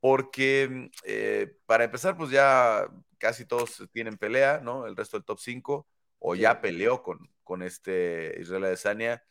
porque 0.00 0.68
mm, 0.70 0.86
eh, 1.04 1.56
para 1.66 1.84
empezar, 1.84 2.16
pues 2.16 2.30
ya 2.30 2.88
casi 3.18 3.44
todos 3.44 3.88
tienen 3.92 4.16
pelea, 4.16 4.60
¿no? 4.62 4.86
El 4.86 4.96
resto 4.96 5.16
del 5.16 5.24
top 5.24 5.38
5, 5.38 5.86
o 6.18 6.34
ya 6.34 6.60
peleó 6.60 7.02
con, 7.02 7.18
con 7.44 7.62
este 7.62 8.36
Israel 8.40 8.64
Adesanya. 8.64 9.22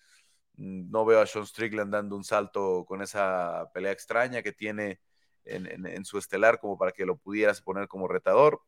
Mm, 0.55 0.91
no 0.91 1.05
veo 1.05 1.21
a 1.21 1.25
Sean 1.25 1.45
Strickland 1.45 1.93
dando 1.93 2.15
un 2.15 2.23
salto 2.23 2.85
con 2.87 3.01
esa 3.01 3.69
pelea 3.73 3.91
extraña 3.91 4.41
que 4.41 4.51
tiene 4.51 4.99
en, 5.43 5.85
en, 5.87 6.05
su 6.05 6.17
estelar 6.17 6.59
como 6.59 6.77
para 6.77 6.91
que 6.91 7.05
lo 7.05 7.17
pudieras 7.17 7.61
poner 7.61 7.87
como 7.87 8.07
retador. 8.07 8.61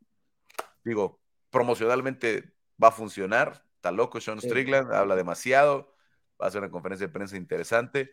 Digo, 0.84 1.20
promocionalmente 1.50 2.54
va 2.82 2.90
a 2.90 2.92
funcionar. 2.92 3.64
Está 3.76 3.92
loco 3.92 4.20
Sean 4.20 4.42
Strickland, 4.42 4.92
habla 4.94 5.16
demasiado, 5.16 5.96
va 6.42 6.48
a 6.48 6.52
ser 6.52 6.62
una 6.62 6.72
conferencia 6.72 7.08
de 7.08 7.14
prensa 7.14 7.38
interesante 7.38 8.12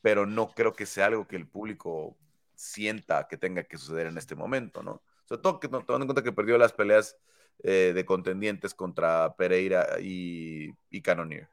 pero 0.00 0.26
no 0.26 0.48
creo 0.48 0.72
que 0.72 0.86
sea 0.86 1.06
algo 1.06 1.26
que 1.26 1.36
el 1.36 1.48
público 1.48 2.16
sienta 2.54 3.26
que 3.28 3.36
tenga 3.36 3.64
que 3.64 3.78
suceder 3.78 4.06
en 4.06 4.18
este 4.18 4.34
momento, 4.34 4.82
¿no? 4.82 5.02
Sobre 5.24 5.42
todo 5.42 5.60
que, 5.60 5.68
tomando 5.68 5.96
en 5.98 6.06
cuenta 6.06 6.22
que 6.22 6.32
perdió 6.32 6.58
las 6.58 6.72
peleas 6.72 7.16
eh, 7.62 7.92
de 7.94 8.04
contendientes 8.04 8.74
contra 8.74 9.34
Pereira 9.36 10.00
y, 10.00 10.70
y 10.90 11.02
Canonier. 11.02 11.48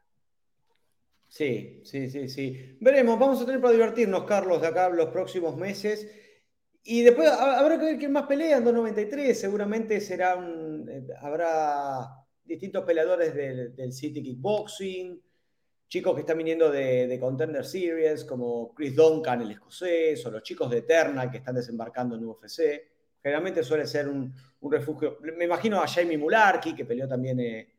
Sí, 1.28 1.82
sí, 1.84 2.08
sí, 2.08 2.28
sí. 2.28 2.76
Veremos, 2.80 3.18
vamos 3.18 3.40
a 3.42 3.46
tener 3.46 3.60
para 3.60 3.72
divertirnos, 3.72 4.24
Carlos, 4.24 4.60
de 4.60 4.68
acá 4.68 4.88
los 4.88 5.08
próximos 5.10 5.56
meses. 5.56 6.08
Y 6.82 7.02
después 7.02 7.28
habrá 7.28 7.78
que 7.78 7.84
ver 7.84 7.98
quién 7.98 8.12
más 8.12 8.26
pelea 8.26 8.58
en 8.58 8.64
293. 8.64 9.38
Seguramente 9.38 10.00
será 10.00 10.34
eh, 10.88 11.06
habrá 11.20 12.08
distintos 12.44 12.84
peleadores 12.84 13.34
del, 13.34 13.92
City 13.92 14.22
Kickboxing 14.22 15.20
chicos 15.88 16.14
que 16.14 16.20
están 16.20 16.38
viniendo 16.38 16.70
de, 16.70 17.16
Contender 17.20 17.64
Series, 17.64 18.24
como 18.24 18.74
Chris 18.74 18.94
Duncan, 18.94 19.42
el 19.42 19.52
escocés, 19.52 20.24
o 20.26 20.30
los 20.30 20.42
chicos 20.42 20.70
de 20.70 20.78
Eterna 20.78 21.30
que 21.30 21.38
están 21.38 21.54
desembarcando 21.54 22.16
en 22.16 22.24
UFC. 22.24 22.82
Generalmente 23.22 23.62
suele 23.62 23.86
ser 23.86 24.08
un, 24.08 24.34
refugio. 24.68 25.18
Me 25.36 25.44
imagino 25.44 25.80
a 25.80 25.86
Jamie 25.86 26.18
Mularkey, 26.18 26.74
que 26.74 26.84
peleó 26.84 27.06
también 27.06 27.38
eh, 27.38 27.75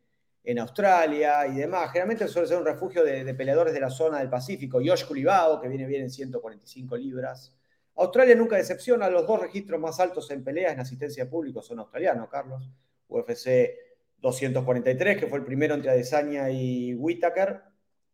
en 0.48 0.60
Australia 0.60 1.46
y 1.46 1.56
demás. 1.58 1.92
Generalmente 1.92 2.26
suele 2.30 2.48
ser 2.48 2.58
un 2.58 2.66
refugio 2.66 3.04
de, 3.04 3.34
peleadores 3.34 3.74
de 3.74 3.82
la 3.82 3.90
zona 3.90 4.20
del 4.20 4.30
Pacífico. 4.30 4.80
Josh 4.84 5.04
Culibao, 5.04 5.60
que 5.60 5.68
viene 5.68 5.86
bien 5.86 6.04
en 6.04 6.10
145 6.10 6.96
libras. 6.96 7.54
Australia 7.96 8.34
nunca 8.34 8.56
decepciona. 8.56 9.10
Los 9.10 9.28
dos 9.28 9.42
registros 9.42 9.78
más 9.78 10.00
altos 10.00 10.32
en 10.32 10.46
peleas 10.46 10.72
en 10.72 10.80
asistencia 10.80 11.26
de 11.26 11.30
público 11.30 11.62
son 11.62 11.80
australianos, 11.80 12.30
Carlos. 12.30 12.72
UFC 13.10 13.72
243, 14.20 15.18
que 15.18 15.28
fue 15.28 15.40
el 15.40 15.44
primero 15.44 15.76
entre 15.76 15.92
Adesanya 15.92 16.50
y 16.50 16.96
Whitaker 16.96 17.64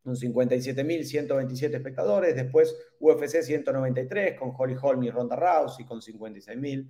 con 0.04 0.16
57.127 0.16 1.76
espectadores. 1.76 2.36
Después 2.36 2.76
UFC 3.00 3.44
193 3.44 4.40
con 4.40 4.52
Holly 4.58 4.76
Holm 4.82 5.04
y 5.04 5.12
Ronda 5.12 5.36
Rousey 5.36 5.86
con 5.86 6.02
56.000. 6.02 6.90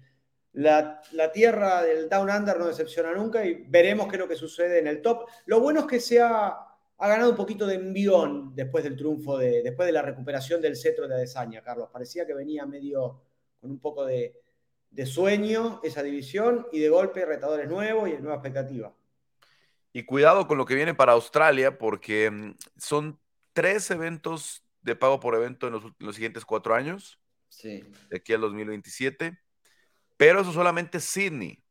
La, 0.54 1.02
la 1.12 1.32
tierra 1.32 1.82
del 1.82 2.08
Down 2.10 2.30
Under 2.30 2.58
no 2.58 2.68
decepciona 2.68 3.14
nunca 3.14 3.46
y 3.46 3.66
veremos 3.68 4.08
qué 4.08 4.16
es 4.16 4.20
lo 4.20 4.28
que 4.28 4.36
sucede 4.36 4.80
en 4.80 4.88
el 4.88 5.02
top. 5.02 5.28
Lo 5.46 5.60
bueno 5.60 5.82
es 5.82 5.86
que 5.88 6.00
se 6.00 6.22
ha, 6.22 6.48
ha 6.48 7.08
ganado 7.08 7.32
un 7.32 7.36
poquito 7.36 7.66
de 7.66 7.76
envión 7.76 8.56
después 8.56 8.84
del 8.84 8.96
triunfo, 8.96 9.38
de, 9.38 9.64
después 9.64 9.88
de 9.88 9.94
la 9.94 10.02
recuperación 10.02 10.62
del 10.62 10.78
cetro 10.78 11.08
de 11.08 11.16
Adesanya, 11.16 11.62
Carlos. 11.62 11.90
Parecía 11.92 12.26
que 12.26 12.34
venía 12.34 12.66
medio 12.66 13.22
con 13.60 13.72
un 13.72 13.80
poco 13.80 14.06
de, 14.06 14.40
de 14.94 15.06
sueño 15.08 15.82
esa 15.84 16.04
división 16.04 16.68
y 16.72 16.80
de 16.80 16.90
golpe 16.90 17.26
retadores 17.26 17.68
nuevos 17.68 18.08
y 18.10 18.14
nueva 18.14 18.36
expectativa. 18.36 18.94
Y 19.92 20.06
cuidado 20.06 20.48
con 20.48 20.58
lo 20.58 20.66
que 20.66 20.76
viene 20.76 20.94
para 20.94 21.14
Australia, 21.14 21.78
porque 21.78 22.30
mm, 22.30 22.56
son 22.78 23.20
tres 23.54 23.90
eventos 23.92 24.64
de 24.82 24.96
pago 24.96 25.20
por 25.20 25.36
evento 25.36 25.68
en 25.68 25.74
los, 26.00 26.16
siguientes 26.16 26.46
cuatro 26.46 26.76
años. 26.76 27.20
Sí. 27.50 27.84
De 28.10 28.18
aquí 28.18 28.34
al 28.34 28.42
2027. 28.42 29.40
Pero 30.18 30.42
eso 30.42 30.52
solamente 30.52 30.98
es 30.98 31.06
Sydney. 31.06 31.64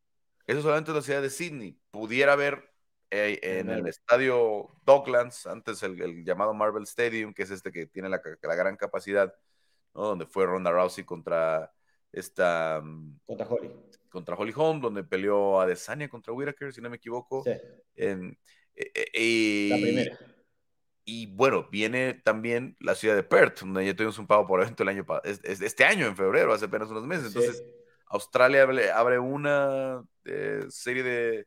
Eso 0.46 0.62
solamente 0.62 0.90
es 0.90 0.96
la 0.96 1.02
ciudad 1.02 1.22
de 1.22 1.30
Sydney. 1.30 1.78
Pudiera 1.90 2.32
haber 2.32 2.72
eh, 3.10 3.38
en 3.42 3.70
el 3.70 3.86
estadio 3.86 4.70
Docklands, 4.84 5.46
antes 5.46 5.82
el, 5.82 6.24
llamado 6.24 6.54
Marvel 6.54 6.84
Stadium, 6.84 7.34
que 7.34 7.42
es 7.42 7.50
este 7.50 7.70
que 7.70 7.86
tiene 7.86 8.08
la, 8.08 8.22
gran 8.40 8.76
capacidad, 8.76 9.34
¿no? 9.94 10.02
donde 10.02 10.26
fue 10.26 10.46
Ronda 10.46 10.70
Rousey 10.70 11.04
contra 11.04 11.72
esta. 12.10 12.80
Mm, 12.82 13.20
contra 13.24 13.46
Holly. 13.46 13.70
contra 14.08 14.34
Holly 14.34 14.52
Holm, 14.56 14.80
donde 14.80 15.04
peleó 15.04 15.60
a 15.60 15.66
Desania 15.66 16.08
contra 16.08 16.32
Whitaker, 16.32 16.72
si 16.72 16.80
no 16.80 16.90
me 16.90 16.96
equivoco. 16.96 17.44
Sí. 17.44 17.50
Eh, 17.96 18.36
eh, 18.74 19.68
la 19.70 19.76
primera. 19.76 20.18
Y 21.04 21.26
bueno, 21.26 21.68
viene 21.70 22.14
también 22.14 22.76
la 22.78 22.94
ciudad 22.94 23.16
de 23.16 23.24
Perth, 23.24 23.60
donde 23.60 23.84
ya 23.84 23.94
tuvimos 23.94 24.18
un 24.18 24.26
pago 24.26 24.46
por 24.46 24.62
evento 24.62 24.84
el 24.84 24.88
año 24.88 25.04
este 25.24 25.84
año, 25.84 26.06
en 26.06 26.16
febrero, 26.16 26.54
hace 26.54 26.66
apenas 26.66 26.90
unos 26.90 27.06
meses. 27.06 27.26
Entonces, 27.26 27.64
Australia 28.12 28.62
abre 28.94 29.18
una 29.18 30.04
serie 30.68 31.46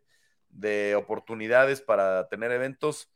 de 0.50 0.96
oportunidades 0.96 1.82
para 1.82 2.28
tener 2.28 2.52
eventos 2.52 3.10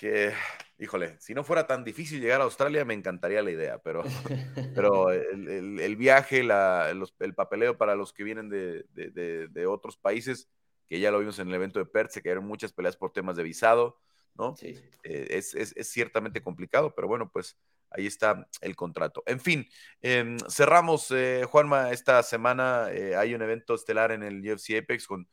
que, 0.00 0.32
híjole, 0.78 1.16
si 1.20 1.34
no 1.34 1.44
fuera 1.44 1.66
tan 1.66 1.84
difícil 1.84 2.22
llegar 2.22 2.40
a 2.40 2.44
Australia, 2.44 2.86
me 2.86 2.94
encantaría 2.94 3.42
la 3.42 3.50
idea, 3.50 3.80
pero, 3.80 4.02
pero 4.74 5.10
el, 5.10 5.96
viaje, 5.96 6.40
el 6.40 7.34
papeleo 7.34 7.76
para 7.76 7.94
los 7.94 8.14
que 8.14 8.24
vienen 8.24 8.48
de, 8.48 9.66
otros 9.68 9.98
países, 9.98 10.48
que 10.88 10.98
ya 10.98 11.10
lo 11.10 11.18
vimos 11.18 11.38
en 11.38 11.48
el 11.48 11.54
evento 11.54 11.78
de 11.78 11.84
Perth, 11.84 12.12
se 12.12 12.22
cayeron 12.22 12.46
muchas 12.46 12.72
peleas 12.72 12.96
por 12.96 13.12
temas 13.12 13.36
de 13.36 13.42
visado, 13.42 13.98
¿no? 14.34 14.56
Sí. 14.56 14.78
Eh, 15.02 15.26
es, 15.30 15.74
ciertamente 15.88 16.42
complicado, 16.42 16.94
pero 16.94 17.08
bueno, 17.08 17.30
pues 17.30 17.58
ahí 17.90 18.06
está 18.06 18.48
el 18.60 18.76
contrato. 18.76 19.22
En 19.26 19.40
fin, 19.40 19.66
em, 20.00 20.38
cerramos, 20.48 21.10
eh, 21.10 21.44
Juanma, 21.48 21.90
esta 21.90 22.22
semana 22.22 22.88
eh, 22.92 23.16
hay 23.16 23.34
un 23.34 23.42
evento 23.42 23.74
estelar 23.74 24.12
en 24.12 24.22
el 24.22 24.40
UFC 24.40 24.78
Apex 24.78 25.06
con 25.06 25.28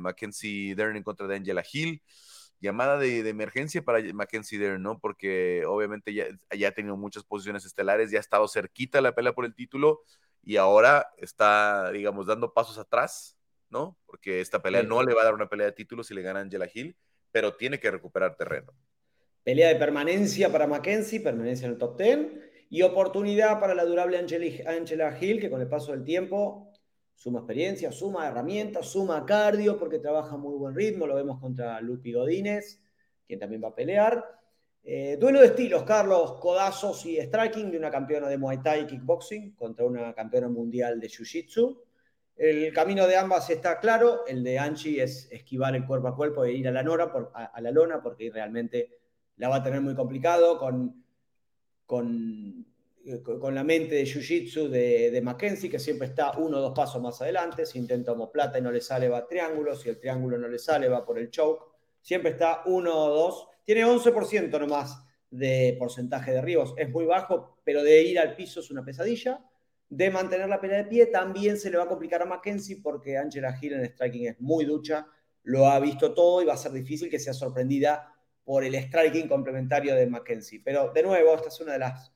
Mackenzie 0.00 0.74
Dern 0.74 0.96
en 0.96 1.04
contra 1.04 1.28
de 1.28 1.36
Angela 1.36 1.62
Hill 1.72 2.02
llamada 2.60 2.98
de, 2.98 3.28
emergencia 3.28 3.84
para 3.84 4.02
Mackenzie 4.12 4.58
Dern, 4.58 4.82
¿no? 4.82 4.98
Porque 4.98 5.64
obviamente 5.66 6.12
ya, 6.12 6.26
ya, 6.56 6.68
ha 6.68 6.72
tenido 6.72 6.96
muchas 6.96 7.24
posiciones 7.24 7.64
estelares, 7.64 8.10
ya 8.10 8.18
ha 8.18 8.20
estado 8.20 8.48
cerquita 8.48 9.00
la 9.00 9.14
pelea 9.14 9.34
por 9.34 9.44
el 9.44 9.54
título 9.54 10.02
y 10.42 10.56
ahora 10.56 11.08
está, 11.18 11.90
digamos, 11.92 12.26
dando 12.26 12.52
pasos 12.52 12.78
atrás, 12.78 13.36
¿no? 13.70 13.98
Porque 14.06 14.40
esta 14.40 14.62
pelea 14.62 14.82
no 14.82 15.02
le 15.02 15.14
va 15.14 15.22
a 15.22 15.24
dar 15.24 15.34
una 15.34 15.48
pelea 15.48 15.66
de 15.66 15.72
título 15.72 16.02
si 16.02 16.14
le 16.14 16.22
gana 16.22 16.40
Angela 16.40 16.68
Hill, 16.72 16.96
pero 17.30 17.54
tiene 17.54 17.78
que 17.78 17.90
recuperar 17.90 18.36
terreno. 18.36 18.72
Pelea 19.42 19.68
de 19.68 19.76
permanencia 19.76 20.50
para 20.50 20.66
Mackenzie, 20.66 21.20
permanencia 21.20 21.66
en 21.66 21.72
el 21.72 21.78
top 21.78 21.98
10 21.98 22.18
y 22.70 22.82
oportunidad 22.82 23.58
para 23.60 23.74
la 23.74 23.84
durable 23.84 24.18
Angela 24.18 25.18
Hill, 25.18 25.40
que 25.40 25.50
con 25.50 25.60
el 25.60 25.68
paso 25.68 25.92
del 25.92 26.04
tiempo 26.04 26.72
suma 27.14 27.40
experiencia, 27.40 27.90
suma 27.90 28.28
herramientas, 28.28 28.86
suma 28.86 29.26
cardio, 29.26 29.76
porque 29.76 29.98
trabaja 29.98 30.36
muy 30.36 30.56
buen 30.56 30.74
ritmo, 30.74 31.06
lo 31.06 31.16
vemos 31.16 31.40
contra 31.40 31.80
Lupi 31.80 32.12
Godínez, 32.12 32.80
quien 33.26 33.40
también 33.40 33.62
va 33.62 33.68
a 33.68 33.74
pelear. 33.74 34.24
Eh, 34.84 35.16
duelo 35.18 35.40
de 35.40 35.46
estilos, 35.46 35.82
Carlos, 35.82 36.38
codazos 36.40 37.04
y 37.06 37.20
striking 37.20 37.72
de 37.72 37.78
una 37.78 37.90
campeona 37.90 38.28
de 38.28 38.38
Muay 38.38 38.62
Thai 38.62 38.86
kickboxing 38.86 39.56
contra 39.56 39.84
una 39.84 40.14
campeona 40.14 40.48
mundial 40.48 41.00
de 41.00 41.08
Jiu-Jitsu. 41.08 41.76
El 42.38 42.72
camino 42.72 43.08
de 43.08 43.16
ambas 43.16 43.50
está 43.50 43.80
claro, 43.80 44.24
el 44.28 44.44
de 44.44 44.60
Anchi 44.60 45.00
es 45.00 45.28
esquivar 45.32 45.74
el 45.74 45.84
cuerpo 45.84 46.06
a 46.06 46.14
cuerpo 46.14 46.44
e 46.44 46.52
ir 46.52 46.68
a 46.68 46.70
la, 46.70 46.84
nora 46.84 47.12
a, 47.34 47.60
la 47.60 47.70
lona, 47.72 48.00
porque 48.00 48.30
realmente 48.32 48.96
la 49.38 49.48
va 49.48 49.56
a 49.56 49.62
tener 49.62 49.80
muy 49.80 49.96
complicado 49.96 50.56
con, 50.56 51.04
con 51.84 52.64
eh, 53.04 53.22
la 53.50 53.64
mente 53.64 53.96
de 53.96 54.04
Jiu-Jitsu 54.04 54.68
de, 54.68 55.20
Mackenzie, 55.20 55.68
que 55.68 55.80
siempre 55.80 56.06
está 56.06 56.38
uno 56.38 56.58
o 56.58 56.60
dos 56.60 56.74
pasos 56.76 57.02
más 57.02 57.20
adelante. 57.22 57.66
Si 57.66 57.78
intenta 57.78 58.14
plata 58.30 58.58
y 58.58 58.62
no 58.62 58.70
le 58.70 58.82
sale, 58.82 59.08
va 59.08 59.26
triángulo. 59.26 59.74
Si 59.74 59.88
el 59.88 59.98
triángulo 59.98 60.38
no 60.38 60.46
le 60.46 60.58
sale, 60.58 60.88
va 60.88 61.04
por 61.04 61.18
el 61.18 61.30
choke. 61.30 61.64
Siempre 62.00 62.32
está 62.32 62.62
uno 62.66 62.94
o 62.94 63.08
dos. 63.08 63.48
Tiene 63.64 63.84
11% 63.84 64.60
nomás 64.60 65.02
de 65.30 65.74
porcentaje 65.78 66.30
de 66.30 66.36
derribos. 66.36 66.74
Es 66.76 66.90
muy 66.90 67.04
bajo, 67.04 67.58
pero 67.64 67.82
de 67.82 68.02
ir 68.02 68.18
al 68.18 68.36
piso 68.36 68.60
es 68.60 68.70
una 68.70 68.84
pesadilla. 68.84 69.40
De 69.88 70.10
mantener 70.10 70.48
la 70.48 70.60
pelea 70.60 70.78
de 70.78 70.84
pie 70.84 71.06
también 71.06 71.58
se 71.58 71.70
le 71.70 71.78
va 71.78 71.84
a 71.84 71.88
complicar 71.88 72.22
a 72.22 72.26
Mackenzie 72.26 72.80
porque 72.82 73.16
Angela 73.16 73.56
Hill 73.60 73.72
en 73.74 73.84
striking 73.86 74.26
es 74.28 74.40
muy 74.40 74.64
ducha. 74.64 75.06
Lo 75.44 75.66
ha 75.66 75.80
visto 75.80 76.12
todo 76.12 76.42
y 76.42 76.44
va 76.44 76.54
a 76.54 76.58
ser 76.58 76.72
difícil 76.72 77.08
que 77.08 77.18
sea 77.18 77.32
sorprendida 77.32 78.12
por 78.44 78.64
el 78.64 78.74
striking 78.74 79.28
complementario 79.28 79.94
de 79.94 80.06
Mackenzie. 80.06 80.60
Pero 80.64 80.92
de 80.92 81.02
nuevo, 81.02 81.34
esta 81.34 81.48
es 81.48 81.60
una 81.60 81.72
de 81.72 81.78
las 81.78 82.12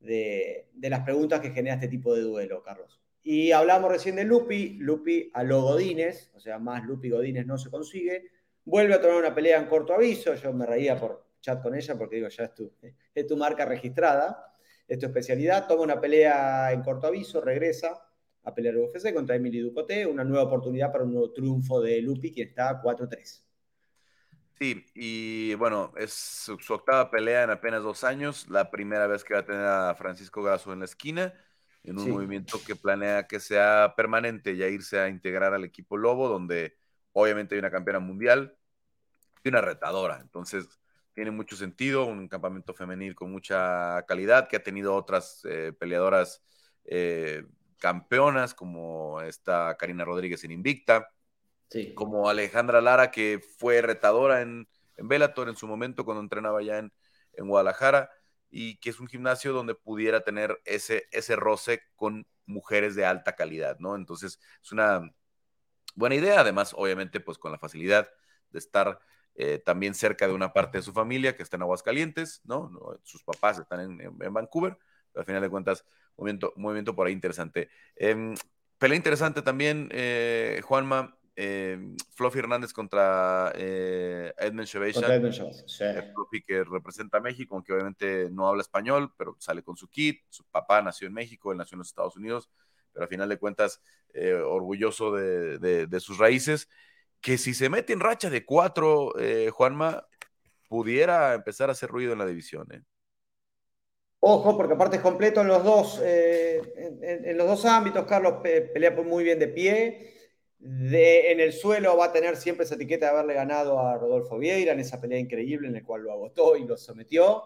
de, 0.00 0.68
las 0.82 1.00
preguntas 1.00 1.40
que 1.40 1.50
genera 1.50 1.74
este 1.74 1.88
tipo 1.88 2.14
de 2.14 2.22
duelo, 2.22 2.62
Carlos. 2.62 3.00
Y 3.22 3.50
hablamos 3.50 3.90
recién 3.90 4.16
de 4.16 4.24
Lupi, 4.24 4.78
Lupi 4.78 5.30
a 5.34 5.42
lo 5.42 5.62
Godínez, 5.62 6.30
o 6.34 6.40
sea, 6.40 6.58
más 6.58 6.84
Lupi 6.84 7.10
Godínez 7.10 7.46
no 7.46 7.58
se 7.58 7.70
consigue. 7.70 8.30
Vuelve 8.64 8.94
a 8.94 9.00
tomar 9.00 9.16
una 9.16 9.34
pelea 9.34 9.58
en 9.58 9.66
corto 9.66 9.94
aviso, 9.94 10.34
yo 10.34 10.52
me 10.52 10.66
reía 10.66 10.98
por 10.98 11.26
chat 11.40 11.62
con 11.62 11.74
ella 11.74 11.96
porque 11.96 12.16
digo, 12.16 12.28
ya 12.28 12.44
es 12.44 12.54
tu, 12.54 12.72
es 13.14 13.26
tu 13.26 13.36
marca 13.36 13.64
registrada, 13.64 14.55
es 14.86 14.98
tu 14.98 15.06
especialidad. 15.06 15.66
Toma 15.66 15.82
una 15.82 16.00
pelea 16.00 16.72
en 16.72 16.82
corto 16.82 17.06
aviso, 17.06 17.40
regresa 17.40 18.02
a 18.44 18.54
pelear 18.54 18.76
UFC 18.76 19.12
contra 19.12 19.34
Emily 19.34 19.60
Ducote, 19.60 20.06
una 20.06 20.22
nueva 20.22 20.44
oportunidad 20.44 20.92
para 20.92 21.04
un 21.04 21.12
nuevo 21.12 21.32
triunfo 21.32 21.80
de 21.80 22.00
Lupi, 22.00 22.32
que 22.32 22.42
está 22.42 22.80
4-3. 22.80 23.42
Sí, 24.58 24.86
y 24.94 25.54
bueno, 25.54 25.92
es 25.96 26.12
su, 26.12 26.56
octava 26.72 27.10
pelea 27.10 27.42
en 27.42 27.50
apenas 27.50 27.82
dos 27.82 28.04
años, 28.04 28.48
la 28.48 28.70
primera 28.70 29.06
vez 29.06 29.22
que 29.22 29.34
va 29.34 29.40
a 29.40 29.44
tener 29.44 29.66
a 29.66 29.94
Francisco 29.96 30.42
Gaso 30.42 30.72
en 30.72 30.78
la 30.78 30.86
esquina, 30.86 31.34
en 31.82 31.98
un 31.98 32.10
movimiento 32.10 32.58
que 32.64 32.74
planea 32.74 33.26
que 33.26 33.38
sea 33.38 33.94
permanente, 33.96 34.56
ya 34.56 34.66
irse 34.66 34.98
a 34.98 35.08
integrar 35.08 35.52
al 35.52 35.64
equipo 35.64 35.96
Lobo, 35.96 36.28
donde 36.28 36.78
obviamente 37.12 37.54
hay 37.54 37.58
una 37.58 37.70
campeona 37.70 38.00
mundial 38.00 38.56
y 39.44 39.48
una 39.50 39.60
retadora. 39.60 40.20
Entonces, 40.20 40.66
tiene 41.16 41.30
mucho 41.30 41.56
sentido, 41.56 42.04
un 42.04 42.28
campamento 42.28 42.74
femenil 42.74 43.14
con 43.14 43.32
mucha 43.32 44.04
calidad, 44.06 44.48
que 44.48 44.56
ha 44.56 44.62
tenido 44.62 44.94
otras 44.94 45.40
eh, 45.48 45.72
peleadoras 45.72 46.42
eh, 46.84 47.42
campeonas, 47.78 48.52
como 48.52 49.22
esta 49.22 49.78
Karina 49.78 50.04
Rodríguez 50.04 50.44
en 50.44 50.50
Invicta 50.50 51.10
como 51.94 52.28
Alejandra 52.28 52.82
Lara, 52.82 53.10
que 53.10 53.40
fue 53.58 53.80
retadora 53.80 54.42
en, 54.42 54.68
en 54.96 55.08
Bellator 55.08 55.48
en 55.48 55.56
su 55.56 55.66
momento 55.66 56.04
cuando 56.04 56.22
entrenaba 56.22 56.62
ya 56.62 56.78
en, 56.78 56.92
Guadalajara, 57.38 58.10
y 58.50 58.78
que 58.78 58.90
es 58.90 59.00
un 59.00 59.08
gimnasio 59.08 59.52
donde 59.52 59.74
pudiera 59.74 60.20
tener 60.20 60.60
ese, 60.64 61.06
ese 61.12 61.34
roce 61.34 61.82
con 61.96 62.26
mujeres 62.44 62.94
de 62.94 63.06
alta 63.06 63.34
calidad, 63.36 63.78
¿no? 63.78 63.96
Entonces, 63.96 64.38
es 64.62 64.72
una 64.72 65.10
buena 65.94 66.14
idea, 66.14 66.40
además, 66.40 66.74
obviamente, 66.76 67.20
pues 67.20 67.38
con 67.38 67.52
la 67.52 67.58
facilidad 67.58 68.08
de 68.50 68.58
estar 68.58 69.00
eh, 69.36 69.58
también 69.58 69.94
cerca 69.94 70.26
de 70.26 70.34
una 70.34 70.52
parte 70.52 70.78
de 70.78 70.82
su 70.82 70.92
familia 70.92 71.36
que 71.36 71.42
está 71.42 71.56
en 71.56 71.62
Aguascalientes, 71.62 72.40
¿no? 72.44 72.98
Sus 73.04 73.22
papás 73.22 73.58
están 73.58 74.00
en, 74.00 74.32
Vancouver, 74.32 74.76
pero 75.12 75.20
al 75.20 75.26
final 75.26 75.42
de 75.42 75.50
cuentas, 75.50 75.84
movimiento, 76.16 76.52
movimiento 76.56 76.94
por 76.94 77.06
ahí 77.06 77.12
interesante. 77.12 77.68
Eh, 77.96 78.34
pelea 78.78 78.96
interesante 78.96 79.42
también, 79.42 79.88
eh, 79.92 80.60
Juanma, 80.64 81.16
eh, 81.38 81.78
Fluffy 82.14 82.38
Hernández 82.38 82.72
contra 82.72 83.52
eh, 83.54 84.32
Edmund 84.38 84.66
Fluffy 86.14 86.42
que 86.42 86.64
representa 86.64 87.18
a 87.18 87.20
México, 87.20 87.54
aunque 87.54 87.74
obviamente 87.74 88.30
no 88.30 88.48
habla 88.48 88.62
español, 88.62 89.12
pero 89.18 89.36
sale 89.38 89.62
con 89.62 89.76
su 89.76 89.88
kit. 89.88 90.22
Su 90.30 90.44
papá 90.44 90.80
nació 90.80 91.06
en 91.06 91.12
México, 91.12 91.52
él 91.52 91.58
nació 91.58 91.74
en 91.74 91.80
los 91.80 91.88
Estados 91.88 92.16
Unidos, 92.16 92.48
pero 92.90 93.04
a 93.04 93.08
final 93.08 93.28
de 93.28 93.38
cuentas, 93.38 93.82
eh, 94.14 94.32
orgulloso 94.32 95.12
de, 95.12 96.00
sus 96.00 96.16
raíces. 96.16 96.70
Que 97.20 97.38
si 97.38 97.54
se 97.54 97.68
mete 97.68 97.92
en 97.92 98.00
racha 98.00 98.30
de 98.30 98.44
cuatro, 98.44 99.18
eh, 99.18 99.50
Juanma, 99.50 100.06
pudiera 100.68 101.34
empezar 101.34 101.68
a 101.68 101.72
hacer 101.72 101.90
ruido 101.90 102.12
en 102.12 102.18
la 102.18 102.26
división. 102.26 102.66
Ojo, 104.20 104.56
porque 104.56 104.74
aparte 104.74 104.96
es 104.96 105.02
completo 105.02 105.40
en 105.40 105.48
los 105.48 105.62
dos, 105.64 106.00
en, 106.02 107.36
los 107.36 107.46
dos 107.46 107.64
ámbitos. 107.64 108.06
Carlos 108.06 108.34
pelea 108.42 108.90
muy 108.90 109.24
bien 109.24 109.38
de 109.38 109.48
pie 109.48 110.16
en 110.60 111.40
el 111.40 111.52
suelo 111.52 111.96
va 111.96 112.06
a 112.06 112.12
tener 112.12 112.36
siempre 112.36 112.64
esa 112.64 112.74
etiqueta 112.74 113.06
de 113.06 113.12
haberle 113.12 113.34
ganado 113.34 113.78
a 113.78 113.96
Rodolfo 113.96 114.38
Vieira 114.38 114.72
en 114.72 114.80
esa 114.80 115.00
pelea 115.00 115.18
increíble 115.18 115.68
en 115.68 115.74
la 115.74 115.84
cual 115.84 116.02
lo 116.02 116.12
agotó 116.12 116.56
y 116.56 116.64
lo 116.64 116.76
sometió. 116.76 117.44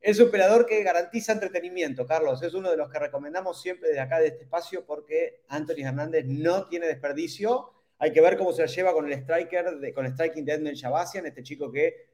Es 0.00 0.20
un 0.20 0.30
peleador 0.30 0.66
que 0.66 0.82
garantiza 0.82 1.32
entretenimiento, 1.32 2.06
Carlos. 2.06 2.42
Es 2.42 2.54
uno 2.54 2.70
de 2.70 2.76
los 2.76 2.90
que 2.90 2.98
recomendamos 2.98 3.60
siempre 3.60 3.88
desde 3.88 4.00
acá 4.00 4.20
de 4.20 4.28
este 4.28 4.44
espacio 4.44 4.84
porque 4.84 5.42
Anthony 5.48 5.84
Hernández 5.84 6.24
no 6.26 6.66
tiene 6.68 6.86
desperdicio. 6.86 7.72
Hay 7.98 8.12
que 8.12 8.20
ver 8.20 8.36
cómo 8.36 8.52
se 8.52 8.62
la 8.62 8.68
lleva 8.68 8.92
con 8.92 9.06
el 9.06 9.12
striker, 9.12 9.78
de, 9.78 9.92
con 9.92 10.06
el 10.06 10.12
striking 10.12 10.44
de 10.44 10.52
Edmund 10.52 10.74
Shabazian, 10.74 11.26
este 11.26 11.42
chico 11.42 11.70
que 11.70 12.08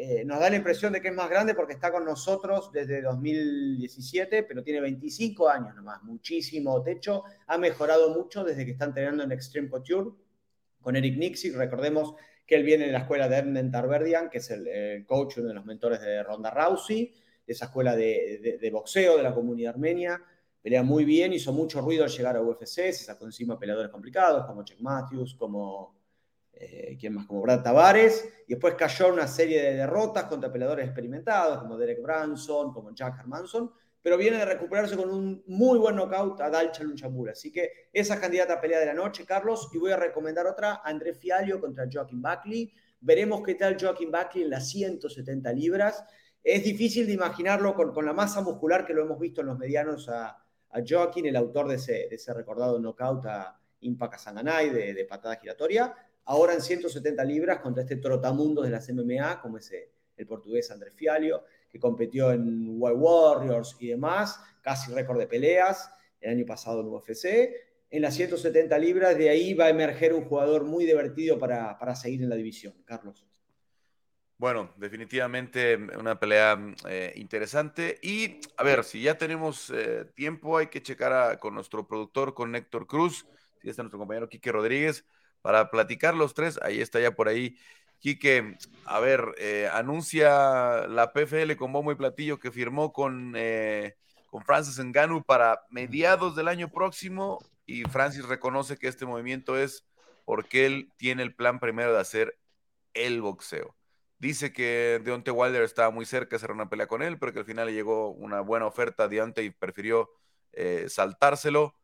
eh, 0.00 0.24
nos 0.24 0.38
da 0.38 0.48
la 0.48 0.56
impresión 0.56 0.92
de 0.92 1.00
que 1.00 1.08
es 1.08 1.14
más 1.14 1.28
grande 1.28 1.54
porque 1.54 1.72
está 1.72 1.90
con 1.90 2.04
nosotros 2.04 2.70
desde 2.72 3.02
2017, 3.02 4.44
pero 4.44 4.62
tiene 4.62 4.80
25 4.80 5.48
años 5.48 5.74
nomás, 5.74 6.02
muchísimo 6.04 6.82
techo. 6.82 7.24
Ha 7.48 7.58
mejorado 7.58 8.10
mucho 8.10 8.44
desde 8.44 8.64
que 8.64 8.72
está 8.72 8.84
entrenando 8.84 9.24
en 9.24 9.32
Extreme 9.32 9.68
Couture 9.68 10.10
con 10.80 10.94
Eric 10.94 11.18
Nixie. 11.18 11.50
Recordemos 11.52 12.14
que 12.46 12.54
él 12.54 12.62
viene 12.62 12.86
de 12.86 12.92
la 12.92 13.00
escuela 13.00 13.28
de 13.28 13.36
Ernest 13.36 13.72
Tarverdian, 13.72 14.30
que 14.30 14.38
es 14.38 14.50
el, 14.50 15.04
coach, 15.04 15.38
uno 15.38 15.48
de 15.48 15.54
los 15.54 15.64
mentores 15.64 16.00
de 16.00 16.22
Ronda 16.22 16.50
Rousey, 16.50 17.12
de 17.46 17.52
esa 17.52 17.66
escuela 17.66 17.96
de, 17.96 18.70
boxeo 18.72 19.16
de 19.16 19.22
la 19.22 19.34
comunidad 19.34 19.74
armenia. 19.74 20.22
Pelea 20.68 20.82
muy 20.82 21.06
bien, 21.06 21.32
hizo 21.32 21.50
mucho 21.50 21.80
ruido 21.80 22.04
al 22.04 22.10
llegar 22.10 22.36
a 22.36 22.42
UFC, 22.42 22.92
se 22.92 22.92
sacó 22.92 23.24
encima 23.24 23.58
peleadores 23.58 23.90
complicados 23.90 24.44
como 24.44 24.62
Chuck 24.64 24.78
Matthews, 24.80 25.34
como 25.34 25.96
eh, 26.52 26.94
¿quién 27.00 27.14
más? 27.14 27.24
Como 27.24 27.40
Brad 27.40 27.62
Tavares, 27.62 28.28
y 28.46 28.52
después 28.52 28.74
cayó 28.74 29.10
una 29.10 29.26
serie 29.26 29.62
de 29.62 29.76
derrotas 29.76 30.24
contra 30.24 30.52
peleadores 30.52 30.84
experimentados 30.84 31.60
como 31.60 31.78
Derek 31.78 32.02
Branson, 32.02 32.70
como 32.70 32.94
Jack 32.94 33.18
Hermanson, 33.18 33.72
pero 34.02 34.18
viene 34.18 34.36
de 34.36 34.44
recuperarse 34.44 34.94
con 34.94 35.08
un 35.08 35.42
muy 35.46 35.78
buen 35.78 35.96
knockout 35.96 36.38
a 36.42 36.50
Dalcha 36.50 36.82
Lunchamura. 36.82 37.32
Así 37.32 37.50
que 37.50 37.88
esa 37.90 38.20
candidata 38.20 38.52
a 38.52 38.60
pelea 38.60 38.80
de 38.80 38.84
la 38.84 38.94
noche, 38.94 39.24
Carlos, 39.24 39.70
y 39.72 39.78
voy 39.78 39.92
a 39.92 39.96
recomendar 39.96 40.46
otra, 40.46 40.82
André 40.84 41.14
Fialio 41.14 41.62
contra 41.62 41.88
Joaquín 41.90 42.20
Buckley. 42.20 42.70
Veremos 43.00 43.42
qué 43.42 43.54
tal 43.54 43.78
Joaquín 43.80 44.12
Buckley 44.12 44.44
en 44.44 44.50
las 44.50 44.68
170 44.68 45.50
libras. 45.54 46.04
Es 46.44 46.62
difícil 46.62 47.06
de 47.06 47.14
imaginarlo 47.14 47.74
con, 47.74 47.94
con 47.94 48.04
la 48.04 48.12
masa 48.12 48.42
muscular 48.42 48.84
que 48.84 48.92
lo 48.92 49.00
hemos 49.00 49.18
visto 49.18 49.40
en 49.40 49.46
los 49.46 49.58
medianos 49.58 50.10
a, 50.10 50.44
a 50.70 50.80
Joaquín, 50.86 51.26
el 51.26 51.36
autor 51.36 51.68
de 51.68 51.76
ese, 51.76 52.34
recordado 52.34 52.78
knockout 52.78 53.26
a 53.26 53.60
Impa 53.80 54.10
Kasanganay 54.10 54.70
de, 54.70 55.04
patada 55.04 55.36
giratoria. 55.36 55.94
Ahora 56.24 56.54
en 56.54 56.60
170 56.60 57.24
libras 57.24 57.60
contra 57.60 57.82
este 57.82 57.96
trotamundo 57.96 58.62
de 58.62 58.70
las 58.70 58.88
MMA, 58.90 59.40
como 59.40 59.58
es 59.58 59.72
el 60.16 60.26
portugués 60.26 60.70
André 60.70 60.90
Fialio 60.90 61.44
que 61.70 61.78
competió 61.78 62.32
en 62.32 62.76
White 62.78 62.96
Warriors 62.96 63.76
y 63.78 63.88
demás, 63.88 64.40
casi 64.62 64.92
récord 64.92 65.18
de 65.18 65.26
peleas 65.26 65.90
el 66.20 66.30
año 66.32 66.46
pasado 66.46 66.80
en 66.80 66.88
UFC. 66.88 67.50
En 67.90 68.02
las 68.02 68.14
170 68.14 68.78
libras, 68.78 69.16
de 69.16 69.30
ahí 69.30 69.54
va 69.54 69.66
a 69.66 69.70
emerger 69.70 70.12
un 70.12 70.24
jugador 70.24 70.64
muy 70.64 70.84
divertido 70.84 71.38
para, 71.38 71.78
para 71.78 71.94
seguir 71.94 72.22
en 72.22 72.28
la 72.28 72.36
división. 72.36 72.74
Carlos. 72.84 73.26
Bueno, 74.38 74.72
definitivamente 74.76 75.76
una 75.98 76.20
pelea 76.20 76.56
eh, 76.88 77.12
interesante. 77.16 77.98
Y 78.02 78.40
a 78.56 78.62
ver, 78.62 78.84
si 78.84 79.02
ya 79.02 79.18
tenemos 79.18 79.70
eh, 79.70 80.04
tiempo, 80.14 80.58
hay 80.58 80.68
que 80.68 80.80
checar 80.82 81.38
con 81.40 81.54
nuestro 81.54 81.88
productor, 81.88 82.34
con 82.34 82.54
Héctor 82.54 82.86
Cruz, 82.86 83.26
si 83.60 83.68
está 83.68 83.82
nuestro 83.82 83.98
compañero 83.98 84.28
Quique 84.28 84.52
Rodríguez, 84.52 85.04
para 85.42 85.70
platicar 85.70 86.14
los 86.14 86.34
tres. 86.34 86.58
Ahí 86.62 86.80
está 86.80 87.00
ya 87.00 87.12
por 87.16 87.28
ahí 87.28 87.56
Quique, 88.00 88.56
a 88.84 89.00
ver, 89.00 89.34
eh, 89.38 89.68
anuncia 89.72 90.86
la 90.86 91.12
PFL 91.12 91.56
con 91.56 91.72
bombo 91.72 91.90
y 91.90 91.96
platillo 91.96 92.38
que 92.38 92.52
firmó 92.52 92.92
con, 92.92 93.32
eh, 93.36 93.96
con 94.26 94.44
Francis 94.44 94.78
Ngannou 94.78 95.24
para 95.24 95.62
mediados 95.70 96.36
del 96.36 96.46
año 96.48 96.70
próximo 96.70 97.38
y 97.66 97.82
Francis 97.84 98.24
reconoce 98.24 98.78
que 98.78 98.86
este 98.88 99.04
movimiento 99.04 99.58
es 99.58 99.84
porque 100.24 100.66
él 100.66 100.92
tiene 100.96 101.24
el 101.24 101.34
plan 101.34 101.58
primero 101.58 101.92
de 101.92 102.00
hacer 102.00 102.38
el 102.94 103.20
boxeo. 103.20 103.77
Dice 104.18 104.52
que 104.52 105.00
Deontay 105.04 105.32
Wilder 105.32 105.62
estaba 105.62 105.90
muy 105.90 106.04
cerca 106.04 106.30
de 106.30 106.36
hacer 106.36 106.50
una 106.50 106.68
pelea 106.68 106.88
con 106.88 107.02
él, 107.02 107.18
pero 107.18 107.32
que 107.32 107.38
al 107.38 107.44
final 107.44 107.66
le 107.66 107.72
llegó 107.72 108.10
una 108.10 108.40
buena 108.40 108.66
oferta 108.66 109.04
a 109.04 109.08
Deontay 109.08 109.46
y 109.46 109.50
prefirió 109.50 110.10
eh, 110.52 110.86
saltárselo. 110.88 111.74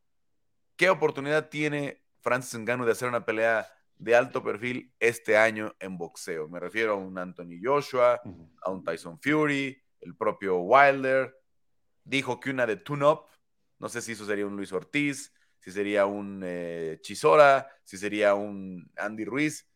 ¿Qué 0.76 0.90
oportunidad 0.90 1.48
tiene 1.48 2.02
Francis 2.20 2.58
Ngannou 2.58 2.86
de 2.86 2.92
hacer 2.92 3.08
una 3.08 3.24
pelea 3.24 3.68
de 3.98 4.16
alto 4.16 4.42
perfil 4.42 4.92
este 4.98 5.36
año 5.36 5.74
en 5.78 5.96
boxeo. 5.96 6.48
Me 6.48 6.60
refiero 6.60 6.92
a 6.92 6.96
un 6.96 7.16
Anthony 7.16 7.60
Joshua, 7.62 8.20
a 8.62 8.70
un 8.70 8.84
Tyson 8.84 9.18
Fury, 9.20 9.80
el 10.00 10.16
propio 10.16 10.58
Wilder. 10.58 11.34
Dijo 12.04 12.40
que 12.40 12.50
una 12.50 12.66
de 12.66 12.76
tune-up, 12.76 13.26
no 13.78 13.88
sé 13.88 14.02
si 14.02 14.12
eso 14.12 14.26
sería 14.26 14.46
un 14.46 14.56
Luis 14.56 14.72
Ortiz, 14.72 15.32
si 15.58 15.70
sería 15.70 16.06
un 16.06 16.42
eh, 16.44 16.98
Chisora, 17.00 17.68
si 17.84 17.96
sería 17.96 18.34
un 18.34 18.90
Andy 18.96 19.24
Ruiz. 19.24 19.66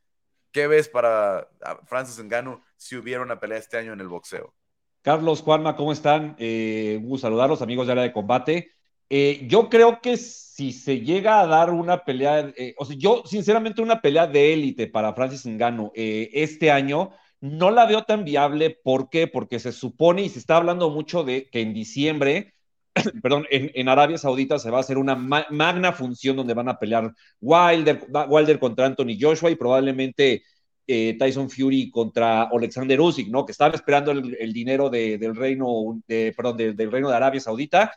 ¿Qué 0.53 0.66
ves 0.66 0.88
para 0.88 1.49
Francis 1.86 2.22
Ngannou 2.22 2.61
si 2.76 2.96
hubiera 2.96 3.22
una 3.22 3.38
pelea 3.38 3.59
este 3.59 3.76
año 3.76 3.92
en 3.92 4.01
el 4.01 4.09
boxeo? 4.09 4.55
Carlos, 5.03 5.42
Juanma, 5.42 5.76
¿cómo 5.76 5.92
están? 5.92 6.36
Eh, 6.38 7.01
un 7.03 7.18
saludarlos, 7.18 7.62
amigos 7.62 7.86
de 7.86 7.92
área 7.92 8.05
de 8.05 8.12
combate. 8.12 8.72
Eh, 9.11 9.46
yo 9.49 9.68
creo 9.70 10.01
que 10.03 10.16
si 10.16 10.72
se 10.72 11.01
llega 11.01 11.40
a 11.40 11.46
dar 11.46 11.70
una 11.70 12.05
pelea, 12.05 12.53
eh, 12.57 12.74
o 12.78 12.84
sea, 12.84 12.96
yo 12.99 13.22
sinceramente 13.24 13.80
una 13.80 14.03
pelea 14.03 14.26
de 14.26 14.53
élite 14.53 14.86
para 14.86 15.14
Francis 15.14 15.46
Ngannou 15.46 15.92
eh, 15.94 16.30
este 16.34 16.70
año, 16.70 17.11
no 17.40 17.70
la 17.70 17.86
veo 17.86 18.03
tan 18.05 18.24
viable. 18.24 18.70
¿Por 18.70 19.09
qué? 19.09 19.26
Porque 19.26 19.61
se 19.61 19.72
supone 19.72 20.22
y 20.22 20.28
se 20.28 20.38
está 20.38 20.57
hablando 20.57 20.90
mucho 20.90 21.24
de 21.24 21.49
que 21.49 21.61
en 21.62 21.72
diciembre, 21.72 22.55
perdón, 23.22 23.46
en, 23.51 23.88
Arabia 23.88 24.18
Saudita 24.18 24.59
se 24.59 24.70
va 24.70 24.78
a 24.78 24.80
hacer 24.80 24.99
una 24.99 25.14
magna 25.16 25.92
función 25.92 26.36
donde 26.36 26.55
van 26.55 26.68
a 26.68 26.78
pelear 26.78 27.12
Wilder, 27.40 28.59
contra 28.59 28.86
Anthony 28.86 29.16
Joshua 29.20 29.51
y 29.51 29.57
probablemente 29.57 30.42
Tyson 30.86 31.51
Fury 31.51 31.90
contra 31.90 32.44
Alexander 32.44 32.99
Usyk, 33.01 33.28
¿no? 33.28 33.44
Que 33.44 33.53
estaban 33.53 33.74
esperando 33.74 34.11
el, 34.11 34.53
dinero 34.53 34.88
del 34.88 35.36
reino, 35.36 36.01
de, 36.07 36.32
perdón, 36.34 36.57
del 36.57 36.90
reino 36.90 37.11
de 37.11 37.16
Arabia 37.16 37.40
Saudita 37.40 37.92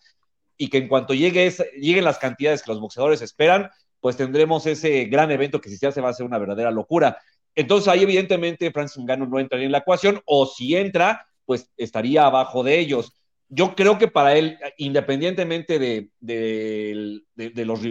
y 0.57 0.67
que 0.67 0.77
en 0.77 0.87
cuanto 0.87 1.13
llegue 1.13 1.49
lleguen 1.79 2.03
las 2.03 2.19
cantidades 2.19 2.61
que 2.61 2.71
los 2.71 2.79
boxeadores 2.79 3.21
esperan, 3.21 3.71
pues 3.99 4.17
tendremos 4.17 4.65
ese 4.65 5.05
gran 5.05 5.31
evento 5.31 5.61
que 5.61 5.69
si 5.69 5.77
se 5.77 5.87
hace 5.87 6.01
va 6.01 6.09
a 6.09 6.13
ser 6.13 6.25
una 6.25 6.37
verdadera 6.37 6.69
locura. 6.69 7.17
Entonces 7.55 7.87
ahí 7.87 8.03
evidentemente 8.03 8.71
Francis 8.71 9.03
Ngannou 9.03 9.27
no 9.27 9.39
entraría 9.39 9.65
en 9.65 9.71
la 9.71 9.79
ecuación 9.79 10.21
o 10.25 10.45
si 10.45 10.75
entra, 10.75 11.27
pues 11.45 11.71
estaría 11.77 12.25
abajo 12.25 12.63
de 12.63 12.79
ellos. 12.79 13.13
Yo 13.53 13.75
creo 13.75 13.97
que 13.97 14.07
para 14.07 14.37
él, 14.37 14.57
independientemente 14.77 15.77
de, 15.77 16.09
de, 16.21 17.65
los, 17.65 17.81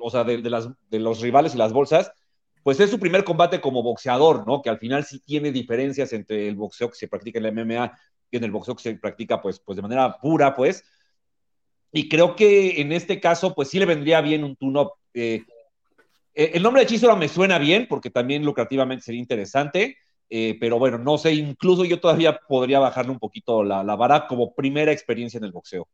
o 0.00 0.10
sea, 0.10 0.24
de, 0.24 0.38
las, 0.48 0.70
de 0.88 0.98
los 0.98 1.20
rivales 1.20 1.54
y 1.54 1.58
las 1.58 1.74
bolsas, 1.74 2.10
pues 2.62 2.80
es 2.80 2.88
su 2.88 2.98
primer 2.98 3.22
combate 3.22 3.60
como 3.60 3.82
boxeador, 3.82 4.46
¿no? 4.46 4.62
Que 4.62 4.70
al 4.70 4.78
final 4.78 5.04
sí 5.04 5.20
tiene 5.20 5.52
diferencias 5.52 6.14
entre 6.14 6.48
el 6.48 6.56
boxeo 6.56 6.88
que 6.88 6.96
se 6.96 7.06
practica 7.06 7.38
en 7.38 7.42
la 7.42 7.52
MMA 7.52 7.98
y 8.30 8.38
en 8.38 8.44
el 8.44 8.50
boxeo 8.50 8.74
que 8.74 8.82
se 8.82 8.94
practica, 8.94 9.42
pues, 9.42 9.60
pues 9.60 9.76
de 9.76 9.82
manera 9.82 10.16
pura, 10.18 10.56
pues. 10.56 10.84
Y 11.92 12.08
creo 12.08 12.34
que 12.34 12.80
en 12.80 12.90
este 12.92 13.20
caso, 13.20 13.54
pues 13.54 13.68
sí 13.68 13.78
le 13.78 13.84
vendría 13.84 14.22
bien 14.22 14.42
un 14.42 14.56
tune-up. 14.56 14.92
Eh, 15.12 15.42
eh, 16.34 16.52
el 16.54 16.62
nombre 16.62 16.80
de 16.80 16.88
Chisora 16.88 17.14
me 17.14 17.28
suena 17.28 17.58
bien 17.58 17.86
porque 17.90 18.08
también 18.08 18.42
lucrativamente 18.42 19.04
sería 19.04 19.20
interesante, 19.20 19.98
eh, 20.32 20.56
pero 20.60 20.78
bueno, 20.78 20.96
no 20.96 21.18
sé, 21.18 21.32
incluso 21.32 21.84
yo 21.84 21.98
todavía 21.98 22.38
podría 22.38 22.78
bajarle 22.78 23.10
un 23.10 23.18
poquito 23.18 23.64
la, 23.64 23.82
vara 23.96 24.28
como 24.28 24.54
primera 24.54 24.92
experiencia 24.92 25.38
en 25.38 25.44
el 25.44 25.50
boxeo. 25.50 25.88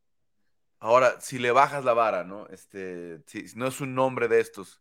Ahora, 0.79 1.19
si 1.19 1.39
le 1.39 1.49
bajas 1.49 1.83
la 1.83 1.93
vara, 1.93 2.23
¿no? 2.23 2.45
Este, 2.49 3.19
si, 3.25 3.45
no 3.55 3.65
es 3.65 3.81
un 3.81 3.95
nombre 3.95 4.27
de 4.27 4.39
estos, 4.39 4.79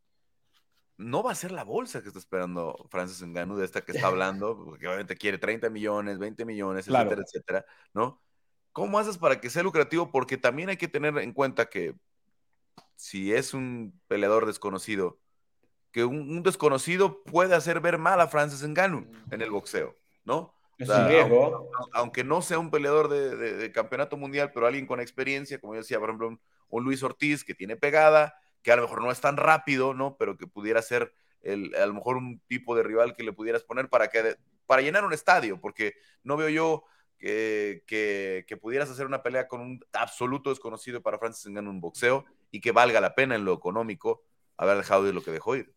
no 0.99 1.23
va 1.23 1.33
a 1.33 1.35
ser 1.35 1.53
la 1.53 1.65
bolsa 1.65 2.03
que 2.03 2.09
está 2.09 2.19
esperando 2.19 2.87
Francis 2.91 3.27
Ngannou 3.27 3.57
de 3.57 3.65
esta 3.65 3.81
que 3.81 3.93
está 3.93 4.09
hablando, 4.09 4.57
porque 4.67 4.87
obviamente 4.87 5.17
quiere 5.17 5.39
30 5.39 5.71
millones, 5.71 6.19
20 6.19 6.45
millones, 6.45 6.87
etcétera, 6.87 7.23
etcétera, 7.27 7.67
¿no? 7.95 8.21
¿Cómo 8.73 8.99
haces 8.99 9.17
para 9.17 9.41
que 9.41 9.49
sea 9.49 9.63
lucrativo? 9.63 10.11
Porque 10.11 10.37
también 10.37 10.69
hay 10.69 10.77
que 10.77 10.89
tener 10.89 11.17
en 11.17 11.33
cuenta 11.33 11.71
que 11.71 11.95
si 12.95 13.33
es 13.33 13.55
un 13.55 13.99
peleador 14.07 14.45
desconocido, 14.45 15.19
que 15.97 16.05
un, 16.05 16.43
desconocido 16.43 17.23
puede 17.23 17.55
hacer 17.55 17.81
ver 17.81 17.97
mal 17.97 18.21
a 18.21 18.29
Francis 18.29 18.63
Ngannou 18.69 19.07
en 19.31 19.41
el 19.41 19.51
boxeo, 19.51 19.97
¿no? 20.27 20.55
Es 20.77 20.91
un 20.91 21.09
riesgo. 21.09 21.71
Aunque, 21.95 22.23
no 22.23 22.43
sea 22.43 22.59
un 22.59 22.71
peleador 22.71 23.09
de, 23.09 23.73
campeonato 23.73 24.19
mundial, 24.19 24.51
pero 24.53 24.67
alguien 24.67 24.87
con 24.87 25.01
experiencia, 25.01 25.59
como 25.59 25.73
yo 25.73 25.81
decía, 25.81 25.99
por 25.99 26.11
ejemplo, 26.11 26.39
un, 26.69 26.85
Luis 26.85 27.03
Ortiz 27.03 27.45
que 27.45 27.55
tiene 27.55 27.79
pegada, 27.79 28.35
que 28.61 28.73
a 28.73 28.77
lo 28.77 28.83
mejor 28.83 29.01
no 29.03 29.11
es 29.11 29.23
tan 29.23 29.39
rápido, 29.39 29.95
¿no? 29.95 30.19
Pero 30.19 30.37
que 30.37 30.47
pudiera 30.47 30.83
ser 30.83 31.15
el, 31.41 31.75
a 31.75 31.87
lo 31.87 31.95
mejor 31.95 32.19
un 32.19 32.41
tipo 32.41 32.77
de 32.77 32.83
rival 32.83 33.17
que 33.17 33.23
le 33.23 33.33
pudieras 33.33 33.65
poner 33.65 33.89
para, 33.89 34.09
que, 34.09 34.37
para 34.67 34.83
llenar 34.83 35.03
un 35.03 35.15
estadio, 35.15 35.59
porque 35.63 35.95
no 36.23 36.37
veo 36.37 36.51
yo 36.51 36.85
que, 37.17 37.85
que, 37.87 38.57
pudieras 38.59 38.91
hacer 38.91 39.07
una 39.07 39.23
pelea 39.23 39.49
con 39.49 39.63
un 39.63 39.81
absoluto 39.95 40.51
desconocido 40.51 41.01
para 41.01 41.19
Francis 41.19 41.47
Ngannou 41.47 41.71
en 41.71 41.77
un 41.77 41.81
boxeo 41.81 42.27
y 42.51 42.61
que 42.61 42.73
valga 42.73 43.01
la 43.01 43.15
pena 43.15 43.35
en 43.35 43.47
lo 43.47 43.55
económico 43.55 44.25
haber 44.59 44.77
dejado 44.77 45.09
ir 45.09 45.15
lo 45.15 45.23
que 45.23 45.31
dejó 45.31 45.57
ir. 45.57 45.76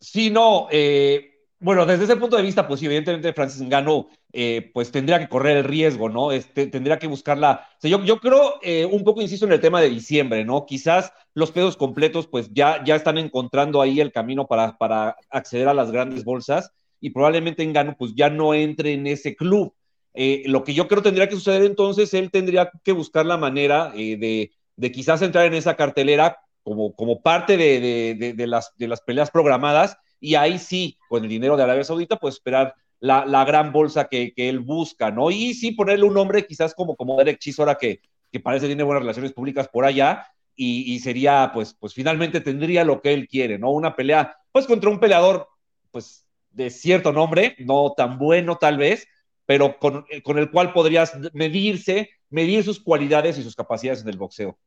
Sí, 0.00 0.30
no, 0.30 0.66
eh, 0.70 1.44
bueno, 1.58 1.84
desde 1.84 2.04
ese 2.04 2.16
punto 2.16 2.36
de 2.36 2.42
vista, 2.42 2.66
pues 2.66 2.82
evidentemente 2.82 3.34
Francis 3.34 3.60
Ngannou 3.60 4.08
eh, 4.32 4.70
pues 4.72 4.90
tendría 4.90 5.18
que 5.18 5.28
correr 5.28 5.58
el 5.58 5.64
riesgo, 5.64 6.08
¿no? 6.08 6.32
Este, 6.32 6.66
tendría 6.68 6.98
que 6.98 7.06
buscarla. 7.06 7.68
O 7.82 7.86
yo, 7.86 8.02
yo 8.04 8.18
creo, 8.18 8.54
eh, 8.62 8.86
un 8.86 9.04
poco 9.04 9.20
insisto 9.20 9.44
en 9.44 9.52
el 9.52 9.60
tema 9.60 9.80
de 9.82 9.90
diciembre, 9.90 10.44
¿no? 10.46 10.64
Quizás 10.64 11.12
los 11.34 11.52
pedos 11.52 11.76
completos, 11.76 12.26
pues 12.26 12.48
ya, 12.54 12.82
ya 12.82 12.96
están 12.96 13.18
encontrando 13.18 13.82
ahí 13.82 14.00
el 14.00 14.10
camino 14.10 14.46
para, 14.46 14.78
para 14.78 15.16
acceder 15.28 15.68
a 15.68 15.74
las 15.74 15.90
grandes 15.90 16.24
bolsas 16.24 16.72
y 16.98 17.10
probablemente 17.10 17.62
Engano 17.62 17.94
pues 17.98 18.14
ya 18.14 18.30
no 18.30 18.54
entre 18.54 18.94
en 18.94 19.06
ese 19.06 19.36
club. 19.36 19.74
Lo 20.14 20.64
que 20.64 20.74
yo 20.74 20.88
creo 20.88 21.02
tendría 21.02 21.28
que 21.28 21.36
suceder 21.36 21.62
entonces, 21.62 22.12
él 22.14 22.30
tendría 22.30 22.70
que 22.82 22.92
buscar 22.92 23.26
la 23.26 23.36
manera 23.36 23.90
de, 23.90 24.50
de, 24.76 24.92
quizás 24.92 25.22
entrar 25.22 25.46
en 25.46 25.54
esa 25.54 25.76
cartelera 25.76 26.38
como, 26.62 26.94
como 26.94 27.22
parte 27.22 27.56
de, 27.56 28.34
de, 28.36 28.46
las, 28.46 28.72
de 28.76 28.88
las 28.88 29.00
peleas 29.00 29.30
programadas 29.30 29.96
y 30.20 30.34
ahí 30.34 30.58
sí, 30.58 30.98
con 31.08 31.24
el 31.24 31.30
dinero 31.30 31.56
de 31.56 31.62
Arabia 31.62 31.84
Saudita, 31.84 32.16
pues 32.16 32.34
esperar 32.34 32.74
la, 32.98 33.24
la 33.24 33.44
gran 33.44 33.72
bolsa 33.72 34.08
que, 34.08 34.34
que, 34.34 34.48
él 34.48 34.60
busca, 34.60 35.10
¿no? 35.10 35.30
Y 35.30 35.54
sí 35.54 35.72
ponerle 35.72 36.04
un 36.04 36.14
nombre 36.14 36.46
quizás 36.46 36.74
como, 36.74 36.96
como 36.96 37.16
Derek 37.16 37.38
Chisora, 37.38 37.76
que, 37.76 38.00
que 38.30 38.40
parece 38.40 38.66
tiene 38.66 38.82
buenas 38.82 39.02
relaciones 39.02 39.32
públicas 39.32 39.68
por 39.68 39.84
allá, 39.84 40.26
y, 40.54 40.92
y, 40.92 40.98
sería, 40.98 41.50
pues, 41.54 41.74
pues 41.74 41.94
finalmente 41.94 42.42
tendría 42.42 42.84
lo 42.84 43.00
que 43.00 43.14
él 43.14 43.28
quiere, 43.28 43.58
¿no? 43.58 43.70
Una 43.70 43.96
pelea, 43.96 44.36
pues 44.52 44.66
contra 44.66 44.90
un 44.90 45.00
peleador, 45.00 45.48
pues 45.90 46.26
de 46.50 46.68
cierto 46.68 47.12
nombre, 47.12 47.56
no 47.58 47.94
tan 47.96 48.18
bueno 48.18 48.58
tal 48.58 48.76
vez, 48.76 49.06
pero 49.46 49.78
con, 49.78 50.04
el 50.10 50.50
cual 50.52 50.72
podrías 50.72 51.12
medirse, 51.32 52.10
medir 52.28 52.62
sus 52.62 52.80
cualidades 52.80 53.36
y 53.36 53.42
sus 53.42 53.56
capacidades 53.56 54.02
en 54.02 54.08
el 54.08 54.16
boxeo. 54.16 54.58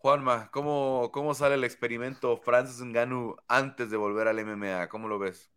Juanma, 0.00 0.50
¿cómo, 0.50 1.10
cómo 1.12 1.34
sale 1.34 1.56
el 1.56 1.64
experimento 1.64 2.38
Francis 2.38 2.82
Ngannou 2.82 3.36
antes 3.48 3.90
de 3.90 3.98
volver 3.98 4.28
al 4.28 4.42
MMA? 4.42 4.88
¿Cómo 4.88 5.08
lo 5.08 5.18
ves? 5.18 5.52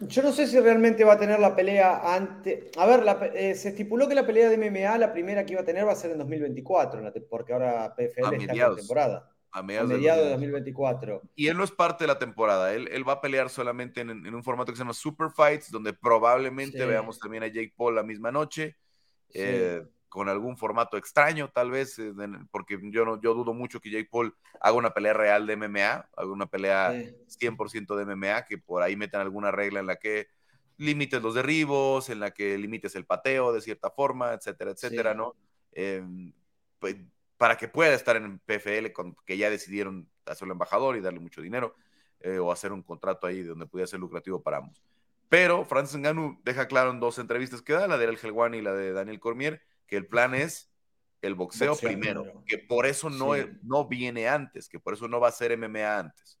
Yo 0.00 0.22
no 0.22 0.32
sé 0.32 0.46
si 0.46 0.60
realmente 0.60 1.02
va 1.02 1.14
a 1.14 1.18
tener 1.18 1.40
la 1.40 1.56
pelea 1.56 2.14
antes. 2.14 2.70
A 2.76 2.84
ver, 2.84 3.32
eh, 3.34 3.54
se 3.54 3.70
estipuló 3.70 4.06
que 4.06 4.14
la 4.14 4.26
pelea 4.26 4.50
de 4.50 4.58
MMA, 4.58 4.98
la 4.98 5.14
primera 5.14 5.46
que 5.46 5.54
iba 5.54 5.62
a 5.62 5.64
tener, 5.64 5.86
va 5.86 5.92
a 5.92 5.96
ser 5.96 6.10
en 6.10 6.18
2024, 6.18 7.10
porque 7.30 7.54
ahora 7.54 7.94
PFL 7.96 8.34
está 8.34 8.52
en 8.52 8.58
la 8.58 8.76
temporada. 8.76 9.30
A 9.50 9.62
mediados, 9.62 9.88
de 9.88 10.30
2024. 10.30 11.22
Y 11.34 11.48
él 11.48 11.56
no 11.56 11.64
es 11.64 11.70
parte 11.70 12.04
de 12.04 12.08
la 12.08 12.18
temporada. 12.18 12.74
Él, 12.74 12.86
él 12.92 13.08
va 13.08 13.14
a 13.14 13.20
pelear 13.22 13.48
solamente 13.48 14.02
en, 14.02 14.34
un 14.34 14.44
formato 14.44 14.72
que 14.72 14.76
se 14.76 14.82
llama 14.82 14.92
Super 14.92 15.30
Fights, 15.30 15.70
donde 15.70 15.94
probablemente 15.94 16.84
veamos 16.84 17.18
también 17.18 17.44
a 17.44 17.46
Jake 17.46 17.72
Paul 17.74 17.94
la 17.94 18.02
misma 18.02 18.30
noche. 18.30 18.76
Eh, 19.32 19.82
con 20.12 20.28
algún 20.28 20.58
formato 20.58 20.98
extraño, 20.98 21.48
tal 21.48 21.70
vez, 21.70 21.98
eh, 21.98 22.12
porque 22.50 22.78
yo, 22.82 23.06
no, 23.06 23.18
yo 23.18 23.32
dudo 23.32 23.54
mucho 23.54 23.80
que 23.80 23.88
Jake 23.88 24.10
Paul 24.10 24.36
haga 24.60 24.76
una 24.76 24.92
pelea 24.92 25.14
real 25.14 25.46
de 25.46 25.56
MMA, 25.56 26.06
haga 26.14 26.30
una 26.30 26.44
pelea 26.44 26.92
100% 26.92 27.96
de 27.96 28.04
MMA, 28.04 28.44
que 28.44 28.58
por 28.58 28.82
ahí 28.82 28.94
metan 28.94 29.22
alguna 29.22 29.50
regla 29.50 29.80
en 29.80 29.86
la 29.86 29.96
que 29.96 30.28
limites 30.76 31.22
los 31.22 31.34
derribos, 31.34 32.10
en 32.10 32.20
la 32.20 32.30
que 32.30 32.58
limites 32.58 32.94
el 32.94 33.06
pateo 33.06 33.54
de 33.54 33.62
cierta 33.62 33.88
forma, 33.88 34.34
etcétera, 34.34 34.72
etcétera, 34.72 35.14
¿no? 35.14 35.34
Em, 35.72 36.34
pues, 36.78 36.96
para 37.38 37.56
que 37.56 37.68
pueda 37.68 37.94
estar 37.94 38.14
en 38.16 38.38
PFL, 38.40 38.92
con, 38.92 39.16
que 39.24 39.38
ya 39.38 39.48
decidieron 39.48 40.10
hacerlo 40.26 40.52
embajador 40.52 40.94
y 40.98 41.00
darle 41.00 41.20
mucho 41.20 41.40
dinero, 41.40 41.74
eh, 42.20 42.38
o 42.38 42.52
hacer 42.52 42.70
un 42.70 42.82
contrato 42.82 43.26
ahí 43.26 43.42
donde 43.42 43.64
pudiera 43.64 43.86
ser 43.86 43.98
lucrativo 43.98 44.42
para 44.42 44.58
ambos. 44.58 44.82
Pero 45.30 45.64
Francis 45.64 45.96
Ngannou 45.96 46.38
deja 46.44 46.68
claro 46.68 46.90
en 46.90 47.00
dos 47.00 47.18
entrevistas 47.18 47.62
que 47.62 47.72
da, 47.72 47.88
la 47.88 47.96
de 47.96 48.04
El 48.04 48.18
Helwani 48.22 48.58
y 48.58 48.60
la 48.60 48.74
de 48.74 48.92
Daniel 48.92 49.18
Cormier, 49.18 49.62
que 49.92 49.98
el 49.98 50.06
plan 50.06 50.34
es 50.34 50.70
el 51.20 51.34
boxeo, 51.34 51.76
primero, 51.76 52.42
que 52.46 52.56
por 52.56 52.86
eso 52.86 53.10
no, 53.10 53.34
no 53.62 53.88
viene 53.88 54.26
antes, 54.26 54.66
que 54.66 54.80
por 54.80 54.94
eso 54.94 55.06
no 55.06 55.20
va 55.20 55.28
a 55.28 55.32
ser 55.32 55.54
MMA 55.54 55.98
antes. 55.98 56.38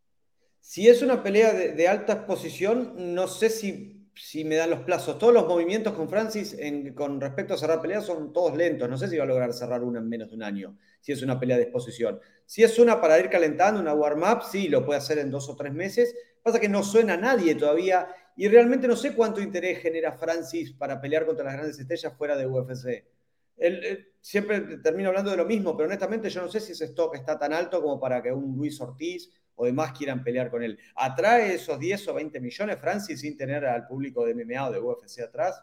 Si 0.58 0.88
es 0.88 1.02
una 1.02 1.22
pelea 1.22 1.52
de, 1.52 1.86
alta 1.86 2.14
exposición, 2.14 3.14
no 3.14 3.28
sé 3.28 3.50
si, 3.50 4.08
si, 4.14 4.42
me 4.46 4.56
dan 4.56 4.70
los 4.70 4.80
plazos. 4.80 5.18
Todos 5.18 5.34
los 5.34 5.46
movimientos 5.46 5.92
con 5.92 6.08
Francis 6.08 6.56
con 6.94 7.20
respecto 7.20 7.52
a 7.52 7.58
cerrar 7.58 7.82
peleas 7.82 8.06
son 8.06 8.32
todos 8.32 8.56
lentos. 8.56 8.88
No 8.88 8.96
sé 8.96 9.06
si 9.06 9.18
va 9.18 9.24
a 9.24 9.26
lograr 9.26 9.52
cerrar 9.52 9.82
una 9.82 9.98
en 9.98 10.08
menos 10.08 10.30
de 10.30 10.36
un 10.36 10.44
año, 10.44 10.78
si 11.02 11.12
es 11.12 11.20
una 11.20 11.38
pelea 11.38 11.58
de 11.58 11.64
exposición. 11.64 12.20
Si 12.46 12.62
es 12.62 12.78
una 12.78 13.02
para 13.02 13.20
ir 13.20 13.28
calentando, 13.28 13.82
una 13.82 13.92
warm-up, 13.92 14.44
sí, 14.50 14.68
lo 14.68 14.82
puede 14.82 14.96
hacer 14.96 15.18
en 15.18 15.30
dos 15.30 15.46
o 15.50 15.56
tres 15.56 15.74
meses. 15.74 16.14
Pasa 16.42 16.58
que 16.58 16.70
no 16.70 16.82
suena 16.82 17.12
a 17.12 17.18
nadie 17.18 17.54
todavía 17.54 18.08
y 18.34 18.48
realmente 18.48 18.88
no 18.88 18.96
sé 18.96 19.12
cuánto 19.12 19.42
interés 19.42 19.78
genera 19.80 20.12
Francis 20.12 20.72
para 20.72 21.02
pelear 21.02 21.26
contra 21.26 21.44
las 21.44 21.52
grandes 21.52 21.78
estrellas 21.78 22.14
fuera 22.16 22.34
de 22.34 22.46
UFC 22.46 23.12
él, 23.56 24.12
siempre 24.20 24.60
termino 24.78 25.08
hablando 25.08 25.30
de 25.30 25.36
lo 25.36 25.44
mismo, 25.44 25.76
pero 25.76 25.88
honestamente 25.88 26.30
yo 26.30 26.42
no 26.42 26.48
sé 26.48 26.60
si 26.60 26.72
ese 26.72 26.86
stock 26.86 27.14
está 27.16 27.38
tan 27.38 27.52
alto 27.52 27.82
como 27.82 28.00
para 28.00 28.22
que 28.22 28.32
un 28.32 28.56
Luis 28.56 28.80
Ortiz 28.80 29.30
o 29.54 29.66
demás 29.66 29.92
quieran 29.92 30.24
pelear 30.24 30.50
con 30.50 30.62
él. 30.62 30.78
¿Atrae 30.94 31.54
esos 31.54 31.78
10 31.78 32.08
o 32.08 32.14
20 32.14 32.40
millones 32.40 32.78
Francis 32.78 33.20
sin 33.20 33.36
tener 33.36 33.64
al 33.64 33.86
público 33.86 34.24
de 34.24 34.34
MMA 34.34 34.68
o 34.68 34.72
de 34.72 34.80
UFC 34.80 35.20
atrás? 35.20 35.62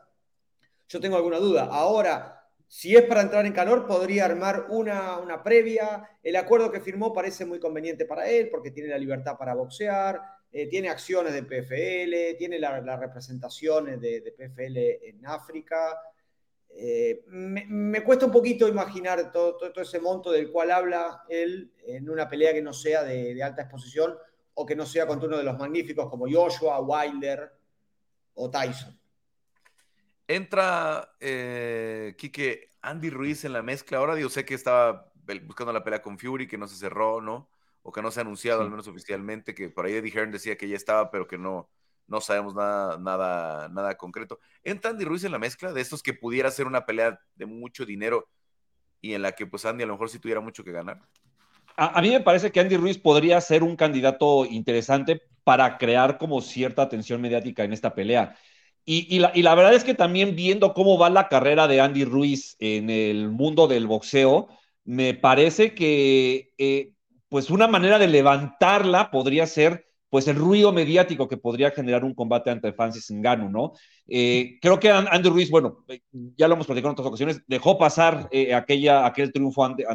Yo 0.87 0.99
tengo 0.99 1.15
alguna 1.15 1.37
duda. 1.37 1.65
Ahora, 1.71 2.39
si 2.67 2.95
es 2.95 3.03
para 3.03 3.21
entrar 3.21 3.45
en 3.45 3.53
calor, 3.53 3.87
podría 3.87 4.25
armar 4.25 4.67
una, 4.69 5.17
una 5.17 5.41
previa. 5.41 6.07
El 6.21 6.35
acuerdo 6.35 6.71
que 6.71 6.81
firmó 6.81 7.13
parece 7.13 7.45
muy 7.45 7.59
conveniente 7.59 8.05
para 8.05 8.29
él 8.29 8.49
porque 8.49 8.71
tiene 8.71 8.89
la 8.89 8.97
libertad 8.97 9.37
para 9.37 9.55
boxear, 9.55 10.21
eh, 10.51 10.67
tiene 10.67 10.89
acciones 10.89 11.33
de 11.33 11.43
PFL, 11.43 12.37
tiene 12.37 12.59
las 12.59 12.99
representaciones 12.99 13.99
de, 13.99 14.21
de 14.21 14.31
PFL 14.31 15.07
en 15.09 15.25
África. 15.25 15.97
Eh, 16.71 17.23
me, 17.27 18.03
cuesta 18.03 18.25
un 18.25 18.31
poquito 18.31 18.67
imaginar 18.67 19.31
todo, 19.31 19.59
ese 19.75 19.99
monto 19.99 20.31
del 20.31 20.51
cual 20.51 20.71
habla 20.71 21.23
él 21.27 21.73
en 21.85 22.09
una 22.09 22.29
pelea 22.29 22.53
que 22.53 22.61
no 22.61 22.73
sea 22.73 23.03
de, 23.03 23.41
alta 23.43 23.63
exposición 23.63 24.15
o 24.53 24.65
que 24.65 24.75
no 24.75 24.85
sea 24.85 25.07
contra 25.07 25.27
uno 25.27 25.37
de 25.37 25.43
los 25.43 25.57
magníficos 25.57 26.09
como 26.09 26.25
Joshua, 26.29 26.79
Wilder 26.79 27.51
o 28.35 28.49
Tyson. 28.49 28.97
Entra, 30.27 31.15
eh, 31.19 32.15
Quique, 32.17 32.69
Andy 32.81 33.09
Ruiz 33.09 33.45
en 33.45 33.53
la 33.53 33.63
mezcla. 33.63 33.97
Ahora 33.97 34.17
yo 34.19 34.29
sé 34.29 34.45
que 34.45 34.53
estaba 34.53 35.11
buscando 35.43 35.73
la 35.73 35.83
pelea 35.83 36.01
con 36.01 36.17
Fury, 36.19 36.47
que 36.47 36.57
no 36.57 36.67
se 36.67 36.75
cerró, 36.75 37.19
¿no? 37.19 37.49
O 37.81 37.91
que 37.91 38.01
no 38.01 38.11
se 38.11 38.19
ha 38.19 38.21
anunciado, 38.21 38.61
al 38.61 38.69
menos 38.69 38.87
oficialmente, 38.87 39.55
que 39.55 39.69
por 39.69 39.85
ahí 39.85 39.95
Eddie 39.95 40.11
Hearn 40.11 40.31
decía 40.31 40.57
que 40.57 40.67
ya 40.67 40.75
estaba, 40.75 41.09
pero 41.09 41.27
que 41.27 41.37
no, 41.37 41.69
no 42.09 42.21
sabemos 42.21 42.55
nada, 42.55 42.97
nada, 42.97 43.69
nada 43.69 43.95
concreto. 43.95 44.39
¿Entra 44.63 44.91
Andy 44.91 45.05
Ruiz 45.05 45.23
en 45.23 45.31
la 45.31 45.39
mezcla 45.39 45.71
de 45.71 45.81
estos 45.81 46.03
que 46.03 46.13
pudiera 46.13 46.51
ser 46.51 46.67
una 46.67 46.85
pelea 46.85 47.19
de 47.35 47.45
mucho 47.45 47.85
dinero 47.85 48.27
y 49.01 49.13
en 49.13 49.21
la 49.21 49.31
que 49.33 49.45
pues 49.45 49.65
Andy 49.65 49.83
a 49.83 49.87
lo 49.87 49.93
mejor 49.93 50.09
sí 50.09 50.19
tuviera 50.19 50.41
mucho 50.41 50.63
que 50.63 50.71
ganar? 50.71 51.01
A, 51.77 52.01
mí 52.01 52.09
me 52.09 52.19
parece 52.19 52.51
que 52.51 52.59
Andy 52.59 52.75
Ruiz 52.75 52.97
podría 52.97 53.39
ser 53.39 53.63
un 53.63 53.77
candidato 53.77 54.45
interesante 54.45 55.21
para 55.45 55.77
crear 55.77 56.17
como 56.17 56.41
cierta 56.41 56.81
atención 56.81 57.21
mediática 57.21 57.63
en 57.63 57.71
esta 57.71 57.95
pelea. 57.95 58.35
Y, 58.85 59.19
la, 59.19 59.55
verdad 59.55 59.75
es 59.75 59.83
que 59.83 59.93
también 59.93 60.35
viendo 60.35 60.73
cómo 60.73 60.97
va 60.97 61.11
la 61.11 61.27
carrera 61.27 61.67
de 61.67 61.79
Andy 61.79 62.05
Ruiz 62.05 62.55
en 62.59 62.89
el 62.89 63.29
mundo 63.29 63.67
del 63.67 63.85
boxeo, 63.85 64.49
me 64.83 65.13
parece 65.13 65.75
que 65.75 66.53
eh, 66.57 66.93
pues 67.29 67.51
una 67.51 67.67
manera 67.67 67.99
de 67.99 68.07
levantarla 68.07 69.11
podría 69.11 69.45
ser 69.45 69.88
pues 70.09 70.27
el 70.27 70.35
ruido 70.35 70.71
mediático 70.71 71.27
que 71.27 71.37
podría 71.37 71.71
generar 71.71 72.03
un 72.03 72.15
combate 72.15 72.49
ante 72.49 72.73
Francis 72.73 73.11
Ngannou, 73.11 73.49
¿no? 73.49 73.73
Eh, 74.07 74.57
creo 74.59 74.79
que 74.79 74.89
Andrew 74.89 75.33
Ruiz, 75.33 75.51
bueno, 75.51 75.85
ya 76.35 76.47
lo 76.47 76.55
hemos 76.55 76.65
platicado 76.65 76.89
en 76.89 76.93
otras 76.93 77.07
ocasiones, 77.07 77.43
dejó 77.47 77.77
pasar 77.77 78.27
eh, 78.31 78.53
aquella, 78.55 79.05
aquel 79.05 79.31
triunfo 79.31 79.63
ante, 79.63 79.85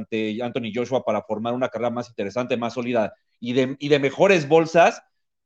Anthony 0.40 0.70
Joshua 0.72 1.04
para 1.04 1.22
formar 1.22 1.52
una 1.52 1.68
carrera 1.68 1.90
más 1.90 2.08
interesante, 2.08 2.56
más 2.56 2.74
sólida 2.74 3.12
y 3.40 3.54
de, 3.54 3.76
y 3.78 3.88
de 3.88 3.98
mejores 3.98 4.48
bolsas, 4.48 5.02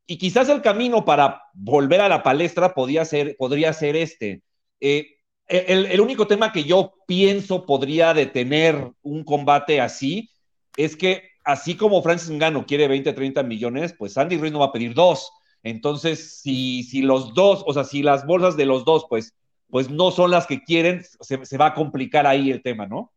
y 0.07 0.19
quizás 0.19 0.49
el 0.49 0.63
camino 0.63 1.05
para 1.05 1.43
volver 1.55 2.01
a 2.01 2.09
la 2.09 2.23
palestra 2.23 2.75
podría 2.75 3.05
ser, 3.05 3.37
podría 3.39 3.73
ser 3.73 3.97
este. 3.97 4.43
Eh, 4.81 5.17
el, 5.47 5.87
el 5.87 6.01
único 6.01 6.27
tema 6.27 6.53
que 6.53 6.65
yo 6.65 6.95
pienso 7.07 7.65
podría 7.65 8.13
detener 8.13 8.93
un 9.03 9.25
combate 9.25 9.81
así 9.81 10.31
es 10.77 10.95
que 10.95 11.28
así 11.49 11.79
como 11.79 12.03
Francis 12.03 12.31
Ngannou 12.31 12.67
quiere 12.67 12.87
20, 12.89 13.15
30 13.15 13.43
millones, 13.43 13.95
pues 13.95 14.19
Andy 14.19 14.37
Ruiz 14.37 14.53
no 14.53 14.59
va 14.59 14.67
a 14.67 14.73
pedir 14.73 14.93
dos. 14.93 15.33
Entonces, 15.63 16.41
si, 16.43 16.83
si 16.83 17.01
los 17.01 17.33
dos, 17.33 17.65
o 17.67 17.73
sea, 17.73 17.85
si 17.85 18.03
las 18.03 18.27
bolsas 18.27 18.55
de 18.59 18.67
los 18.67 18.85
dos, 18.85 19.07
pues, 19.09 19.35
pues 19.71 19.89
no 19.89 20.11
son 20.11 20.31
las 20.31 20.47
que 20.47 20.63
quieren, 20.63 21.03
se, 21.21 21.57
va 21.57 21.69
a 21.69 21.75
complicar 21.75 22.27
ahí 22.27 22.51
el 22.51 22.63
tema, 22.63 22.87
¿no? 22.87 23.15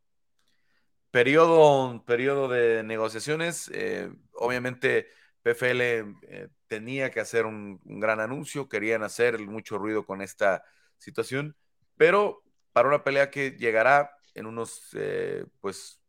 Periodo, 1.12 2.02
de 2.48 2.84
negociaciones. 2.84 3.70
Eh, 3.74 4.10
obviamente, 4.36 5.10
PFL 5.44 5.82
eh, 5.82 6.48
tenía 6.68 7.12
que 7.12 7.20
hacer 7.20 7.46
un, 7.46 7.82
gran 7.84 8.22
anuncio, 8.22 8.70
querían 8.70 9.04
hacer 9.04 9.40
mucho 9.40 9.78
ruido 9.78 10.06
con 10.06 10.22
esta 10.22 10.64
situación, 10.98 11.58
pero 11.98 12.44
para 12.72 12.88
una 12.88 13.04
pelea 13.04 13.30
que 13.30 13.52
llegará 13.52 14.12
en 14.36 14.46
unos, 14.46 14.88
eh, 14.94 15.44
pues, 15.60 16.01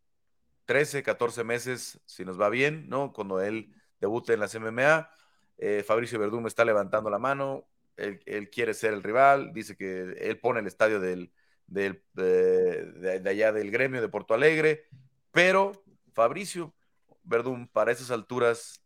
13, 0.72 1.02
14 1.02 1.44
meses, 1.44 2.00
si 2.06 2.24
nos 2.24 2.40
va 2.40 2.48
bien, 2.48 2.88
¿no? 2.88 3.12
Cuando 3.12 3.42
él 3.42 3.74
debute 4.00 4.32
en 4.32 4.40
las 4.40 4.54
MMA. 4.54 5.10
Eh, 5.58 5.84
Fabricio 5.86 6.18
Verdún 6.18 6.46
está 6.46 6.64
levantando 6.64 7.10
la 7.10 7.18
mano, 7.18 7.68
él, 7.98 8.48
quiere 8.48 8.72
ser 8.72 8.94
el 8.94 9.02
rival, 9.02 9.52
dice 9.52 9.76
que 9.76 10.14
él 10.18 10.38
pone 10.40 10.60
el 10.60 10.66
estadio 10.66 10.98
del, 10.98 11.30
del 11.66 12.02
de, 12.14 13.20
allá 13.26 13.52
del 13.52 13.70
gremio 13.70 14.00
de 14.00 14.08
Porto 14.08 14.32
Alegre, 14.32 14.86
pero 15.30 15.72
Fabricio 16.14 16.74
Verdún 17.22 17.68
para 17.68 17.92
esas 17.92 18.10
alturas 18.10 18.82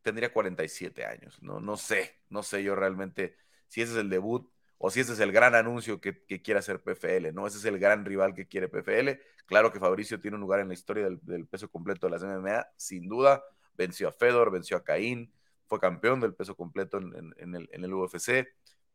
tendría 0.00 0.32
47 0.32 1.04
años, 1.04 1.36
¿no? 1.42 1.60
No 1.60 1.76
sé, 1.76 2.14
no 2.30 2.42
sé 2.42 2.62
yo 2.62 2.74
realmente 2.74 3.36
si 3.68 3.82
ese 3.82 3.92
es 3.92 3.98
el 3.98 4.08
debut 4.08 4.50
o 4.78 4.90
si 4.90 5.00
ese 5.00 5.14
es 5.14 5.20
el 5.20 5.32
gran 5.32 5.54
anuncio 5.54 6.00
que, 6.00 6.24
quiere 6.42 6.58
hacer 6.58 6.82
PFL, 6.82 7.32
¿no? 7.32 7.46
Ese 7.46 7.58
es 7.58 7.64
el 7.64 7.78
gran 7.78 8.04
rival 8.04 8.34
que 8.34 8.46
quiere 8.46 8.68
PFL. 8.68 9.18
Claro 9.46 9.72
que 9.72 9.80
Fabricio 9.80 10.20
tiene 10.20 10.36
un 10.36 10.42
lugar 10.42 10.60
en 10.60 10.68
la 10.68 10.74
historia 10.74 11.08
del, 11.22 11.46
peso 11.46 11.70
completo 11.70 12.06
de 12.06 12.10
las 12.12 12.22
MMA, 12.22 12.66
sin 12.76 13.08
duda. 13.08 13.42
Venció 13.74 14.08
a 14.08 14.12
Fedor, 14.12 14.50
venció 14.50 14.76
a 14.76 14.84
Caín, 14.84 15.32
fue 15.66 15.80
campeón 15.80 16.20
del 16.20 16.34
peso 16.34 16.54
completo 16.54 16.98
en, 16.98 17.54
el, 17.54 17.94
UFC, 17.94 18.48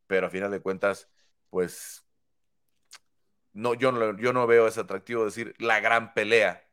pero 0.06 0.28
a 0.28 0.30
final 0.30 0.50
de 0.50 0.60
cuentas, 0.60 1.08
pues, 1.50 2.04
no, 3.52 3.74
yo, 3.74 3.92
no, 3.92 4.16
yo 4.18 4.32
no 4.32 4.46
veo 4.46 4.66
ese 4.66 4.80
atractivo 4.80 5.24
decir 5.24 5.54
la 5.58 5.80
gran 5.80 6.14
pelea 6.14 6.64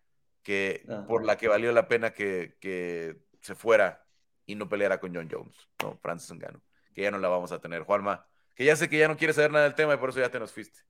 que, 0.43 0.85
por 1.07 1.25
la 1.25 1.37
que 1.37 1.47
valió 1.47 1.71
la 1.71 1.87
pena 1.87 2.11
que, 2.11 2.57
que 2.59 3.21
se 3.41 3.55
fuera 3.55 4.05
y 4.45 4.55
no 4.55 4.69
peleara 4.69 4.99
con 4.99 5.13
John 5.13 5.29
Jones, 5.31 5.55
¿no? 5.83 5.97
Francis 5.97 6.31
Ngannou, 6.33 6.61
que 6.93 7.03
ya 7.03 7.11
no 7.11 7.19
la 7.19 7.27
vamos 7.27 7.51
a 7.51 7.59
tener. 7.59 7.83
Juanma, 7.83 8.25
que 8.59 8.65
ya 8.65 8.75
sé 8.75 8.89
que 8.89 8.97
ya 8.97 9.07
no 9.07 9.15
quieres 9.15 9.37
saber 9.37 9.51
nada 9.51 9.63
del 9.63 9.73
tema 9.73 9.93
y 9.93 9.97
por 9.97 10.09
eso 10.09 10.19
ya 10.19 10.29
te 10.29 10.37
nos 10.37 10.51
fuiste. 10.51 10.81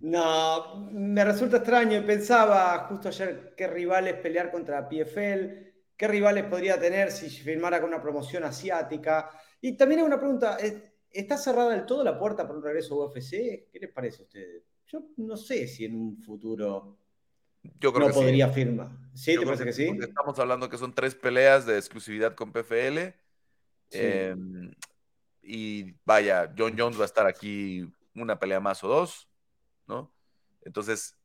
No, 0.00 0.88
me 0.92 1.24
resulta 1.24 1.56
extraño 1.56 2.06
pensaba 2.06 2.78
justo 2.88 3.08
ayer 3.08 3.54
qué 3.56 3.66
rivales 3.66 4.14
pelear 4.20 4.52
contra 4.52 4.88
PFL, 4.88 5.48
qué 5.96 6.06
rivales 6.06 6.44
podría 6.44 6.78
tener 6.78 7.10
si 7.10 7.28
firmara 7.28 7.80
con 7.80 7.88
una 7.88 8.00
promoción 8.00 8.44
asiática. 8.44 9.30
Y 9.60 9.76
también 9.76 10.02
hay 10.02 10.06
una 10.06 10.20
pregunta, 10.20 10.56
¿está 11.10 11.36
cerrada 11.36 11.70
del 11.70 11.86
todo 11.86 12.04
la 12.04 12.16
puerta 12.16 12.44
para 12.46 12.56
un 12.56 12.64
regreso 12.64 13.02
a 13.02 13.08
UFC? 13.08 13.30
¿Qué 13.72 13.78
les 13.80 13.90
parece 13.90 14.22
a 14.22 14.26
ustedes? 14.26 14.62
Yo 14.86 15.08
no 15.16 15.36
sé 15.36 15.66
si 15.66 15.86
en 15.86 15.96
un 15.96 16.16
futuro 16.18 17.00
yo 17.80 17.92
creo 17.92 18.06
no 18.10 18.14
podría 18.14 18.48
firmar. 18.50 18.90
¿Sí? 19.12 19.36
¿Te 19.36 19.44
parece 19.44 19.64
que, 19.64 19.72
sí? 19.72 19.92
Estamos 20.00 20.38
hablando 20.38 20.68
que 20.68 20.78
son 20.78 20.94
tres 20.94 21.16
peleas 21.16 21.66
de 21.66 21.78
exclusividad 21.78 22.36
con 22.36 22.52
PFL. 22.52 23.12
Sí. 23.88 23.98
Em, 23.98 24.70
y 25.46 25.94
vaya, 26.04 26.52
John 26.56 26.74
Jones 26.78 26.98
va 26.98 27.02
a 27.02 27.06
estar 27.06 27.26
aquí 27.26 27.86
una 28.14 28.38
pelea 28.38 28.60
más 28.60 28.82
o 28.84 28.88
dos, 28.88 29.28
¿no? 29.86 30.12
Entonces, 30.62 31.16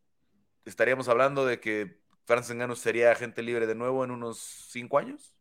estaríamos 0.65 1.07
hablando 1.07 1.45
de 1.45 1.59
que 1.59 1.99
Francis 2.25 2.55
Ngannou 2.55 2.75
sería 2.75 3.11
agente 3.11 3.41
libre 3.41 3.65
de 3.67 3.75
nuevo 3.75 4.03
en 4.03 4.11
unos 4.11 4.37
cinco 4.69 4.97
años. 4.97 5.33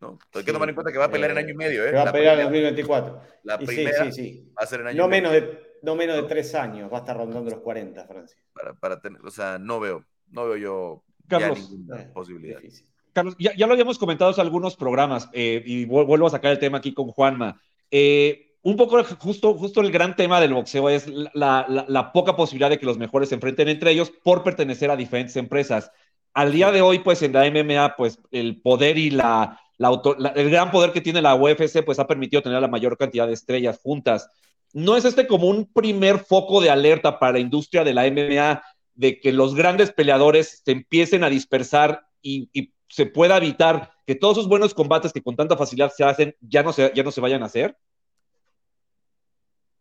¿no? 0.00 0.18
Hay 0.34 0.44
que 0.44 0.52
tomar 0.52 0.68
en 0.68 0.74
cuenta 0.74 0.90
que 0.92 0.98
va 0.98 1.04
a 1.06 1.10
pelear 1.10 1.30
en 1.32 1.38
año 1.38 1.50
y 1.50 1.54
medio, 1.54 1.86
¿eh? 1.86 1.92
Va 1.92 2.08
a 2.08 2.12
pelear 2.12 2.38
en 2.38 2.44
2024. 2.44 3.20
La 3.42 3.58
primera 3.58 4.04
sí, 4.04 4.12
sí, 4.12 4.22
sí. 4.22 4.52
va 4.58 4.64
a 4.64 4.66
ser 4.66 4.80
en 4.80 4.86
año 4.88 4.96
no 4.96 5.06
y 5.06 5.10
medio. 5.10 5.30
menos 5.30 5.32
de, 5.50 5.78
no 5.82 5.94
menos 5.94 6.16
de 6.16 6.22
tres 6.24 6.54
años, 6.54 6.90
va 6.90 6.96
a 6.98 7.00
estar 7.00 7.16
rondando 7.16 7.50
los 7.50 7.60
40, 7.60 8.06
Francis. 8.06 8.38
Para, 8.54 8.74
para 8.74 9.00
tener, 9.00 9.20
o 9.24 9.30
sea, 9.30 9.58
no 9.58 9.78
veo, 9.78 10.04
no 10.28 10.46
veo 10.46 10.56
yo 10.56 11.04
Carlos, 11.28 11.58
ya 11.70 11.76
ninguna 11.76 12.00
Eh, 12.00 12.10
posibilidad. 12.14 12.60
difícil. 12.60 12.89
Carlos, 13.12 13.34
ya, 13.38 13.54
ya 13.56 13.66
lo 13.66 13.72
habíamos 13.72 13.98
comentado 13.98 14.32
en 14.32 14.40
algunos 14.40 14.76
programas 14.76 15.28
eh, 15.32 15.62
y 15.66 15.84
vu- 15.86 16.04
vuelvo 16.06 16.26
a 16.26 16.30
sacar 16.30 16.52
el 16.52 16.58
tema 16.58 16.78
aquí 16.78 16.92
con 16.94 17.08
Juanma. 17.08 17.60
Eh, 17.90 18.46
un 18.62 18.76
poco 18.76 19.02
justo, 19.18 19.54
justo 19.54 19.80
el 19.80 19.90
gran 19.90 20.16
tema 20.16 20.40
del 20.40 20.52
boxeo 20.54 20.88
es 20.90 21.06
la, 21.08 21.66
la- 21.68 21.84
la 21.88 22.12
poca 22.12 22.36
posibilidad 22.36 22.70
de 22.70 22.78
que 22.78 22.86
los 22.86 22.98
mejores 22.98 23.28
se 23.30 23.34
enfrenten 23.36 23.68
entre 23.68 23.90
ellos 23.92 24.12
por 24.22 24.42
pertenecer 24.42 24.90
a 24.90 24.96
diferentes 24.96 25.36
empresas. 25.36 25.90
Al 26.34 26.52
día 26.52 26.70
de 26.70 26.82
hoy, 26.82 27.00
pues 27.00 27.22
en 27.22 27.32
la 27.32 27.46
MMA, 27.46 27.96
pues 27.96 28.18
el 28.30 28.60
poder 28.60 28.98
y 28.98 29.10
la, 29.10 29.58
la 29.78 29.88
auto- 29.88 30.16
el 30.34 30.50
gran 30.50 30.70
poder 30.70 30.92
que 30.92 31.00
tiene 31.00 31.22
la 31.22 31.34
UFC, 31.34 31.82
pues 31.84 31.98
ha 31.98 32.06
permitido 32.06 32.42
tener 32.42 32.60
la 32.60 32.68
mayor 32.68 32.96
cantidad 32.96 33.26
de 33.26 33.32
estrellas 33.32 33.80
juntas. 33.82 34.28
¿No 34.72 34.96
es 34.96 35.04
este 35.04 35.26
como 35.26 35.48
un 35.48 35.66
primer 35.72 36.18
foco 36.20 36.60
de 36.60 36.70
alerta 36.70 37.18
para 37.18 37.32
la 37.32 37.38
industria 37.40 37.82
de 37.82 37.94
la 37.94 38.06
MMA 38.06 38.62
de 38.94 39.18
que 39.18 39.32
los 39.32 39.54
grandes 39.54 39.90
peleadores 39.90 40.62
se 40.64 40.72
empiecen 40.72 41.24
a 41.24 41.30
dispersar 41.30 42.02
y, 42.22 42.48
y 42.52 42.72
se 42.90 43.06
pueda 43.06 43.38
evitar 43.38 43.92
que 44.06 44.14
todos 44.16 44.36
esos 44.38 44.48
buenos 44.48 44.74
combates 44.74 45.12
que 45.12 45.22
con 45.22 45.36
tanta 45.36 45.56
facilidad 45.56 45.92
se 45.96 46.04
hacen 46.04 46.36
ya 46.40 46.62
no 46.62 46.72
se, 46.72 46.92
ya 46.94 47.02
no 47.02 47.12
se 47.12 47.20
vayan 47.22 47.42
a 47.42 47.46
hacer? 47.46 47.76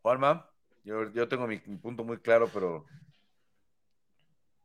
Juanma, 0.02 0.50
yo, 0.84 1.12
yo 1.14 1.28
tengo 1.28 1.48
mi, 1.48 1.62
mi 1.66 1.78
punto 1.78 2.04
muy 2.04 2.18
claro, 2.20 2.50
pero 2.54 2.86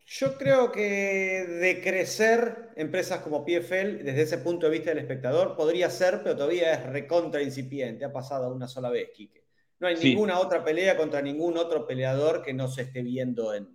Yo 0.07 0.37
creo 0.37 0.71
que 0.71 1.47
de 1.49 1.81
crecer 1.83 2.71
empresas 2.77 3.21
como 3.21 3.45
PFL, 3.45 4.03
desde 4.05 4.23
ese 4.23 4.39
punto 4.39 4.67
de 4.67 4.73
vista 4.73 4.91
del 4.91 4.99
espectador, 4.99 5.57
podría 5.57 5.89
ser, 5.91 6.23
pero 6.23 6.37
todavía 6.37 6.75
es 6.75 6.87
recontra 6.87 7.43
incipiente. 7.43 8.05
Ha 8.05 8.13
pasado 8.13 8.55
una 8.55 8.69
sola 8.69 8.91
vez, 8.91 9.11
Quique. 9.15 9.45
No 9.81 9.89
hay 9.89 9.97
Sí. 9.97 10.11
ninguna 10.11 10.39
otra 10.41 10.63
pelea 10.63 10.97
contra 10.97 11.23
ningún 11.23 11.57
otro 11.57 11.87
peleador 11.87 12.43
que 12.43 12.53
no 12.53 12.69
se 12.69 12.83
esté 12.83 13.03
viendo 13.03 13.55
en, 13.55 13.74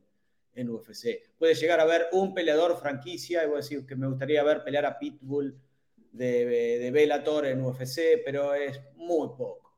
en 0.60 0.70
UFC. 0.70 1.36
Puede 1.38 1.56
llegar 1.56 1.80
a 1.80 1.84
haber 1.84 2.08
un 2.12 2.34
peleador 2.34 2.78
franquicia, 2.80 3.44
y 3.44 3.48
voy 3.48 3.56
a 3.56 3.58
decir 3.58 3.86
que 3.86 3.96
me 3.96 4.08
gustaría 4.08 4.44
ver 4.44 4.64
pelear 4.64 4.86
a 4.86 4.98
Pitbull 5.00 5.58
de, 6.12 6.90
Bellator 6.92 7.46
en 7.46 7.64
UFC, 7.64 8.22
pero 8.24 8.54
es 8.54 8.80
muy 8.96 9.30
poco. 9.30 9.74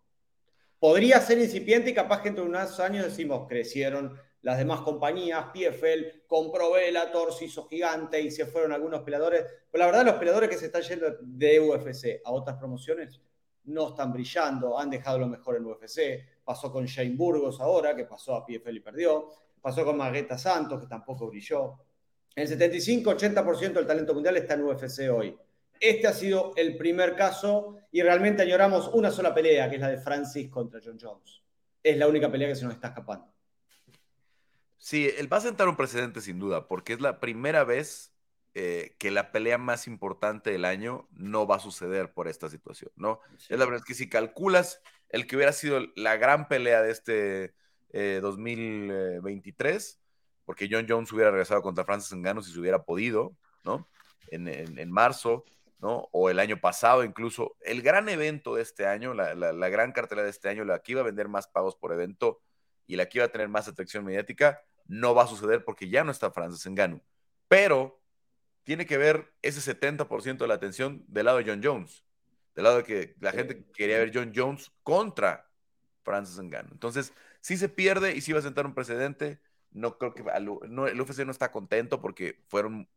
Podría 0.79 1.19
ser 1.21 1.37
incipiente 1.37 1.91
y 1.91 1.93
capaz 1.93 2.21
que 2.21 2.29
entre 2.29 2.43
unos 2.43 2.79
años 2.79 3.05
decimos 3.05 3.47
crecieron 3.47 4.17
las 4.41 4.57
demás 4.57 4.81
compañías, 4.81 5.45
PFL 5.53 6.25
compró 6.25 6.71
Bellator, 6.71 7.31
se 7.31 7.45
hizo 7.45 7.67
gigante 7.67 8.19
y 8.19 8.31
se 8.31 8.47
fueron 8.47 8.71
algunos 8.71 9.01
peleadores. 9.01 9.45
Pero 9.69 9.79
la 9.79 9.85
verdad, 9.85 10.05
los 10.05 10.15
peleadores 10.15 10.49
que 10.49 10.57
se 10.57 10.65
están 10.65 10.81
yendo 10.81 11.15
de 11.21 11.59
UFC 11.59 12.21
a 12.25 12.31
otras 12.31 12.57
promociones 12.57 13.21
no 13.65 13.89
están 13.89 14.11
brillando, 14.11 14.79
han 14.79 14.89
dejado 14.89 15.19
lo 15.19 15.27
mejor 15.27 15.57
en 15.57 15.65
UFC. 15.65 16.41
Pasó 16.43 16.71
con 16.71 16.85
Shane 16.85 17.15
Burgos 17.15 17.61
ahora, 17.61 17.95
que 17.95 18.05
pasó 18.05 18.35
a 18.35 18.43
PFL 18.43 18.77
y 18.77 18.79
perdió. 18.79 19.29
Pasó 19.61 19.85
con 19.85 19.97
Margueta 19.97 20.37
Santos, 20.37 20.81
que 20.81 20.87
tampoco 20.87 21.27
brilló. 21.27 21.77
El 22.35 22.47
75-80% 22.47 23.73
del 23.73 23.87
talento 23.87 24.13
mundial 24.13 24.37
está 24.37 24.55
en 24.55 24.63
UFC 24.63 25.09
hoy. 25.11 25.37
Este 25.79 26.07
ha 26.07 26.13
sido 26.13 26.53
el 26.55 26.77
primer 26.77 27.15
caso 27.15 27.77
y 27.91 28.01
realmente 28.01 28.43
añoramos 28.43 28.89
una 28.93 29.11
sola 29.11 29.33
pelea, 29.33 29.69
que 29.69 29.75
es 29.75 29.81
la 29.81 29.89
de 29.89 29.97
Francis 29.97 30.49
contra 30.49 30.79
John 30.83 30.97
Jones. 30.99 31.41
Es 31.83 31.97
la 31.97 32.07
única 32.07 32.31
pelea 32.31 32.47
que 32.47 32.55
se 32.55 32.65
nos 32.65 32.73
está 32.73 32.89
escapando. 32.89 33.33
sí, 34.77 35.09
él 35.17 35.31
va 35.31 35.37
a 35.37 35.41
sentar 35.41 35.67
un 35.67 35.75
precedente 35.75 36.21
sin 36.21 36.39
duda, 36.39 36.67
porque 36.67 36.93
es 36.93 37.01
la 37.01 37.19
primera 37.19 37.63
vez 37.63 38.11
eh, 38.53 38.95
que 38.99 39.11
la 39.11 39.31
pelea 39.31 39.57
más 39.57 39.87
importante 39.87 40.51
del 40.51 40.65
año 40.65 41.07
no 41.11 41.47
va 41.47 41.55
a 41.55 41.59
suceder 41.59 42.13
por 42.13 42.27
esta 42.27 42.49
situación, 42.49 42.91
¿no? 42.97 43.21
Es 43.49 43.57
la 43.57 43.63
verdad 43.65 43.77
es 43.77 43.85
que 43.85 43.93
si 43.93 44.09
calculas 44.09 44.81
el 45.07 45.25
que 45.25 45.37
hubiera 45.37 45.53
sido 45.53 45.79
la 45.95 46.17
gran 46.17 46.49
pelea 46.49 46.81
de 46.81 46.91
este 46.91 47.53
eh, 47.93 48.19
2023, 48.21 49.99
porque 50.45 50.67
John 50.69 50.85
Jones 50.87 51.11
hubiera 51.11 51.31
regresado 51.31 51.61
contra 51.61 51.83
Francis 51.85 52.13
Ngannou 52.15 52.43
si 52.43 52.51
se 52.51 52.59
hubiera 52.59 52.83
podido, 52.83 53.35
¿no? 53.63 53.87
En, 54.29 54.47
en- 54.47 54.77
en 54.79 54.91
marzo, 54.91 55.43
¿no? 55.79 56.07
O 56.11 56.29
el 56.29 56.39
año 56.39 56.59
pasado 56.59 57.03
incluso. 57.03 57.55
El 57.61 57.81
gran 57.81 58.09
evento 58.09 58.55
de 58.55 58.61
este 58.61 58.85
año, 58.87 59.13
la, 59.13 59.33
la- 59.35 59.53
la 59.53 59.69
gran 59.69 59.91
cartelera 59.91 60.25
de 60.25 60.31
este 60.31 60.49
año, 60.49 60.63
la 60.65 60.79
que 60.79 60.93
iba 60.93 61.01
a 61.01 61.05
vender 61.05 61.27
más 61.27 61.47
pagos 61.47 61.75
por 61.75 61.91
evento 61.93 62.41
y 62.87 62.95
la 62.95 63.07
que 63.07 63.19
iba 63.19 63.25
a 63.25 63.31
tener 63.31 63.47
más 63.49 63.67
atracción 63.67 64.03
mediática, 64.05 64.61
no 64.87 65.13
va 65.15 65.23
a 65.23 65.27
suceder 65.27 65.63
porque 65.63 65.89
ya 65.89 66.03
no 66.03 66.11
está 66.11 66.31
Francis 66.31 66.69
Ngannou. 66.69 67.01
Pero 67.47 68.01
tiene 68.63 68.85
que 68.85 68.97
ver 68.97 69.33
ese 69.41 69.59
70% 69.61 70.43
de 70.43 70.47
la 70.47 70.53
atención 70.55 71.03
del 71.07 71.25
lado 71.25 71.37
de 71.39 71.45
John 71.49 71.61
Jones. 71.63 72.03
Del 72.55 72.65
lado 72.65 72.77
de 72.77 72.83
que 72.83 73.15
la 73.19 73.31
gente 73.31 73.65
quería 73.73 73.97
ver 73.97 74.11
John 74.13 74.31
Jones 74.35 74.71
contra 74.83 75.49
Francis 76.03 76.39
Ngannou. 76.39 76.73
Entonces, 76.73 77.13
sí 77.41 77.57
se 77.57 77.69
pierde 77.69 78.15
y 78.15 78.21
sí 78.21 78.31
va 78.31 78.39
a 78.39 78.43
sentar 78.43 78.65
un 78.65 78.73
precedente. 78.73 79.41
No 79.71 79.97
creo 79.97 80.13
que 80.13 80.23
el 80.33 80.49
UFC 81.01 81.25
no 81.25 81.31
está 81.31 81.51
contento 81.51 82.01
porque 82.01 82.43
fueron 82.47 82.87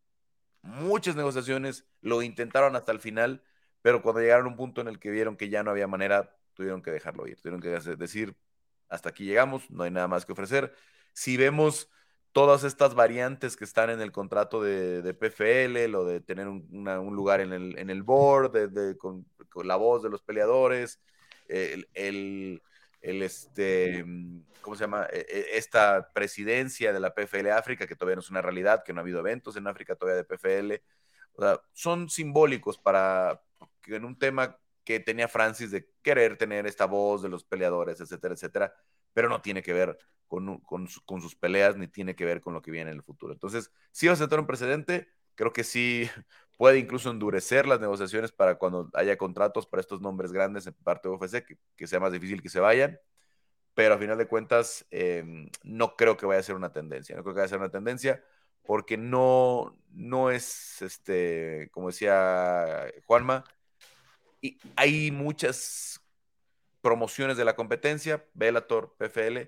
muchas 0.62 1.16
negociaciones, 1.16 1.84
lo 2.00 2.22
intentaron 2.22 2.74
hasta 2.76 2.92
el 2.92 3.00
final, 3.00 3.42
pero 3.82 4.02
cuando 4.02 4.20
llegaron 4.20 4.46
a 4.46 4.48
un 4.48 4.56
punto 4.56 4.80
en 4.80 4.88
el 4.88 4.98
que 4.98 5.10
vieron 5.10 5.36
que 5.36 5.50
ya 5.50 5.62
no 5.62 5.70
había 5.70 5.86
manera, 5.86 6.36
tuvieron 6.54 6.82
que 6.82 6.90
dejarlo 6.90 7.26
ir, 7.26 7.40
tuvieron 7.40 7.60
que 7.60 7.68
decir, 7.68 8.34
hasta 8.88 9.10
aquí 9.10 9.24
llegamos, 9.24 9.70
no 9.70 9.82
hay 9.84 9.90
nada 9.90 10.08
más 10.08 10.24
que 10.24 10.32
ofrecer. 10.32 10.74
Si 11.12 11.36
vemos 11.36 11.90
todas 12.32 12.64
estas 12.64 12.94
variantes 12.94 13.56
que 13.56 13.64
están 13.64 13.90
en 13.90 14.00
el 14.00 14.10
contrato 14.10 14.62
de, 14.62 15.14
PFL, 15.14 15.88
lo 15.88 16.04
de 16.04 16.20
tener 16.20 16.48
un, 16.48 16.66
lugar 17.14 17.40
en 17.40 17.52
el, 17.52 18.02
board, 18.02 18.70
de- 18.70 18.96
con, 18.96 19.26
la 19.62 19.76
voz 19.76 20.02
de 20.02 20.10
los 20.10 20.22
peleadores, 20.22 21.00
el, 21.48 21.88
el- 21.94 22.62
el, 23.04 23.22
este, 23.22 24.04
¿cómo 24.60 24.76
se 24.76 24.84
llama? 24.84 25.06
E- 25.12 25.26
e- 25.28 25.58
Esta 25.58 26.10
presidencia 26.12 26.92
de 26.92 27.00
la 27.00 27.14
PFL 27.14 27.52
África, 27.52 27.86
que 27.86 27.96
todavía 27.96 28.16
no 28.16 28.20
es 28.22 28.30
una 28.30 28.42
realidad, 28.42 28.82
que 28.84 28.92
no 28.92 29.00
ha 29.00 29.02
habido 29.02 29.20
eventos 29.20 29.56
en 29.56 29.66
África 29.66 29.96
todavía 29.96 30.16
de 30.18 30.24
PFL. 30.24 30.82
O 31.34 31.42
sea, 31.42 31.60
son 31.72 32.08
simbólicos 32.08 32.78
para 32.78 33.42
que 33.82 33.96
en 33.96 34.04
un 34.04 34.18
tema 34.18 34.58
que 34.84 35.00
tenía 35.00 35.28
Francis 35.28 35.70
de 35.70 35.88
querer 36.02 36.36
tener 36.36 36.66
esta 36.66 36.86
voz 36.86 37.22
de 37.22 37.28
los 37.28 37.44
peleadores, 37.44 38.00
etcétera, 38.00 38.34
etcétera, 38.34 38.74
pero 39.12 39.28
no 39.28 39.40
tiene 39.40 39.62
que 39.62 39.72
ver 39.72 39.98
con, 40.26 40.58
con, 40.60 40.88
con 41.04 41.20
sus 41.22 41.34
peleas 41.36 41.76
ni 41.76 41.88
tiene 41.88 42.14
que 42.14 42.24
ver 42.24 42.40
con 42.40 42.54
lo 42.54 42.62
que 42.62 42.70
viene 42.70 42.90
en 42.90 42.96
el 42.98 43.02
futuro. 43.02 43.32
Entonces, 43.32 43.70
sí 43.92 44.06
va 44.06 44.14
a 44.14 44.16
sentar 44.16 44.40
un 44.40 44.46
precedente, 44.46 45.08
creo 45.34 45.52
que 45.52 45.64
sí 45.64 46.08
puede 46.56 46.78
incluso 46.78 47.10
endurecer 47.10 47.66
las 47.66 47.80
negociaciones 47.80 48.32
para 48.32 48.56
cuando 48.56 48.90
haya 48.94 49.16
contratos 49.16 49.66
para 49.66 49.80
estos 49.80 50.00
nombres 50.00 50.32
grandes 50.32 50.66
en 50.66 50.74
parte 50.74 51.08
de 51.08 51.14
UFC, 51.14 51.44
que, 51.76 51.86
sea 51.86 52.00
más 52.00 52.12
difícil 52.12 52.42
que 52.42 52.48
se 52.48 52.60
vayan, 52.60 52.98
pero 53.74 53.94
a 53.94 53.98
final 53.98 54.18
de 54.18 54.28
cuentas 54.28 54.86
eh, 54.90 55.48
no 55.62 55.96
creo 55.96 56.16
que 56.16 56.26
vaya 56.26 56.40
a 56.40 56.44
ser 56.44 56.54
una 56.54 56.72
tendencia, 56.72 57.16
no 57.16 57.22
creo 57.22 57.34
que 57.34 57.40
vaya 57.40 57.46
a 57.46 57.50
ser 57.50 57.58
una 57.58 57.70
tendencia 57.70 58.22
porque 58.62 58.96
no, 58.96 59.76
no 59.90 60.30
es, 60.30 60.80
este, 60.82 61.68
como 61.72 61.88
decía 61.88 62.86
Juanma, 63.06 63.44
y 64.40 64.58
hay 64.76 65.10
muchas 65.10 66.00
promociones 66.80 67.36
de 67.36 67.44
la 67.44 67.56
competencia, 67.56 68.24
Bellator, 68.34 68.94
PFL, 68.98 69.46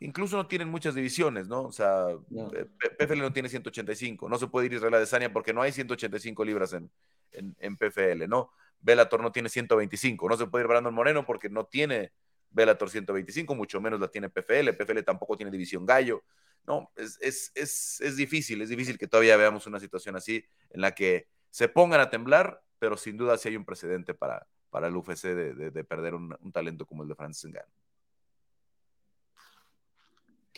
incluso 0.00 0.36
no 0.36 0.46
tienen 0.46 0.68
muchas 0.68 0.94
divisiones, 0.94 1.48
¿no? 1.48 1.62
O 1.62 1.72
sea, 1.72 2.06
No. 2.30 2.48
P- 2.50 2.66
PFL 2.98 3.20
no 3.20 3.32
tiene 3.32 3.48
185, 3.48 4.28
no 4.28 4.38
se 4.38 4.46
puede 4.46 4.66
ir 4.66 4.72
a 4.72 4.76
Israel 4.76 4.94
Adesanya 4.94 5.32
porque 5.32 5.52
no 5.52 5.62
hay 5.62 5.72
185 5.72 6.44
libras 6.44 6.72
en, 6.72 6.90
en, 7.32 7.56
en 7.58 7.76
PFL, 7.76 8.26
¿no? 8.28 8.50
Bellator 8.80 9.20
no 9.22 9.32
tiene 9.32 9.48
125, 9.48 10.28
no 10.28 10.36
se 10.36 10.46
puede 10.46 10.64
ir 10.64 10.68
Brandon 10.68 10.94
Moreno 10.94 11.26
porque 11.26 11.48
no 11.50 11.64
tiene 11.66 12.12
Bellator 12.50 12.88
125, 12.90 13.54
mucho 13.54 13.80
menos 13.80 14.00
la 14.00 14.08
tiene 14.08 14.28
PFL, 14.30 14.72
PFL 14.74 15.02
tampoco 15.02 15.36
tiene 15.36 15.50
división 15.50 15.84
gallo, 15.84 16.22
no, 16.66 16.90
es, 16.96 17.18
es, 17.20 17.50
es, 17.54 18.00
es 18.00 18.16
difícil, 18.16 18.60
es 18.62 18.68
difícil 18.68 18.98
que 18.98 19.08
todavía 19.08 19.36
veamos 19.36 19.66
una 19.66 19.80
situación 19.80 20.16
así 20.16 20.44
en 20.70 20.80
la 20.82 20.94
que 20.94 21.26
se 21.50 21.68
pongan 21.68 22.00
a 22.00 22.10
temblar, 22.10 22.62
pero 22.78 22.96
sin 22.96 23.16
duda 23.16 23.36
sí 23.38 23.48
hay 23.48 23.56
un 23.56 23.64
precedente 23.64 24.12
para, 24.14 24.46
para 24.70 24.86
el 24.88 24.94
UFC 24.96 25.24
de, 25.24 25.54
de, 25.54 25.70
de 25.70 25.84
perder 25.84 26.14
un, 26.14 26.36
un, 26.40 26.52
talento 26.52 26.84
como 26.86 27.02
el 27.02 27.08
de 27.08 27.14
Francis 27.14 27.50
Ngannou. 27.50 27.72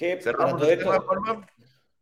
Que 0.00 0.18
¿Cerramos 0.18 0.66
tema, 0.66 0.96
esto, 0.96 1.02
Juanma? 1.02 1.46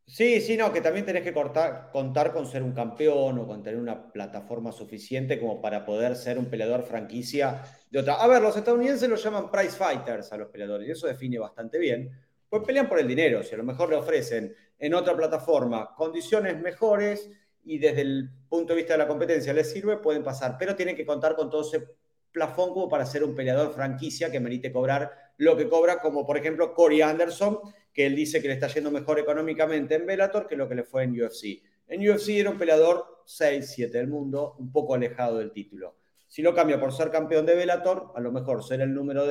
Sí, 0.06 0.40
sí, 0.40 0.56
no, 0.56 0.72
que 0.72 0.80
también 0.80 1.04
tenés 1.04 1.24
que 1.24 1.32
cortar- 1.34 1.90
contar 1.90 2.32
con 2.32 2.46
ser 2.46 2.62
un 2.62 2.70
campeón 2.70 3.40
o 3.40 3.46
con 3.48 3.60
tener 3.60 3.80
una 3.80 4.12
plataforma 4.12 4.70
suficiente 4.70 5.40
como 5.40 5.60
para 5.60 5.84
poder 5.84 6.14
ser 6.14 6.38
un 6.38 6.46
peleador 6.46 6.84
franquicia 6.84 7.60
de 7.90 7.98
otra. 7.98 8.14
A 8.14 8.28
ver, 8.28 8.40
los 8.40 8.56
estadounidenses 8.56 9.08
lo 9.08 9.16
llaman 9.16 9.50
prize 9.50 9.76
fighters 9.76 10.32
a 10.32 10.36
los 10.36 10.48
peleadores 10.48 10.86
y 10.86 10.92
eso 10.92 11.08
define 11.08 11.40
bastante 11.40 11.76
bien. 11.76 12.08
Pues 12.48 12.62
pelean 12.62 12.88
por 12.88 13.00
el 13.00 13.08
dinero, 13.08 13.42
si 13.42 13.56
a 13.56 13.58
lo 13.58 13.64
mejor 13.64 13.88
le 13.88 13.96
ofrecen 13.96 14.54
en 14.78 14.94
otra 14.94 15.16
plataforma 15.16 15.92
condiciones 15.96 16.56
mejores 16.56 17.28
y 17.64 17.78
desde 17.78 18.02
el 18.02 18.30
punto 18.48 18.74
de 18.74 18.76
vista 18.76 18.92
de 18.92 18.98
la 18.98 19.08
competencia 19.08 19.52
les 19.52 19.72
sirve, 19.72 19.96
pueden 19.96 20.22
pasar, 20.22 20.54
pero 20.56 20.76
tienen 20.76 20.94
que 20.94 21.04
contar 21.04 21.34
con 21.34 21.50
todo 21.50 21.62
ese 21.62 21.84
plafón 22.30 22.72
como 22.72 22.88
para 22.88 23.04
ser 23.04 23.24
un 23.24 23.34
peleador 23.34 23.74
franquicia 23.74 24.30
que 24.30 24.38
merite 24.38 24.70
cobrar 24.70 25.10
lo 25.38 25.56
que 25.56 25.68
cobra, 25.68 25.98
como 25.98 26.24
por 26.24 26.36
ejemplo 26.36 26.74
Corey 26.74 27.02
Anderson, 27.02 27.58
que 27.98 28.06
él 28.06 28.14
dice 28.14 28.40
que 28.40 28.46
le 28.46 28.54
está 28.54 28.68
yendo 28.68 28.92
mejor 28.92 29.18
económicamente 29.18 29.96
en 29.96 30.06
Bellator 30.06 30.46
que 30.46 30.54
lo 30.54 30.68
que 30.68 30.76
le 30.76 30.84
fue 30.84 31.02
en 31.02 31.20
UFC. 31.20 31.64
En 31.88 32.08
UFC 32.08 32.28
era 32.28 32.48
un 32.48 32.56
peleador 32.56 33.24
6-7 33.26 33.90
del 33.90 34.06
mundo, 34.06 34.54
un 34.60 34.70
poco 34.70 34.94
alejado 34.94 35.38
del 35.38 35.50
título. 35.50 35.96
Si 36.28 36.40
lo 36.40 36.54
cambia 36.54 36.78
por 36.78 36.92
ser 36.92 37.10
campeón 37.10 37.44
de 37.44 37.56
Bellator, 37.56 38.12
a 38.14 38.20
lo 38.20 38.30
mejor 38.30 38.62
ser 38.62 38.82
el 38.82 38.94
número 38.94 39.24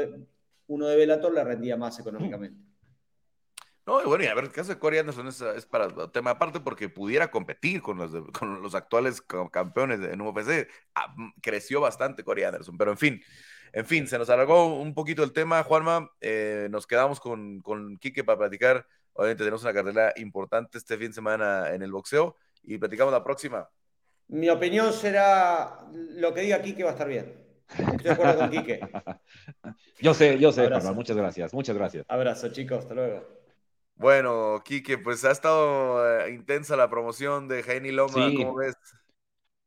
uno 0.67 0.85
de 0.85 0.97
Bellator 0.97 1.33
le 1.33 1.45
rendía 1.45 1.77
más 1.77 1.97
económicamente. 1.97 2.61
No, 3.85 4.03
bueno, 4.03 4.25
y 4.25 4.27
a 4.27 4.35
ver, 4.35 4.43
el 4.43 4.51
caso 4.51 4.73
de 4.73 4.79
Corey 4.79 4.99
Anderson 4.99 5.27
es, 5.29 5.65
para 5.65 6.11
tema 6.11 6.31
aparte 6.31 6.59
porque 6.59 6.89
pudiera 6.89 7.31
competir 7.31 7.81
con 7.81 7.97
los, 7.97 8.11
con 8.37 8.61
los 8.61 8.75
actuales 8.75 9.21
campeones 9.49 10.01
en 10.01 10.19
UFC. 10.19 10.67
Ah, 10.93 11.15
creció 11.41 11.79
bastante 11.79 12.25
Corey 12.25 12.43
Anderson, 12.43 12.77
pero 12.77 12.91
en 12.91 12.97
fin, 12.97 13.21
en 13.77 13.85
fin, 13.85 14.07
se 14.07 14.17
nos 14.17 14.27
alargó 14.31 14.73
un 14.81 14.95
poquito 14.95 15.23
el 15.23 15.31
tema, 15.31 15.61
Juanma. 15.61 16.09
Eh, 16.19 16.67
nos 16.71 16.87
quedamos 16.87 17.19
con, 17.19 17.61
con 17.61 17.99
Quique 17.99 18.23
para 18.23 18.39
platicar. 18.39 18.87
Obviamente 19.13 19.43
tenemos 19.43 19.61
una 19.61 19.71
carrera 19.71 20.13
importante 20.15 20.79
este 20.79 20.97
fin 20.97 21.09
de 21.09 21.13
semana 21.13 21.69
en 21.71 21.83
el 21.83 21.91
boxeo 21.91 22.35
y 22.63 22.79
platicamos 22.79 23.13
la 23.13 23.23
próxima. 23.23 23.69
Mi 24.29 24.49
opinión 24.49 24.91
será 24.91 25.77
lo 25.93 26.33
que 26.33 26.41
diga 26.41 26.59
Quique 26.59 26.83
va 26.83 26.89
a 26.89 26.93
estar 26.93 27.07
bien. 27.07 27.31
Estoy 27.69 27.97
de 27.97 28.09
acuerdo 28.09 28.39
con 28.39 28.49
Quique. 28.49 28.79
Yo 30.01 30.15
sé, 30.15 30.39
yo 30.39 30.51
sé, 30.51 30.67
Juanma. 30.69 30.93
Muchas 30.93 31.15
gracias, 31.15 31.53
muchas 31.53 31.75
gracias. 31.75 32.03
Abrazo, 32.07 32.49
chicos. 32.49 32.79
Hasta 32.79 32.95
luego. 32.95 33.27
Bueno, 33.93 34.63
Quique, 34.65 34.97
pues 34.97 35.23
ha 35.23 35.29
estado 35.29 36.19
eh, 36.21 36.31
intensa 36.31 36.75
la 36.75 36.89
promoción 36.89 37.47
de 37.47 37.61
Jaime 37.61 37.91
Loma, 37.91 38.31
¿cómo 38.35 38.55
ves? 38.55 38.75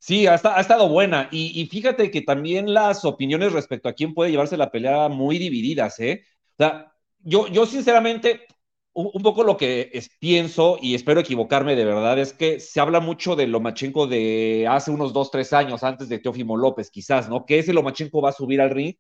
Sí, 0.01 0.27
ha, 0.27 0.35
ha 0.35 0.61
estado 0.61 0.89
buena. 0.89 1.29
Y, 1.31 1.67
fíjate 1.67 2.11
que 2.11 2.23
también 2.23 2.73
las 2.75 3.05
opiniones 3.05 3.53
respecto 3.53 3.89
a 3.89 3.93
quién 3.93 4.15
puede 4.15 4.31
llevarse 4.31 4.57
la 4.57 4.71
pelea 4.71 5.09
muy 5.09 5.39
divididas, 5.39 6.01
¿eh? 6.01 6.25
O 6.59 6.65
sea, 6.65 6.93
yo, 7.21 7.47
yo 7.49 7.67
sinceramente, 7.67 8.47
un, 8.93 9.23
poco 9.23 9.45
lo 9.45 9.57
que 9.57 9.91
pienso, 10.19 10.79
y 10.81 10.95
espero 10.95 11.21
equivocarme 11.21 11.77
de 11.77 11.85
verdad, 11.85 12.19
es 12.19 12.33
que 12.33 12.61
se 12.61 12.81
habla 12.81 13.01
mucho 13.01 13.37
de 13.37 13.47
Lomachenko 13.47 14.07
de 14.07 14.67
hace 14.69 14.91
unos 14.91 15.13
dos, 15.13 15.31
tres 15.31 15.53
años, 15.53 15.85
antes 15.85 16.09
de 16.09 16.19
Teófimo 16.19 16.57
López, 16.57 16.91
quizás, 16.91 17.29
¿no? 17.29 17.45
Que 17.47 17.59
ese 17.61 17.73
Lomachenko 17.75 18.23
va 18.23 18.31
a 18.31 18.33
subir 18.33 18.61
al 18.61 18.71
ring 18.71 18.95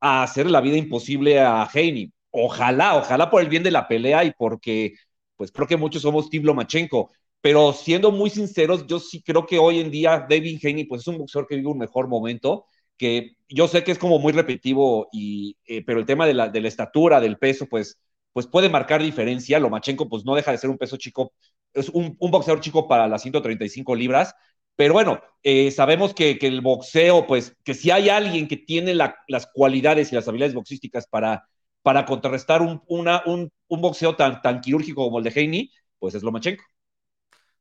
a 0.00 0.22
hacer 0.24 0.50
la 0.50 0.60
vida 0.60 0.76
imposible 0.78 1.40
a 1.40 1.68
Heini 1.72 2.12
ojalá, 2.30 2.96
ojalá 2.96 3.30
por 3.30 3.42
el 3.42 3.48
bien 3.48 3.62
de 3.62 3.70
la 3.70 3.88
pelea 3.88 4.24
y 4.24 4.32
porque, 4.32 4.94
pues 5.36 5.52
creo 5.52 5.66
que 5.68 5.76
muchos 5.76 6.02
somos 6.02 6.30
Tim 6.30 6.44
Lomachenko, 6.44 7.10
pero 7.40 7.72
siendo 7.72 8.10
muy 8.12 8.30
sinceros, 8.30 8.86
yo 8.86 8.98
sí 9.00 9.22
creo 9.22 9.46
que 9.46 9.58
hoy 9.58 9.80
en 9.80 9.90
día 9.90 10.26
David 10.28 10.60
Haney, 10.62 10.84
pues 10.84 11.02
es 11.02 11.08
un 11.08 11.18
boxeador 11.18 11.48
que 11.48 11.56
vive 11.56 11.68
un 11.68 11.78
mejor 11.78 12.08
momento, 12.08 12.66
que 12.96 13.36
yo 13.48 13.68
sé 13.68 13.82
que 13.84 13.92
es 13.92 13.98
como 13.98 14.18
muy 14.18 14.32
repetitivo, 14.32 15.08
y, 15.12 15.56
eh, 15.66 15.82
pero 15.84 16.00
el 16.00 16.06
tema 16.06 16.26
de 16.26 16.34
la, 16.34 16.46
estatura, 16.46 17.20
del 17.20 17.38
peso, 17.38 17.66
pues, 17.66 17.98
pues 18.32 18.46
puede 18.46 18.68
marcar 18.68 19.02
diferencia. 19.02 19.58
Lomachenko, 19.58 20.08
pues 20.08 20.24
no 20.24 20.34
deja 20.34 20.52
de 20.52 20.58
ser 20.58 20.70
un 20.70 20.78
peso 20.78 20.96
chico, 20.96 21.32
es 21.72 21.88
un, 21.88 22.16
boxeador 22.18 22.60
chico 22.60 22.88
para 22.88 23.08
las 23.08 23.22
135 23.22 23.94
libras, 23.94 24.34
pero 24.76 24.94
bueno, 24.94 25.20
eh, 25.42 25.70
sabemos 25.70 26.14
que, 26.14 26.38
el 26.40 26.60
boxeo, 26.60 27.26
pues 27.26 27.56
que 27.64 27.74
si 27.74 27.90
hay 27.90 28.08
alguien 28.08 28.48
que 28.48 28.56
tiene 28.56 28.94
la, 28.94 29.16
las 29.28 29.46
cualidades 29.46 30.12
y 30.12 30.14
las 30.14 30.28
habilidades 30.28 30.54
boxísticas 30.54 31.06
para 31.06 31.44
para 31.82 32.04
contrarrestar 32.04 32.62
un, 32.62 32.82
un, 32.88 33.50
un, 33.68 33.80
boxeo 33.80 34.16
tan, 34.16 34.42
tan 34.42 34.60
quirúrgico 34.60 35.04
como 35.04 35.18
el 35.18 35.24
de 35.24 35.30
Heini, 35.30 35.70
pues 35.98 36.14
es 36.14 36.22
Lomachenko. 36.22 36.62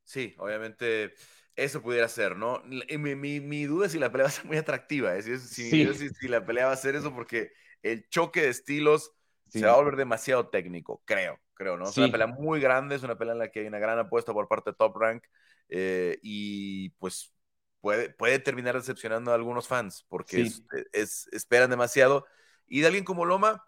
Sí, 0.10 0.34
obviamente 0.40 1.14
eso 1.56 1.84
pudiera 1.84 2.08
ser, 2.08 2.36
¿no? 2.36 2.64
Mi, 2.66 3.16
mi, 3.16 3.40
mi, 3.40 3.66
duda 3.66 3.86
es 3.86 3.92
si 3.92 4.00
la 4.00 4.12
pelea 4.12 4.24
va 4.26 4.30
a 4.30 4.32
ser 4.32 4.46
muy 4.46 4.58
atractiva, 4.58 5.16
¿eh? 5.16 5.22
si, 5.22 5.38
si, 5.38 6.10
si, 6.10 6.28
la 6.28 6.44
pelea 6.44 6.66
va 6.66 6.72
a 6.72 6.78
ser 6.78 6.96
eso, 6.96 7.14
porque 7.14 7.52
el 7.84 8.10
choque 8.10 8.42
de 8.42 8.50
estilos 8.50 9.12
se 9.50 9.64
va 9.64 9.74
a 9.74 9.76
volver 9.76 9.98
demasiado 9.98 10.50
técnico, 10.50 11.04
creo, 11.06 11.40
creo, 11.54 11.78
¿no? 11.78 11.88
Es 11.88 11.96
una 11.96 12.10
pelea 12.10 12.26
muy 12.26 12.60
grande, 12.60 12.96
es 12.96 13.04
una 13.04 13.20
pelea 13.20 13.34
en 13.34 13.40
la 13.40 13.52
que 13.52 13.60
hay 13.60 13.68
una 13.68 13.78
gran 13.78 14.00
apuesta 14.00 14.34
por 14.34 14.48
parte 14.48 14.72
de 14.72 14.78
Top 14.78 14.98
Rank 14.98 15.26
eh, 15.70 16.18
y 16.24 16.90
pues 16.98 17.32
puede, 17.80 18.10
puede 18.10 18.40
terminar 18.40 18.74
decepcionando 18.74 19.30
a 19.30 19.36
algunos 19.36 19.68
fans 19.68 20.08
porque 20.10 20.42
es, 20.42 20.64
es, 20.92 21.28
esperan 21.32 21.70
demasiado. 21.70 22.26
Y 22.66 22.82
de 22.82 22.88
alguien 22.88 23.06
como 23.06 23.26
Loma, 23.26 23.64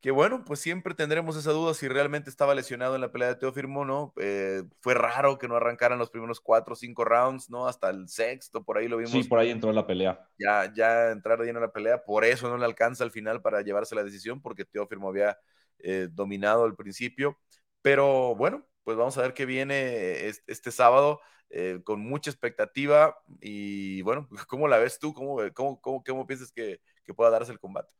que 0.00 0.12
bueno, 0.12 0.44
pues 0.44 0.60
siempre 0.60 0.94
tendremos 0.94 1.36
esa 1.36 1.50
duda 1.50 1.74
si 1.74 1.88
realmente 1.88 2.30
estaba 2.30 2.54
lesionado 2.54 2.94
en 2.94 3.00
la 3.00 3.10
pelea 3.10 3.28
de 3.28 3.34
Teofirmo, 3.34 3.84
¿no? 3.84 4.12
Eh, 4.20 4.62
fue 4.80 4.94
raro 4.94 5.38
que 5.38 5.48
no 5.48 5.56
arrancaran 5.56 5.98
los 5.98 6.10
primeros 6.10 6.40
cuatro 6.40 6.74
o 6.74 6.76
cinco 6.76 7.04
rounds, 7.04 7.50
¿no? 7.50 7.66
Hasta 7.66 7.90
el 7.90 8.08
sexto, 8.08 8.62
por 8.62 8.78
ahí 8.78 8.86
lo 8.86 8.98
vimos. 8.98 9.10
Sí, 9.10 9.24
por 9.24 9.40
ahí 9.40 9.50
entró 9.50 9.70
en 9.70 9.76
la 9.76 9.86
pelea. 9.86 10.28
Ya, 10.38 10.72
ya 10.72 11.10
entrar 11.10 11.40
ahí 11.40 11.48
en 11.48 11.60
la 11.60 11.72
pelea, 11.72 12.04
por 12.04 12.24
eso 12.24 12.48
no 12.48 12.56
le 12.56 12.64
alcanza 12.64 13.02
al 13.02 13.10
final 13.10 13.42
para 13.42 13.62
llevarse 13.62 13.96
la 13.96 14.04
decisión, 14.04 14.40
porque 14.40 14.64
Teofirmo 14.64 15.08
había 15.08 15.36
eh, 15.80 16.08
dominado 16.12 16.64
al 16.64 16.76
principio. 16.76 17.36
Pero 17.82 18.36
bueno, 18.36 18.64
pues 18.84 18.96
vamos 18.96 19.18
a 19.18 19.22
ver 19.22 19.34
qué 19.34 19.46
viene 19.46 20.28
este, 20.28 20.70
sábado 20.70 21.20
eh, 21.50 21.80
con 21.82 22.00
mucha 22.00 22.30
expectativa 22.30 23.16
y 23.40 24.02
bueno, 24.02 24.28
¿cómo 24.48 24.68
la 24.68 24.78
ves 24.78 25.00
tú? 25.00 25.12
¿Cómo, 25.12 25.38
cómo, 25.54 25.80
cómo, 25.80 26.04
cómo 26.04 26.26
piensas 26.26 26.52
que, 26.52 26.80
que 27.02 27.14
pueda 27.14 27.30
darse 27.30 27.50
el 27.50 27.58
combate? 27.58 27.97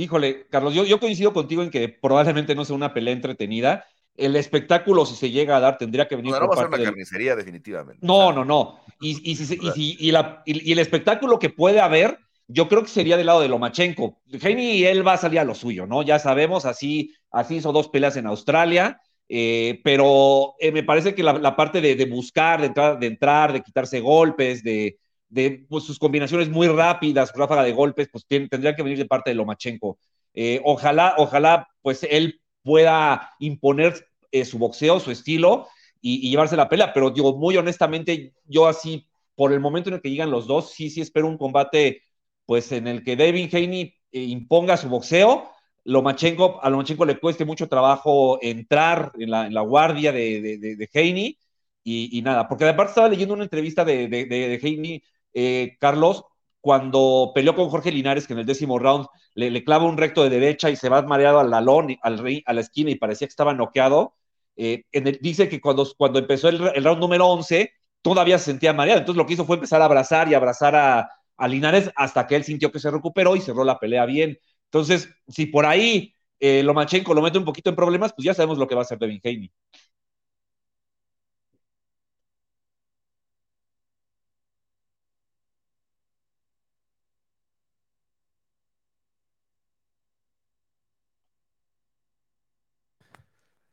Híjole, 0.00 0.46
Carlos, 0.48 0.72
yo, 0.72 0.84
yo 0.84 0.98
coincido 0.98 1.34
contigo 1.34 1.62
en 1.62 1.70
que 1.70 1.90
probablemente 1.90 2.54
no 2.54 2.64
sea 2.64 2.74
una 2.74 2.94
pelea 2.94 3.12
entretenida. 3.12 3.84
El 4.16 4.34
espectáculo, 4.34 5.04
si 5.04 5.14
se 5.14 5.30
llega 5.30 5.56
a 5.56 5.60
dar, 5.60 5.76
tendría 5.76 6.08
que 6.08 6.16
venir. 6.16 6.32
No, 6.32 6.40
no 6.40 6.48
va 6.48 6.54
a 6.54 6.58
ser 6.58 6.68
una 6.68 6.82
carnicería, 6.82 7.36
definitivamente. 7.36 8.06
No, 8.06 8.32
no, 8.32 8.44
no. 8.44 8.80
Y, 8.98 9.10
y, 9.30 9.36
y, 9.74 9.96
y, 10.08 10.10
la, 10.10 10.42
y, 10.46 10.72
el 10.72 10.78
espectáculo 10.78 11.38
que 11.38 11.50
puede 11.50 11.80
haber, 11.80 12.18
yo 12.48 12.66
creo 12.66 12.82
que 12.82 12.88
sería 12.88 13.18
del 13.18 13.26
lado 13.26 13.42
de 13.42 13.48
Lomachenko. 13.48 14.20
Heini 14.40 14.72
y 14.72 14.84
él 14.86 15.06
va 15.06 15.14
a 15.14 15.18
salir 15.18 15.38
a 15.38 15.44
lo 15.44 15.54
suyo, 15.54 15.86
¿no? 15.86 16.02
Ya 16.02 16.18
sabemos, 16.18 16.64
así, 16.64 17.14
así 17.30 17.56
hizo 17.56 17.70
dos 17.70 17.88
peleas 17.88 18.16
en 18.16 18.26
Australia. 18.26 19.00
Eh, 19.28 19.80
pero 19.84 20.54
eh, 20.58 20.72
me 20.72 20.82
parece 20.82 21.14
que 21.14 21.22
la, 21.22 21.34
la 21.34 21.54
parte 21.54 21.82
de, 21.82 21.94
de, 21.94 22.06
buscar, 22.06 22.60
de 22.60 22.66
entrar, 22.68 22.98
de 22.98 23.06
entrar, 23.06 23.52
de 23.52 23.62
quitarse 23.62 24.00
golpes, 24.00 24.64
de, 24.64 24.98
de 25.30 25.64
pues, 25.68 25.84
sus 25.84 25.98
combinaciones 25.98 26.50
muy 26.50 26.68
rápidas, 26.68 27.32
ráfaga 27.34 27.62
de 27.62 27.72
golpes, 27.72 28.08
pues 28.12 28.26
tendrían 28.26 28.74
que 28.74 28.82
venir 28.82 28.98
de 28.98 29.06
parte 29.06 29.30
de 29.30 29.36
Lomachenko. 29.36 29.98
Eh, 30.34 30.60
ojalá, 30.64 31.14
ojalá, 31.16 31.68
pues 31.82 32.06
él 32.08 32.40
pueda 32.62 33.32
imponer 33.38 34.06
eh, 34.32 34.44
su 34.44 34.58
boxeo, 34.58 35.00
su 35.00 35.10
estilo 35.10 35.68
y, 36.00 36.30
llevarse 36.30 36.56
la 36.56 36.68
pelea, 36.68 36.92
pero 36.92 37.10
digo, 37.10 37.36
muy 37.36 37.56
honestamente, 37.56 38.34
yo 38.44 38.66
así, 38.66 39.06
por 39.34 39.52
el 39.52 39.60
momento 39.60 39.88
en 39.88 39.94
el 39.96 40.02
que 40.02 40.10
llegan 40.10 40.30
los 40.30 40.46
dos, 40.46 40.72
sí, 40.72 40.90
sí 40.90 41.00
espero 41.00 41.28
un 41.28 41.38
combate, 41.38 42.02
pues 42.46 42.72
en 42.72 42.88
el 42.88 43.04
que 43.04 43.16
David 43.16 43.54
Haney 43.54 43.94
eh, 44.12 44.22
imponga 44.22 44.76
su 44.76 44.88
boxeo, 44.88 45.50
Lomachenko, 45.84 46.60
a 46.62 46.70
Lomachenko 46.70 47.04
le 47.04 47.18
cueste 47.18 47.44
mucho 47.44 47.68
trabajo 47.68 48.38
entrar 48.42 49.12
en 49.18 49.30
la, 49.30 49.46
en 49.46 49.54
la 49.54 49.62
guardia 49.62 50.12
de, 50.12 50.40
de, 50.40 50.76
de, 50.76 50.90
Haney, 50.94 51.38
y, 51.82 52.20
nada, 52.22 52.46
porque 52.48 52.68
aparte 52.68 52.90
estaba 52.90 53.08
leyendo 53.08 53.34
una 53.34 53.44
entrevista 53.44 53.84
de, 53.84 54.06
de, 54.06 54.26
de 54.26 54.60
Haney 54.62 55.02
eh, 55.34 55.76
Carlos, 55.80 56.24
cuando 56.60 57.32
peleó 57.34 57.54
con 57.54 57.68
Jorge 57.70 57.90
Linares, 57.90 58.26
que 58.26 58.34
en 58.34 58.40
el 58.40 58.46
décimo 58.46 58.78
round 58.78 59.06
le, 59.34 59.64
clava 59.64 59.84
un 59.84 59.96
recto 59.96 60.22
de 60.22 60.30
derecha 60.30 60.70
y 60.70 60.76
se 60.76 60.88
va 60.88 61.02
mareado 61.02 61.40
al 61.40 61.52
al, 61.52 62.42
a 62.44 62.52
la 62.52 62.60
esquina 62.60 62.90
y 62.90 62.96
parecía 62.96 63.26
que 63.26 63.32
estaba 63.32 63.54
noqueado. 63.54 64.14
Eh, 64.56 64.84
dice 65.20 65.48
que 65.48 65.60
cuando, 65.60 65.86
cuando 65.96 66.18
empezó 66.18 66.48
el, 66.48 66.58
round 66.58 67.00
número 67.00 67.26
11, 67.28 67.72
todavía 68.02 68.38
se 68.38 68.46
sentía 68.46 68.72
mareado. 68.72 69.00
Entonces 69.00 69.18
lo 69.18 69.26
que 69.26 69.34
hizo 69.34 69.46
fue 69.46 69.56
empezar 69.56 69.80
a 69.80 69.86
abrazar 69.86 70.28
y 70.28 70.34
abrazar 70.34 70.76
a, 70.76 71.10
a 71.36 71.48
Linares 71.48 71.90
hasta 71.96 72.26
que 72.26 72.36
él 72.36 72.44
sintió 72.44 72.70
que 72.70 72.78
se 72.78 72.90
recuperó 72.90 73.36
y 73.36 73.40
cerró 73.40 73.64
la 73.64 73.78
pelea 73.78 74.04
bien. 74.04 74.38
Entonces, 74.66 75.08
si 75.26 75.46
por 75.46 75.66
ahí 75.66 76.14
eh, 76.38 76.62
Lomachenko 76.62 77.14
lo 77.14 77.22
mete 77.22 77.38
un 77.38 77.44
poquito 77.44 77.70
en 77.70 77.76
problemas, 77.76 78.12
pues 78.14 78.24
ya 78.24 78.34
sabemos 78.34 78.58
lo 78.58 78.66
que 78.68 78.74
va 78.74 78.82
a 78.82 78.84
hacer 78.84 78.98
Devin 78.98 79.20
Haney. 79.24 79.50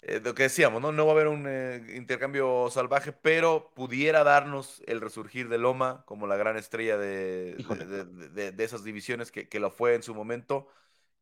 Eh, 0.07 0.21
lo 0.23 0.33
que 0.33 0.43
decíamos, 0.43 0.81
¿no? 0.81 0.91
No 0.91 1.05
va 1.05 1.11
a 1.11 1.15
haber 1.15 1.27
un 1.27 1.45
eh, 1.47 1.93
intercambio 1.95 2.69
salvaje, 2.71 3.11
pero 3.11 3.71
pudiera 3.75 4.23
darnos 4.23 4.81
el 4.87 5.01
resurgir 5.01 5.49
de 5.49 5.57
Loma 5.57 6.03
como 6.05 6.27
la 6.27 6.37
gran 6.37 6.57
estrella 6.57 6.97
de, 6.97 7.55
de, 7.55 8.05
de, 8.29 8.51
de 8.51 8.63
esas 8.63 8.83
divisiones 8.83 9.31
que, 9.31 9.49
que, 9.49 9.59
lo 9.59 9.69
fue 9.69 9.95
en 9.95 10.03
su 10.03 10.15
momento. 10.15 10.67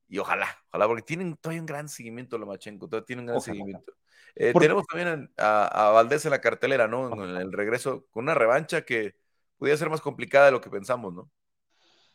Y 0.07 0.19
ojalá, 0.19 0.47
ojalá, 0.69 0.87
porque 0.87 1.01
tienen 1.01 1.35
todavía 1.35 1.61
un 1.61 1.65
gran 1.65 1.89
seguimiento 1.89 2.37
Lomachenko, 2.37 2.87
todavía 2.87 3.05
tienen 3.05 3.23
un 3.23 3.27
gran 3.27 3.37
ojalá. 3.37 3.53
seguimiento. 3.53 3.93
Eh, 4.35 4.53
tenemos 4.59 4.85
también 4.85 5.31
a, 5.37 5.87
a, 5.87 5.91
Valdés 5.91 6.25
en 6.25 6.31
la 6.31 6.41
cartelera, 6.41 6.87
¿no? 6.87 7.23
En 7.23 7.37
el 7.37 7.51
regreso, 7.51 8.05
con 8.11 8.25
una 8.25 8.35
revancha 8.35 8.83
que 8.83 9.15
pudiera 9.57 9.77
ser 9.77 9.89
más 9.89 10.01
complicada 10.01 10.47
de 10.47 10.51
lo 10.51 10.61
que 10.61 10.69
pensamos, 10.69 11.13
¿no? 11.13 11.31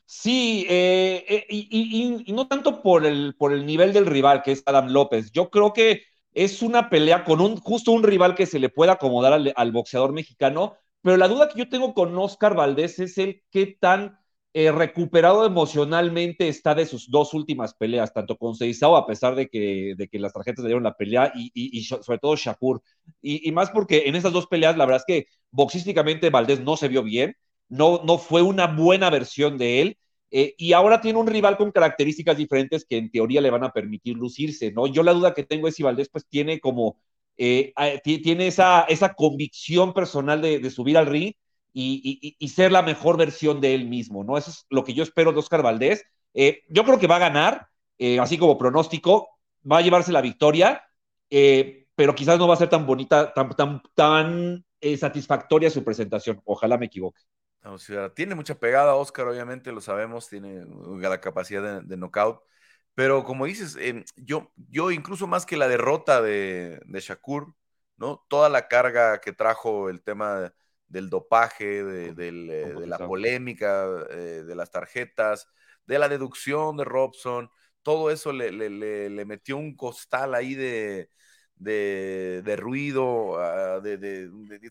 Sí, 0.05 0.67
eh, 0.69 1.25
eh, 1.29 1.47
y, 1.49 1.69
y, 1.71 2.25
y, 2.27 2.33
no 2.33 2.49
tanto 2.49 2.83
por 2.83 3.07
el, 3.07 3.37
por 3.39 3.53
el 3.53 3.65
nivel 3.65 3.93
del 3.93 4.07
rival, 4.07 4.43
que 4.43 4.53
es 4.53 4.63
Adam 4.67 4.89
López. 4.89 5.31
Yo 5.31 5.51
creo 5.51 5.73
que 5.73 6.03
es 6.35 6.63
una 6.63 6.91
pelea 6.91 7.25
con 7.25 7.41
un 7.41 7.57
justo 7.57 7.93
un 7.93 8.03
rival 8.03 8.35
que 8.35 8.47
se 8.47 8.59
le 8.59 8.69
pueda 8.69 8.93
acomodar 8.93 9.33
al, 9.55 9.73
boxeador 9.73 10.13
mexicano, 10.13 10.77
pero 11.03 11.17
la 11.17 11.29
duda 11.29 11.49
que 11.49 11.59
yo 11.59 11.69
tengo 11.69 11.95
con 11.95 12.17
Oscar 12.17 12.55
Valdés 12.55 12.99
es 12.99 13.19
el 13.19 13.43
qué 13.51 13.77
tan 13.79 14.19
eh, 14.53 14.73
recuperado 14.73 15.47
emocionalmente 15.47 16.49
está 16.49 16.75
de 16.75 16.87
sus 16.87 17.11
dos 17.11 17.35
últimas 17.35 17.75
peleas, 17.75 18.13
tanto 18.13 18.37
con 18.37 18.55
Seizao, 18.55 18.97
a 18.97 19.07
pesar 19.07 19.35
de 19.35 19.49
que, 19.49 19.95
de 19.97 20.09
que 20.09 20.19
las 20.19 20.33
tarjetas 20.33 20.65
le 20.65 20.69
dieron 20.69 20.83
la 20.83 20.97
pelea, 20.97 21.33
y, 21.35 21.85
sobre 21.85 22.19
todo 22.19 22.37
Shakur. 22.37 22.83
Y, 23.23 23.51
más 23.53 23.71
porque 23.71 24.05
en 24.07 24.17
esas 24.17 24.33
dos 24.33 24.47
peleas, 24.47 24.77
la 24.77 24.87
verdad 24.87 25.05
es 25.07 25.15
que 25.15 25.29
boxísticamente 25.51 26.31
Valdés 26.31 26.61
no 26.61 26.77
se 26.77 26.89
vio 26.89 27.03
bien, 27.03 27.37
no, 27.69 28.03
no 28.05 28.19
fue 28.19 28.43
una 28.43 28.67
buena 28.67 29.11
versión 29.11 29.57
de 29.57 29.83
él, 29.83 29.99
eh, 30.31 30.55
y 30.57 30.73
ahora 30.73 31.01
tiene 31.01 31.19
un 31.19 31.27
rival 31.27 31.57
con 31.57 31.73
características 31.73 32.37
diferentes 32.37 32.85
que 32.85 32.97
en 32.97 33.11
teoría 33.11 33.41
le 33.41 33.51
van 33.51 33.65
a 33.65 33.73
permitir 33.73 34.17
lucirse, 34.17 34.71
¿no? 34.73 34.87
Yo 34.87 35.03
la 35.03 35.13
duda 35.13 35.35
que 35.35 35.45
tengo 35.45 35.67
es 35.67 35.75
si 35.75 35.83
Valdés 35.83 36.09
pues 36.09 36.27
tiene 36.27 36.61
como, 36.61 36.99
eh, 37.37 37.73
tiene 38.05 38.47
esa, 38.47 38.83
esa 38.83 39.15
convicción 39.15 39.93
personal 39.93 40.41
de, 40.41 40.71
subir 40.71 40.99
al 40.99 41.07
ring, 41.07 41.33
y, 41.73 42.49
ser 42.49 42.73
la 42.73 42.83
mejor 42.83 43.17
versión 43.17 43.61
de 43.61 43.75
él 43.75 43.89
mismo, 43.89 44.25
¿no? 44.25 44.37
Eso 44.37 44.51
es 44.51 44.67
lo 44.71 44.85
que 44.85 44.95
yo 44.95 45.03
espero 45.03 45.33
de 45.33 45.39
Oscar 45.39 45.63
Valdés. 45.63 46.05
Eh, 46.35 46.63
yo 46.69 46.85
creo 46.85 46.99
que 46.99 47.07
va 47.07 47.17
a 47.17 47.21
ganar, 47.21 47.69
así 48.21 48.39
como 48.39 48.59
pronóstico, 48.59 49.29
va 49.71 49.79
a 49.79 49.81
llevarse 49.83 50.13
la 50.13 50.21
victoria, 50.21 50.83
pero 51.29 52.15
quizás 52.15 52.39
no 52.39 52.49
va 52.49 52.55
a 52.55 52.59
ser 52.59 52.69
tan 52.69 52.87
bonita, 52.87 53.33
tan, 53.35 53.51
tan, 53.51 53.83
tan 53.95 54.65
satisfactoria 54.99 55.71
su 55.71 55.85
presentación. 55.85 56.41
Ojalá 56.45 56.77
me 56.79 56.87
equivoque. 56.87 57.21
Tiene 58.15 58.35
mucha 58.35 58.59
pegada, 58.59 58.95
Oscar, 58.95 59.29
obviamente 59.29 59.73
lo 59.73 59.81
sabemos, 59.81 60.29
tiene 60.29 60.65
la 60.99 61.21
capacidad 61.21 61.63
de, 61.63 61.87
de 61.87 61.97
knockout. 61.97 62.43
Pero 62.95 63.25
como 63.25 63.47
dices, 63.47 63.77
em, 63.81 64.05
yo, 64.17 64.53
yo 64.69 64.91
incluso 64.91 65.27
más 65.27 65.47
que 65.47 65.57
la 65.57 65.69
derrota 65.69 66.21
de, 66.21 66.81
de 66.85 67.01
Shakur, 67.01 67.55
¿no? 67.97 68.25
Toda 68.29 68.49
la 68.49 68.69
carga 68.69 69.21
que 69.21 69.33
trajo 69.33 69.89
el 69.89 70.03
tema 70.03 70.53
del 70.89 71.09
dopaje, 71.09 71.85
de, 71.85 72.29
eh, 72.29 72.87
la 72.87 72.99
polémica, 72.99 73.87
eh, 74.11 74.43
de 74.45 74.55
las 74.55 74.71
tarjetas, 74.71 75.49
de 75.87 75.99
la 75.99 76.09
deducción 76.09 76.77
de 76.77 76.85
Robson, 76.85 77.51
todo 77.83 78.11
eso 78.11 78.33
le, 78.33 78.51
metió 79.25 79.57
un 79.57 79.77
costal 79.77 80.35
ahí 80.35 80.55
de, 80.55 81.09
de, 81.61 82.57
ruido, 82.59 83.39
ah, 83.39 83.81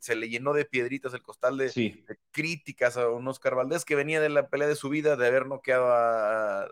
se 0.02 0.16
le 0.16 0.30
llenó 0.30 0.54
de 0.54 0.66
piedritas 0.66 1.14
el 1.14 1.22
costal 1.22 1.58
de, 1.58 2.04
críticas 2.32 2.98
a 2.98 3.10
un 3.10 3.28
Oscar 3.28 3.56
Valdés 3.56 3.86
que 3.86 3.96
venía 3.96 4.20
de 4.20 4.30
la 4.30 4.50
pelea 4.50 4.68
de 4.68 4.76
su 4.76 4.90
vida, 4.90 5.16
de 5.16 5.28
haber 5.28 5.46
noqueado 5.46 6.70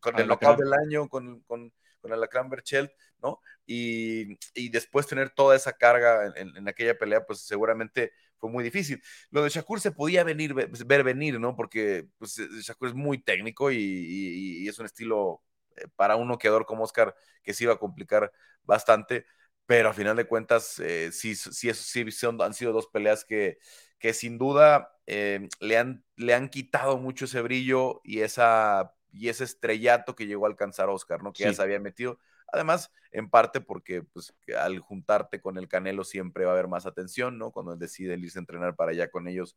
con 0.00 0.18
el 0.18 0.28
knockout 0.28 0.58
del 0.58 0.72
año, 0.74 1.08
con, 1.08 1.40
con, 1.40 1.72
con 2.00 2.12
Alacrán 2.12 2.50
Berchelt, 2.50 2.92
¿no? 3.22 3.40
Y, 3.66 4.36
después 4.68 5.06
tener 5.06 5.30
toda 5.30 5.56
esa 5.56 5.72
carga 5.72 6.32
en, 6.36 6.56
en 6.56 6.68
aquella 6.68 6.96
pelea, 6.96 7.24
pues 7.24 7.40
seguramente 7.40 8.12
fue 8.38 8.50
muy 8.50 8.62
difícil. 8.62 9.02
Lo 9.30 9.42
de 9.42 9.50
Shakur 9.50 9.80
se 9.80 9.90
podía 9.90 10.24
venir, 10.24 10.54
pues, 10.54 10.86
ver 10.86 11.02
venir, 11.02 11.40
¿no? 11.40 11.56
Porque 11.56 12.08
pues, 12.18 12.38
eh, 12.38 12.48
Shakur 12.60 12.88
es 12.88 12.94
muy 12.94 13.18
técnico 13.22 13.70
y, 13.70 14.68
es 14.68 14.78
un 14.78 14.86
estilo 14.86 15.42
eh, 15.76 15.86
para 15.96 16.16
un 16.16 16.28
noqueador 16.28 16.66
como 16.66 16.84
Oscar 16.84 17.14
que 17.42 17.54
se 17.54 17.64
iba 17.64 17.74
a 17.74 17.78
complicar 17.78 18.32
bastante, 18.64 19.26
pero 19.66 19.90
a 19.90 19.94
final 19.94 20.16
de 20.16 20.26
cuentas 20.26 20.78
eh, 20.78 21.10
sí, 21.12 21.34
sí, 21.34 21.74
sí 21.74 22.10
son, 22.10 22.40
han 22.40 22.54
sido 22.54 22.72
dos 22.72 22.86
peleas 22.86 23.24
que, 23.24 23.58
que 23.98 24.14
sin 24.14 24.38
duda 24.38 24.92
le, 25.06 25.76
han, 25.78 26.04
le 26.16 26.34
han 26.34 26.48
quitado 26.48 26.98
mucho 26.98 27.26
ese 27.26 27.40
brillo 27.40 28.00
y, 28.02 28.20
esa, 28.20 28.94
y 29.12 29.28
ese 29.28 29.44
estrellato 29.44 30.16
que 30.16 30.26
llegó 30.26 30.46
a 30.46 30.48
alcanzar 30.48 30.88
Oscar, 30.88 31.22
¿no? 31.22 31.32
Que 31.32 31.44
ya 31.44 31.52
se 31.52 31.62
había 31.62 31.78
metido 31.78 32.18
Además, 32.52 32.92
en 33.12 33.28
parte 33.28 33.60
porque 33.60 34.02
pues, 34.02 34.34
al 34.58 34.78
juntarte 34.78 35.40
con 35.40 35.58
el 35.58 35.68
Canelo 35.68 36.04
siempre 36.04 36.44
va 36.44 36.52
a 36.52 36.54
haber 36.54 36.68
más 36.68 36.86
atención, 36.86 37.38
¿no? 37.38 37.50
Cuando 37.50 37.76
decide 37.76 38.16
irse 38.16 38.38
a 38.38 38.40
entrenar 38.40 38.76
para 38.76 38.92
allá 38.92 39.10
con 39.10 39.28
ellos, 39.28 39.56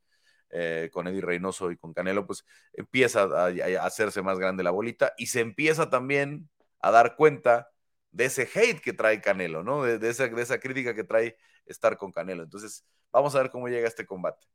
eh, 0.49 0.89
con 0.91 1.07
Eddie 1.07 1.21
Reynoso 1.21 1.71
y 1.71 1.77
con 1.77 1.93
Canelo, 1.93 2.25
pues 2.25 2.45
empieza 2.73 3.23
a, 3.23 3.85
hacerse 3.85 4.21
más 4.21 4.39
grande 4.39 4.63
la 4.63 4.71
bolita 4.71 5.13
y 5.17 5.27
se 5.27 5.41
empieza 5.41 5.89
también 5.89 6.49
a 6.81 6.91
dar 6.91 7.15
cuenta 7.15 7.69
de 8.11 8.25
ese 8.25 8.47
hate 8.53 8.81
que 8.81 8.93
trae 8.93 9.21
Canelo, 9.21 9.63
¿no? 9.63 9.83
De, 9.83 10.09
esa, 10.09 10.27
de 10.27 10.41
esa 10.41 10.59
crítica 10.59 10.95
que 10.95 11.03
trae 11.03 11.35
estar 11.65 11.97
con 11.97 12.11
Canelo. 12.11 12.43
Entonces, 12.43 12.85
vamos 13.11 13.35
a 13.35 13.41
ver 13.41 13.51
cómo 13.51 13.67
llega 13.67 13.87
este 13.87 14.05
combate 14.05 14.45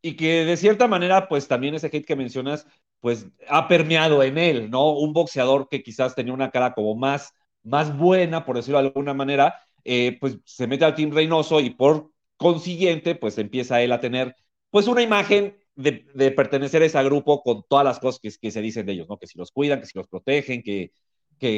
y 0.00 0.16
que 0.16 0.44
de 0.44 0.56
cierta 0.58 0.86
manera, 0.86 1.28
pues 1.28 1.48
también 1.48 1.74
ese 1.74 1.86
hate 1.86 2.04
que 2.04 2.16
mencionas, 2.16 2.66
pues 3.00 3.26
ha 3.48 3.68
permeado 3.68 4.22
en 4.22 4.36
él, 4.36 4.70
¿no? 4.70 4.92
Un 4.92 5.14
boxeador 5.14 5.68
que 5.68 5.82
quizás 5.82 6.14
tenía 6.14 6.34
una 6.34 6.50
cara 6.50 6.74
como 6.74 6.94
más 6.94 7.32
más 7.64 7.96
buena, 7.96 8.44
por 8.44 8.56
decirlo 8.56 8.80
de 8.80 8.88
alguna 8.88 9.14
manera, 9.14 9.60
eh, 9.84 10.16
pues 10.20 10.38
se 10.44 10.66
mete 10.66 10.84
al 10.84 10.94
Team 10.94 11.10
Reynoso 11.12 11.60
y 11.60 11.70
por 11.70 12.10
consiguiente, 12.36 13.14
pues 13.16 13.38
empieza 13.38 13.82
él 13.82 13.92
a 13.92 14.00
tener 14.00 14.36
pues 14.70 14.86
una 14.86 15.02
imagen 15.02 15.56
de, 15.74 16.04
pertenecer 16.36 16.82
a 16.82 16.86
ese 16.86 17.02
grupo 17.04 17.42
con 17.42 17.64
todas 17.68 17.84
las 17.84 17.98
cosas 17.98 18.20
que, 18.20 18.50
se 18.50 18.60
dicen 18.60 18.86
de 18.86 18.92
ellos, 18.92 19.08
¿no? 19.08 19.18
Que 19.18 19.26
si 19.26 19.38
los 19.38 19.50
cuidan, 19.50 19.80
que 19.80 19.86
si 19.86 19.98
los 19.98 20.08
protegen, 20.08 20.62
que, 20.62 20.92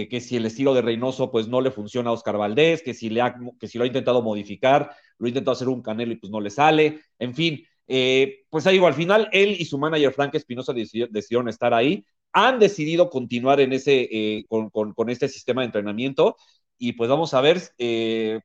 que, 0.08 0.20
si 0.20 0.36
el 0.36 0.46
estilo 0.46 0.74
de 0.74 0.82
Reynoso 0.82 1.30
pues 1.30 1.48
no 1.48 1.60
le 1.60 1.70
funciona 1.70 2.10
a 2.10 2.12
Oscar 2.12 2.36
Valdés, 2.36 2.82
que 2.82 2.94
si, 2.94 3.08
le 3.08 3.22
que 3.60 3.68
si 3.68 3.78
lo 3.78 3.84
ha 3.84 3.86
intentado 3.86 4.22
modificar, 4.22 4.94
lo 5.18 5.26
ha 5.26 5.28
intentado 5.28 5.52
hacer 5.52 5.68
un 5.68 5.82
canelo 5.82 6.12
y 6.12 6.16
pues 6.16 6.30
no 6.30 6.40
le 6.40 6.50
sale, 6.50 7.00
en 7.18 7.34
fin, 7.34 7.64
eh, 7.86 8.44
pues 8.50 8.66
ahí 8.66 8.74
digo, 8.74 8.86
al 8.86 8.94
final 8.94 9.28
él 9.32 9.56
y 9.58 9.64
su 9.64 9.78
manager 9.78 10.12
Frank 10.12 10.34
Espinosa 10.34 10.72
decidieron 10.72 11.48
estar 11.48 11.72
ahí, 11.72 12.04
han 12.32 12.58
decidido 12.58 13.10
continuar 13.10 13.60
en 13.60 13.72
ese, 13.72 14.08
eh, 14.10 14.44
con, 14.48 15.10
este 15.10 15.28
sistema 15.28 15.62
de 15.62 15.66
entrenamiento 15.66 16.36
y 16.78 16.92
pues 16.94 17.08
vamos 17.08 17.32
a 17.34 17.40
ver, 17.40 17.62
eh, 17.78 18.40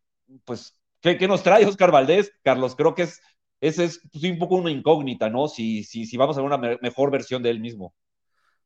pues, 0.46 0.78
¿qué, 1.02 1.28
nos 1.28 1.44
trae 1.44 1.66
Oscar 1.66 1.92
Valdés? 1.92 2.32
Carlos, 2.44 2.76
creo 2.76 2.94
que 2.94 3.04
es, 3.04 3.20
ese 3.62 3.86
es 3.86 4.02
pues, 4.12 4.24
un 4.26 4.38
poco 4.38 4.56
una 4.56 4.72
incógnita, 4.72 5.30
¿no? 5.30 5.48
Si, 5.48 5.84
si, 5.84 6.06
si 6.06 6.18
vamos 6.18 6.38
a 6.38 6.42
ver 6.42 6.52
una 6.54 6.78
mejor 6.82 7.12
versión 7.12 7.44
de 7.44 7.50
él 7.50 7.60
mismo. 7.60 7.94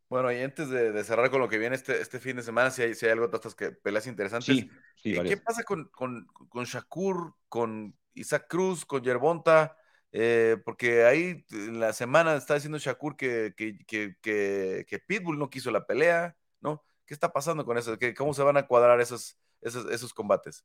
Bueno, 0.07 0.31
y 0.31 0.39
antes 0.39 0.69
de, 0.69 1.03
cerrar 1.03 1.31
con 1.31 1.41
lo 1.41 1.49
que 1.49 1.57
viene 1.57 1.75
este, 1.75 1.99
este 1.99 2.19
fin 2.19 2.35
de 2.35 2.43
semana, 2.43 2.69
si 2.69 2.83
hay, 2.83 2.93
si 2.93 3.05
hay 3.05 3.13
algo 3.13 3.27
de 3.27 3.35
estas 3.35 3.55
que 3.55 3.71
peleas 3.71 4.05
interesantes. 4.05 4.65
¿Qué, 5.01 5.37
pasa 5.37 5.63
con, 5.63 5.85
con, 5.85 6.27
con 6.49 6.65
Shakur, 6.65 7.33
con 7.49 7.95
Isaac 8.13 8.45
Cruz, 8.47 8.85
con 8.85 9.03
Yerbonta? 9.03 9.77
Eh, 10.11 10.57
porque 10.63 11.03
ahí 11.03 11.43
en 11.51 11.79
la 11.79 11.91
semana 11.91 12.35
está 12.35 12.53
diciendo 12.53 12.77
Shakur 12.77 13.17
que, 13.17 13.53
que, 13.55 15.03
Pitbull 15.07 15.37
no 15.37 15.49
quiso 15.49 15.71
la 15.71 15.85
pelea, 15.85 16.37
¿no? 16.61 16.83
¿Qué 17.05 17.13
está 17.13 17.33
pasando 17.33 17.65
con 17.65 17.77
eso? 17.77 17.97
¿Cómo 18.15 18.33
se 18.33 18.43
van 18.43 18.57
a 18.57 18.67
cuadrar 18.67 19.01
esos, 19.01 19.37
esos, 19.61 19.91
esos 19.91 20.13
combates? 20.13 20.63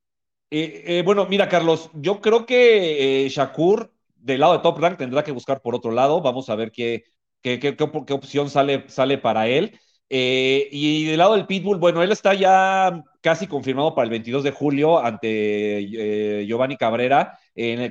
Eh, 0.51 0.85
eh, 0.87 1.03
bueno, 1.05 1.27
mira, 1.27 1.49
Carlos, 1.49 1.91
yo 1.95 2.21
creo 2.21 2.47
que 2.47 3.27
Shakur 3.29 3.93
del 4.15 4.41
lado 4.41 4.53
de 4.53 4.59
Top 4.61 4.79
Rank 4.79 4.99
tendrá 4.99 5.25
que 5.25 5.33
buscar 5.33 5.63
por 5.63 5.75
otro 5.75 5.91
lado. 5.91 6.21
Vamos 6.21 6.49
a 6.49 6.55
ver 6.55 6.71
qué, 6.71 7.05
qué, 7.43 7.59
qué, 7.59 7.77
qué 7.77 8.13
opción 8.13 8.51
sale, 8.51 8.85
sale 8.89 9.19
para 9.19 9.49
él. 9.49 9.79
y 10.09 11.07
del 11.07 11.19
lado 11.19 11.35
del 11.35 11.47
Pitbull, 11.47 11.79
bueno, 11.79 12.03
él 12.03 12.13
está 12.13 12.35
ya 12.35 13.05
casi 13.21 13.47
confirmado 13.47 13.95
para 13.95 14.05
el 14.05 14.11
22 14.11 14.43
de 14.45 14.51
julio 14.51 14.99
ante 14.99 16.45
Giovanni 16.47 16.77
Cabrera 16.77 17.39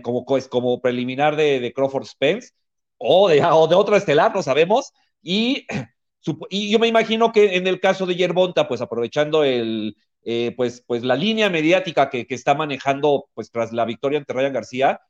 como, 0.02 0.26
como 0.26 0.82
preliminar 0.82 1.36
de, 1.36 1.72
Crawford 1.76 2.06
Spence 2.06 2.52
o 2.98 3.30
de, 3.30 3.36
de 3.36 3.76
otro 3.76 3.96
estelar, 3.96 4.34
no 4.36 4.44
sabemos. 4.44 4.92
Y, 5.22 5.66
y 6.50 6.72
yo 6.72 6.80
me 6.80 6.88
imagino 6.88 7.32
que 7.32 7.56
en 7.56 7.68
el 7.68 7.80
caso 7.80 8.06
de 8.06 8.16
Yerbonta, 8.16 8.68
pues 8.68 8.82
aprovechando 8.82 9.44
el, 9.44 9.96
eh, 10.24 10.54
pues, 10.56 10.84
pues 10.86 11.04
la 11.04 11.16
línea 11.16 11.50
mediática 11.50 12.10
que, 12.10 12.28
que, 12.28 12.36
está 12.36 12.54
manejando 12.54 13.30
pues 13.34 13.52
tras 13.52 13.72
la 13.72 13.86
victoria 13.86 14.20
ante 14.20 14.34
Ryan 14.34 14.54
García, 14.54 15.02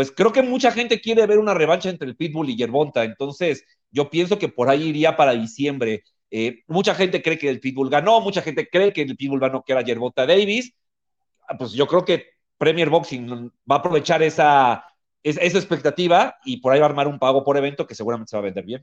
pues 0.00 0.12
creo 0.12 0.32
que 0.32 0.40
mucha 0.42 0.72
gente 0.72 0.98
quiere 0.98 1.26
ver 1.26 1.38
una 1.38 1.52
revancha 1.52 1.90
entre 1.90 2.08
el 2.08 2.16
Pitbull 2.16 2.48
y 2.48 2.56
Yerbonta, 2.56 3.04
entonces 3.04 3.66
yo 3.90 4.08
pienso 4.08 4.38
que 4.38 4.48
por 4.48 4.70
ahí 4.70 4.84
iría 4.84 5.14
para 5.14 5.32
diciembre. 5.32 6.04
Eh, 6.30 6.62
mucha 6.68 6.94
gente 6.94 7.20
cree 7.20 7.36
que 7.36 7.50
el 7.50 7.60
Pitbull 7.60 7.90
ganó, 7.90 8.22
mucha 8.22 8.40
gente 8.40 8.66
cree 8.70 8.94
que 8.94 9.02
el 9.02 9.14
Pitbull 9.14 9.42
va 9.42 9.48
a 9.48 9.50
noquear 9.50 9.78
a 9.78 9.82
Yerbonta 9.82 10.24
Davis, 10.24 10.72
ah, 11.46 11.58
pues 11.58 11.72
yo 11.72 11.86
creo 11.86 12.06
que 12.06 12.30
Premier 12.56 12.88
Boxing 12.88 13.52
va 13.70 13.76
a 13.76 13.78
aprovechar 13.80 14.22
esa, 14.22 14.86
esa, 15.22 15.58
expectativa 15.58 16.34
y 16.46 16.62
por 16.62 16.72
ahí 16.72 16.80
va 16.80 16.86
a 16.86 16.88
armar 16.88 17.06
un 17.06 17.18
pago 17.18 17.44
por 17.44 17.58
evento 17.58 17.86
que 17.86 17.94
seguramente 17.94 18.30
se 18.30 18.36
va 18.38 18.40
a 18.40 18.44
vender 18.44 18.64
bien. 18.64 18.82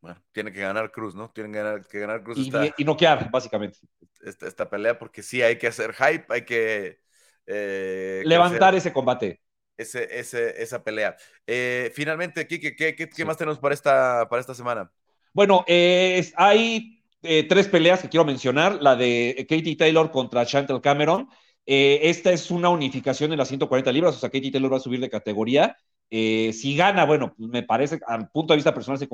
Bueno, 0.00 0.20
tiene 0.32 0.50
que 0.50 0.58
ganar 0.58 0.90
Cruz, 0.90 1.14
¿no? 1.14 1.30
Tiene 1.30 1.52
que 1.52 1.58
ganar, 1.58 1.86
que 1.86 2.00
ganar 2.00 2.24
Cruz. 2.24 2.36
Y, 2.36 2.50
y, 2.78 2.84
noquear, 2.84 3.30
básicamente. 3.30 3.78
Esta, 4.22 4.68
pelea, 4.68 4.98
porque 4.98 5.22
sí 5.22 5.40
hay 5.40 5.56
que 5.56 5.68
hacer 5.68 5.94
hype, 5.94 6.24
hay 6.30 6.44
que. 6.44 6.98
Eh, 7.46 8.22
Levantar 8.24 8.74
ese 8.74 8.92
combate. 8.92 9.40
Ese, 9.78 10.18
ese, 10.18 10.60
esa 10.62 10.82
pelea. 10.82 11.16
Eh, 11.46 11.90
finalmente, 11.94 12.46
Kike, 12.46 12.76
¿qué, 12.76 12.94
qué, 12.94 13.24
más 13.24 13.36
tenemos 13.38 13.58
para 13.58 13.74
esta, 13.74 14.28
para 14.28 14.40
esta 14.40 14.54
semana? 14.54 14.90
Bueno, 15.32 15.64
eh, 15.66 16.30
hay 16.36 17.02
tres 17.20 17.68
peleas 17.68 18.02
que 18.02 18.08
quiero 18.08 18.24
mencionar: 18.24 18.82
la 18.82 18.96
de 18.96 19.46
Katie 19.48 19.76
Taylor 19.76 20.10
contra 20.10 20.44
Chantel 20.44 20.80
Cameron 20.80 21.28
eh, 21.70 22.08
esta 22.08 22.32
es 22.32 22.50
una 22.50 22.70
unificación 22.70 23.30
en 23.30 23.36
las 23.36 23.48
140 23.48 23.92
libras, 23.92 24.16
o 24.16 24.18
sea, 24.18 24.30
Katie 24.30 24.50
Taylor 24.50 24.72
va 24.72 24.78
a 24.78 24.80
subir 24.80 25.00
de 25.00 25.10
categoría. 25.10 25.76
Eh, 26.08 26.54
si 26.54 26.74
gana, 26.74 27.04
bueno, 27.04 27.34
me 27.36 27.62
parece, 27.62 28.00
al 28.06 28.30
punto 28.30 28.54
de 28.54 28.56
vista 28.56 28.72
personal, 28.72 28.98
se, 28.98 29.06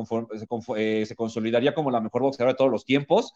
eh, 0.76 1.04
se, 1.04 1.16
consolidaría 1.16 1.74
como 1.74 1.90
la 1.90 2.00
mejor 2.00 2.22
boxeadora 2.22 2.52
de 2.52 2.56
todos 2.56 2.70
los 2.70 2.84
tiempos. 2.84 3.32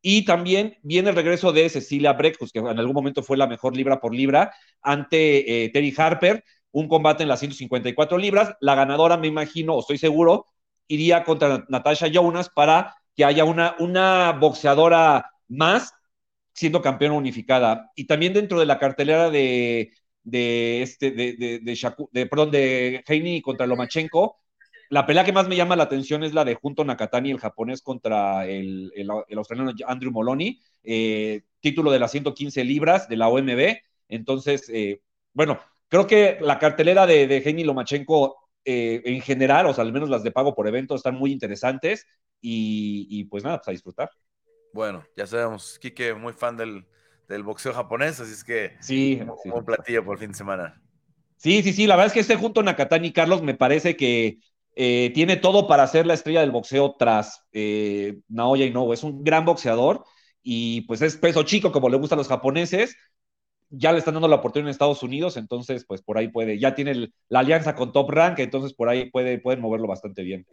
Y 0.00 0.24
también 0.24 0.78
viene 0.82 1.10
el 1.10 1.16
regreso 1.16 1.52
de 1.52 1.68
Cecilia 1.68 2.14
Breckus, 2.14 2.50
que 2.50 2.60
en 2.60 2.66
algún 2.78 2.94
momento 2.94 3.22
fue 3.22 3.36
la 3.36 3.46
mejor 3.46 3.76
libra 3.76 4.00
por 4.00 4.14
libra, 4.14 4.54
ante 4.80 5.70
Terry 5.70 5.94
Harper, 5.94 6.42
un 6.72 6.88
combate 6.88 7.22
en 7.22 7.28
las 7.28 7.40
154 7.40 8.18
libras. 8.18 8.56
La 8.60 8.74
ganadora, 8.74 9.16
me 9.16 9.28
imagino, 9.28 9.74
o 9.74 9.80
estoy 9.80 9.98
seguro, 9.98 10.46
iría 10.88 11.24
contra 11.24 11.64
Natasha 11.68 12.08
Jonas 12.08 12.48
para 12.48 12.96
que 13.14 13.24
haya 13.24 13.44
una, 13.44 13.76
una 13.78 14.32
boxeadora 14.32 15.30
más 15.48 15.94
siendo 16.52 16.82
campeona 16.82 17.14
unificada. 17.14 17.90
Y 17.94 18.06
también 18.06 18.32
dentro 18.32 18.58
de 18.58 18.66
la 18.66 18.78
cartelera 18.78 19.30
de, 19.30 19.92
de 20.22 20.82
este, 20.82 21.10
de, 21.10 21.34
de, 21.36 21.60
de, 22.12 22.26
perdón, 22.26 22.50
de 22.50 23.02
Heini 23.06 23.40
contra 23.42 23.66
Lomachenko, 23.66 24.38
la 24.92 25.06
pelea 25.06 25.24
que 25.24 25.32
más 25.32 25.48
me 25.48 25.56
llama 25.56 25.74
la 25.74 25.84
atención 25.84 26.22
es 26.22 26.34
la 26.34 26.44
de 26.44 26.54
Junto 26.54 26.84
Nakatani, 26.84 27.30
el 27.30 27.38
japonés, 27.38 27.80
contra 27.80 28.46
el, 28.46 28.92
el, 28.94 29.38
australiano 29.38 29.72
Andrew 29.86 30.12
Moloney, 30.12 30.60
eh, 30.82 31.44
título 31.60 31.90
de 31.90 31.98
las 31.98 32.10
115 32.10 32.62
libras 32.64 33.08
de 33.08 33.16
la 33.16 33.28
OMB. 33.28 33.78
Entonces, 34.08 34.68
eh, 34.68 35.00
bueno, 35.32 35.58
creo 35.92 36.06
que 36.06 36.38
la 36.40 36.58
cartelera 36.58 37.06
de, 37.06 37.26
de 37.26 37.36
Heini 37.36 37.64
Lomachenko 37.64 38.38
eh, 38.64 39.02
en 39.04 39.20
general, 39.20 39.66
o 39.66 39.74
sea, 39.74 39.84
al 39.84 39.92
menos 39.92 40.08
las 40.08 40.22
de 40.22 40.30
pago 40.30 40.54
por 40.54 40.66
evento, 40.66 40.94
están 40.94 41.16
muy 41.16 41.30
interesantes 41.32 42.06
y, 42.40 43.06
y 43.10 43.24
pues 43.24 43.44
nada, 43.44 43.58
pues 43.58 43.68
a 43.68 43.72
disfrutar. 43.72 44.10
Bueno, 44.72 45.04
ya 45.14 45.26
sabemos, 45.26 45.78
Kike, 45.78 46.14
muy 46.14 46.32
fan 46.32 46.56
del, 46.56 46.86
del 47.28 47.42
boxeo 47.42 47.74
japonés, 47.74 48.18
así 48.20 48.32
es 48.32 48.42
que 48.42 48.72
sí, 48.80 49.20
un, 49.20 49.52
un 49.52 49.64
platillo 49.66 50.02
por 50.02 50.18
fin 50.18 50.28
de 50.30 50.34
semana. 50.38 50.82
Sí, 51.36 51.62
sí, 51.62 51.74
sí, 51.74 51.86
la 51.86 51.96
verdad 51.96 52.06
es 52.06 52.14
que 52.14 52.20
este 52.20 52.36
junto 52.36 52.60
a 52.60 52.62
Nakatani 52.62 53.08
y 53.08 53.12
Carlos 53.12 53.42
me 53.42 53.54
parece 53.54 53.94
que 53.94 54.38
eh, 54.74 55.10
tiene 55.12 55.36
todo 55.36 55.68
para 55.68 55.86
ser 55.88 56.06
la 56.06 56.14
estrella 56.14 56.40
del 56.40 56.52
boxeo 56.52 56.96
tras 56.98 57.44
eh, 57.52 58.20
Naoya 58.28 58.64
Inoue. 58.64 58.94
Es 58.94 59.02
un 59.02 59.22
gran 59.22 59.44
boxeador 59.44 60.04
y 60.42 60.80
pues 60.82 61.02
es 61.02 61.18
peso 61.18 61.42
chico 61.42 61.70
como 61.70 61.90
le 61.90 61.98
gusta 61.98 62.14
a 62.14 62.18
los 62.18 62.28
japoneses. 62.28 62.96
Ya 63.74 63.92
le 63.92 63.98
están 63.98 64.14
dando 64.14 64.28
la 64.28 64.36
oportunidad 64.36 64.68
en 64.68 64.72
Estados 64.72 65.02
Unidos, 65.02 65.36
entonces 65.36 65.84
pues 65.84 66.02
por 66.02 66.18
ahí 66.18 66.28
puede, 66.28 66.58
ya 66.58 66.74
tiene 66.74 67.10
la 67.28 67.38
alianza 67.38 67.74
con 67.74 67.92
Top 67.92 68.10
Rank, 68.10 68.38
entonces 68.38 68.74
por 68.74 68.88
ahí 68.88 69.10
puede, 69.10 69.38
pueden 69.38 69.60
moverlo 69.60 69.88
bastante 69.88 70.22
bien. 70.22 70.46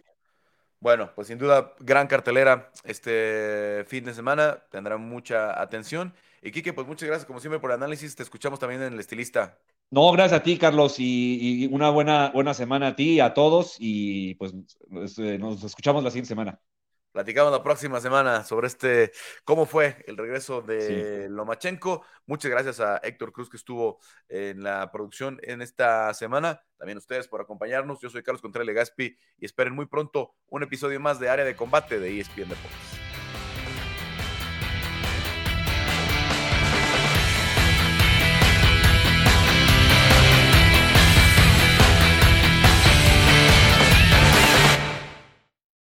Bueno, 0.80 1.12
pues 1.14 1.28
sin 1.28 1.38
duda, 1.38 1.74
gran 1.80 2.08
cartelera 2.08 2.72
este 2.86 3.84
fin 3.88 4.06
de 4.06 4.14
semana, 4.14 4.64
tendrá 4.72 4.98
mucha 4.98 5.62
atención. 5.62 6.14
Y 6.42 6.52
Kike, 6.52 6.72
pues 6.72 6.88
muchas 6.88 7.08
gracias 7.08 7.26
como 7.26 7.42
siempre 7.42 7.60
por 7.60 7.72
el 7.72 7.76
análisis, 7.76 8.16
te 8.16 8.24
escuchamos 8.24 8.60
también 8.60 8.82
en 8.84 8.94
el 8.94 9.00
estilista. 9.00 9.58
No, 9.92 10.12
gracias 10.14 10.40
a 10.40 10.44
ti, 10.44 10.58
Carlos, 10.58 10.96
y, 11.00 11.68
una 11.72 11.90
buena, 11.90 12.30
buena 12.30 12.54
semana 12.54 12.88
a 12.88 12.96
ti 12.96 13.16
y 13.16 13.20
a 13.20 13.34
todos, 13.34 13.76
y 13.80 14.36
pues 14.36 14.54
eh, 15.18 15.38
nos 15.38 15.64
escuchamos 15.64 16.04
la 16.04 16.12
siguiente 16.12 16.30
semana. 16.30 16.60
Platicamos 17.12 17.52
la 17.52 17.64
próxima 17.64 18.00
semana 18.00 18.44
sobre 18.44 18.68
este, 18.68 19.12
cómo 19.44 19.66
fue 19.66 20.04
el 20.06 20.16
regreso 20.16 20.62
de 20.62 21.28
Lomachenko. 21.30 22.06
Muchas 22.28 22.52
gracias 22.52 22.80
a 22.80 22.98
Héctor 22.98 23.32
Cruz 23.32 23.50
que 23.50 23.58
estuvo 23.58 24.00
en 24.28 24.62
la 24.62 24.92
producción 24.92 25.40
en 25.42 25.64
esta 25.64 26.14
semana. 26.14 26.62
También 26.78 27.00
ustedes 27.00 27.28
por 27.28 27.42
acompañarnos. 27.42 28.00
Yo 28.00 28.12
soy 28.12 28.22
Carlos 28.22 28.44
Contreras 28.44 28.68
Legaspi 28.68 29.18
y 29.40 29.46
esperen 29.46 29.74
muy 29.74 29.88
pronto 29.88 30.36
un 30.50 30.62
episodio 30.62 31.00
más 31.00 31.20
de 31.20 31.30
Área 31.30 31.46
de 31.46 31.56
Combate 31.56 32.00
de 32.00 32.20
ESPN 32.20 32.50
Deportes. 32.50 32.99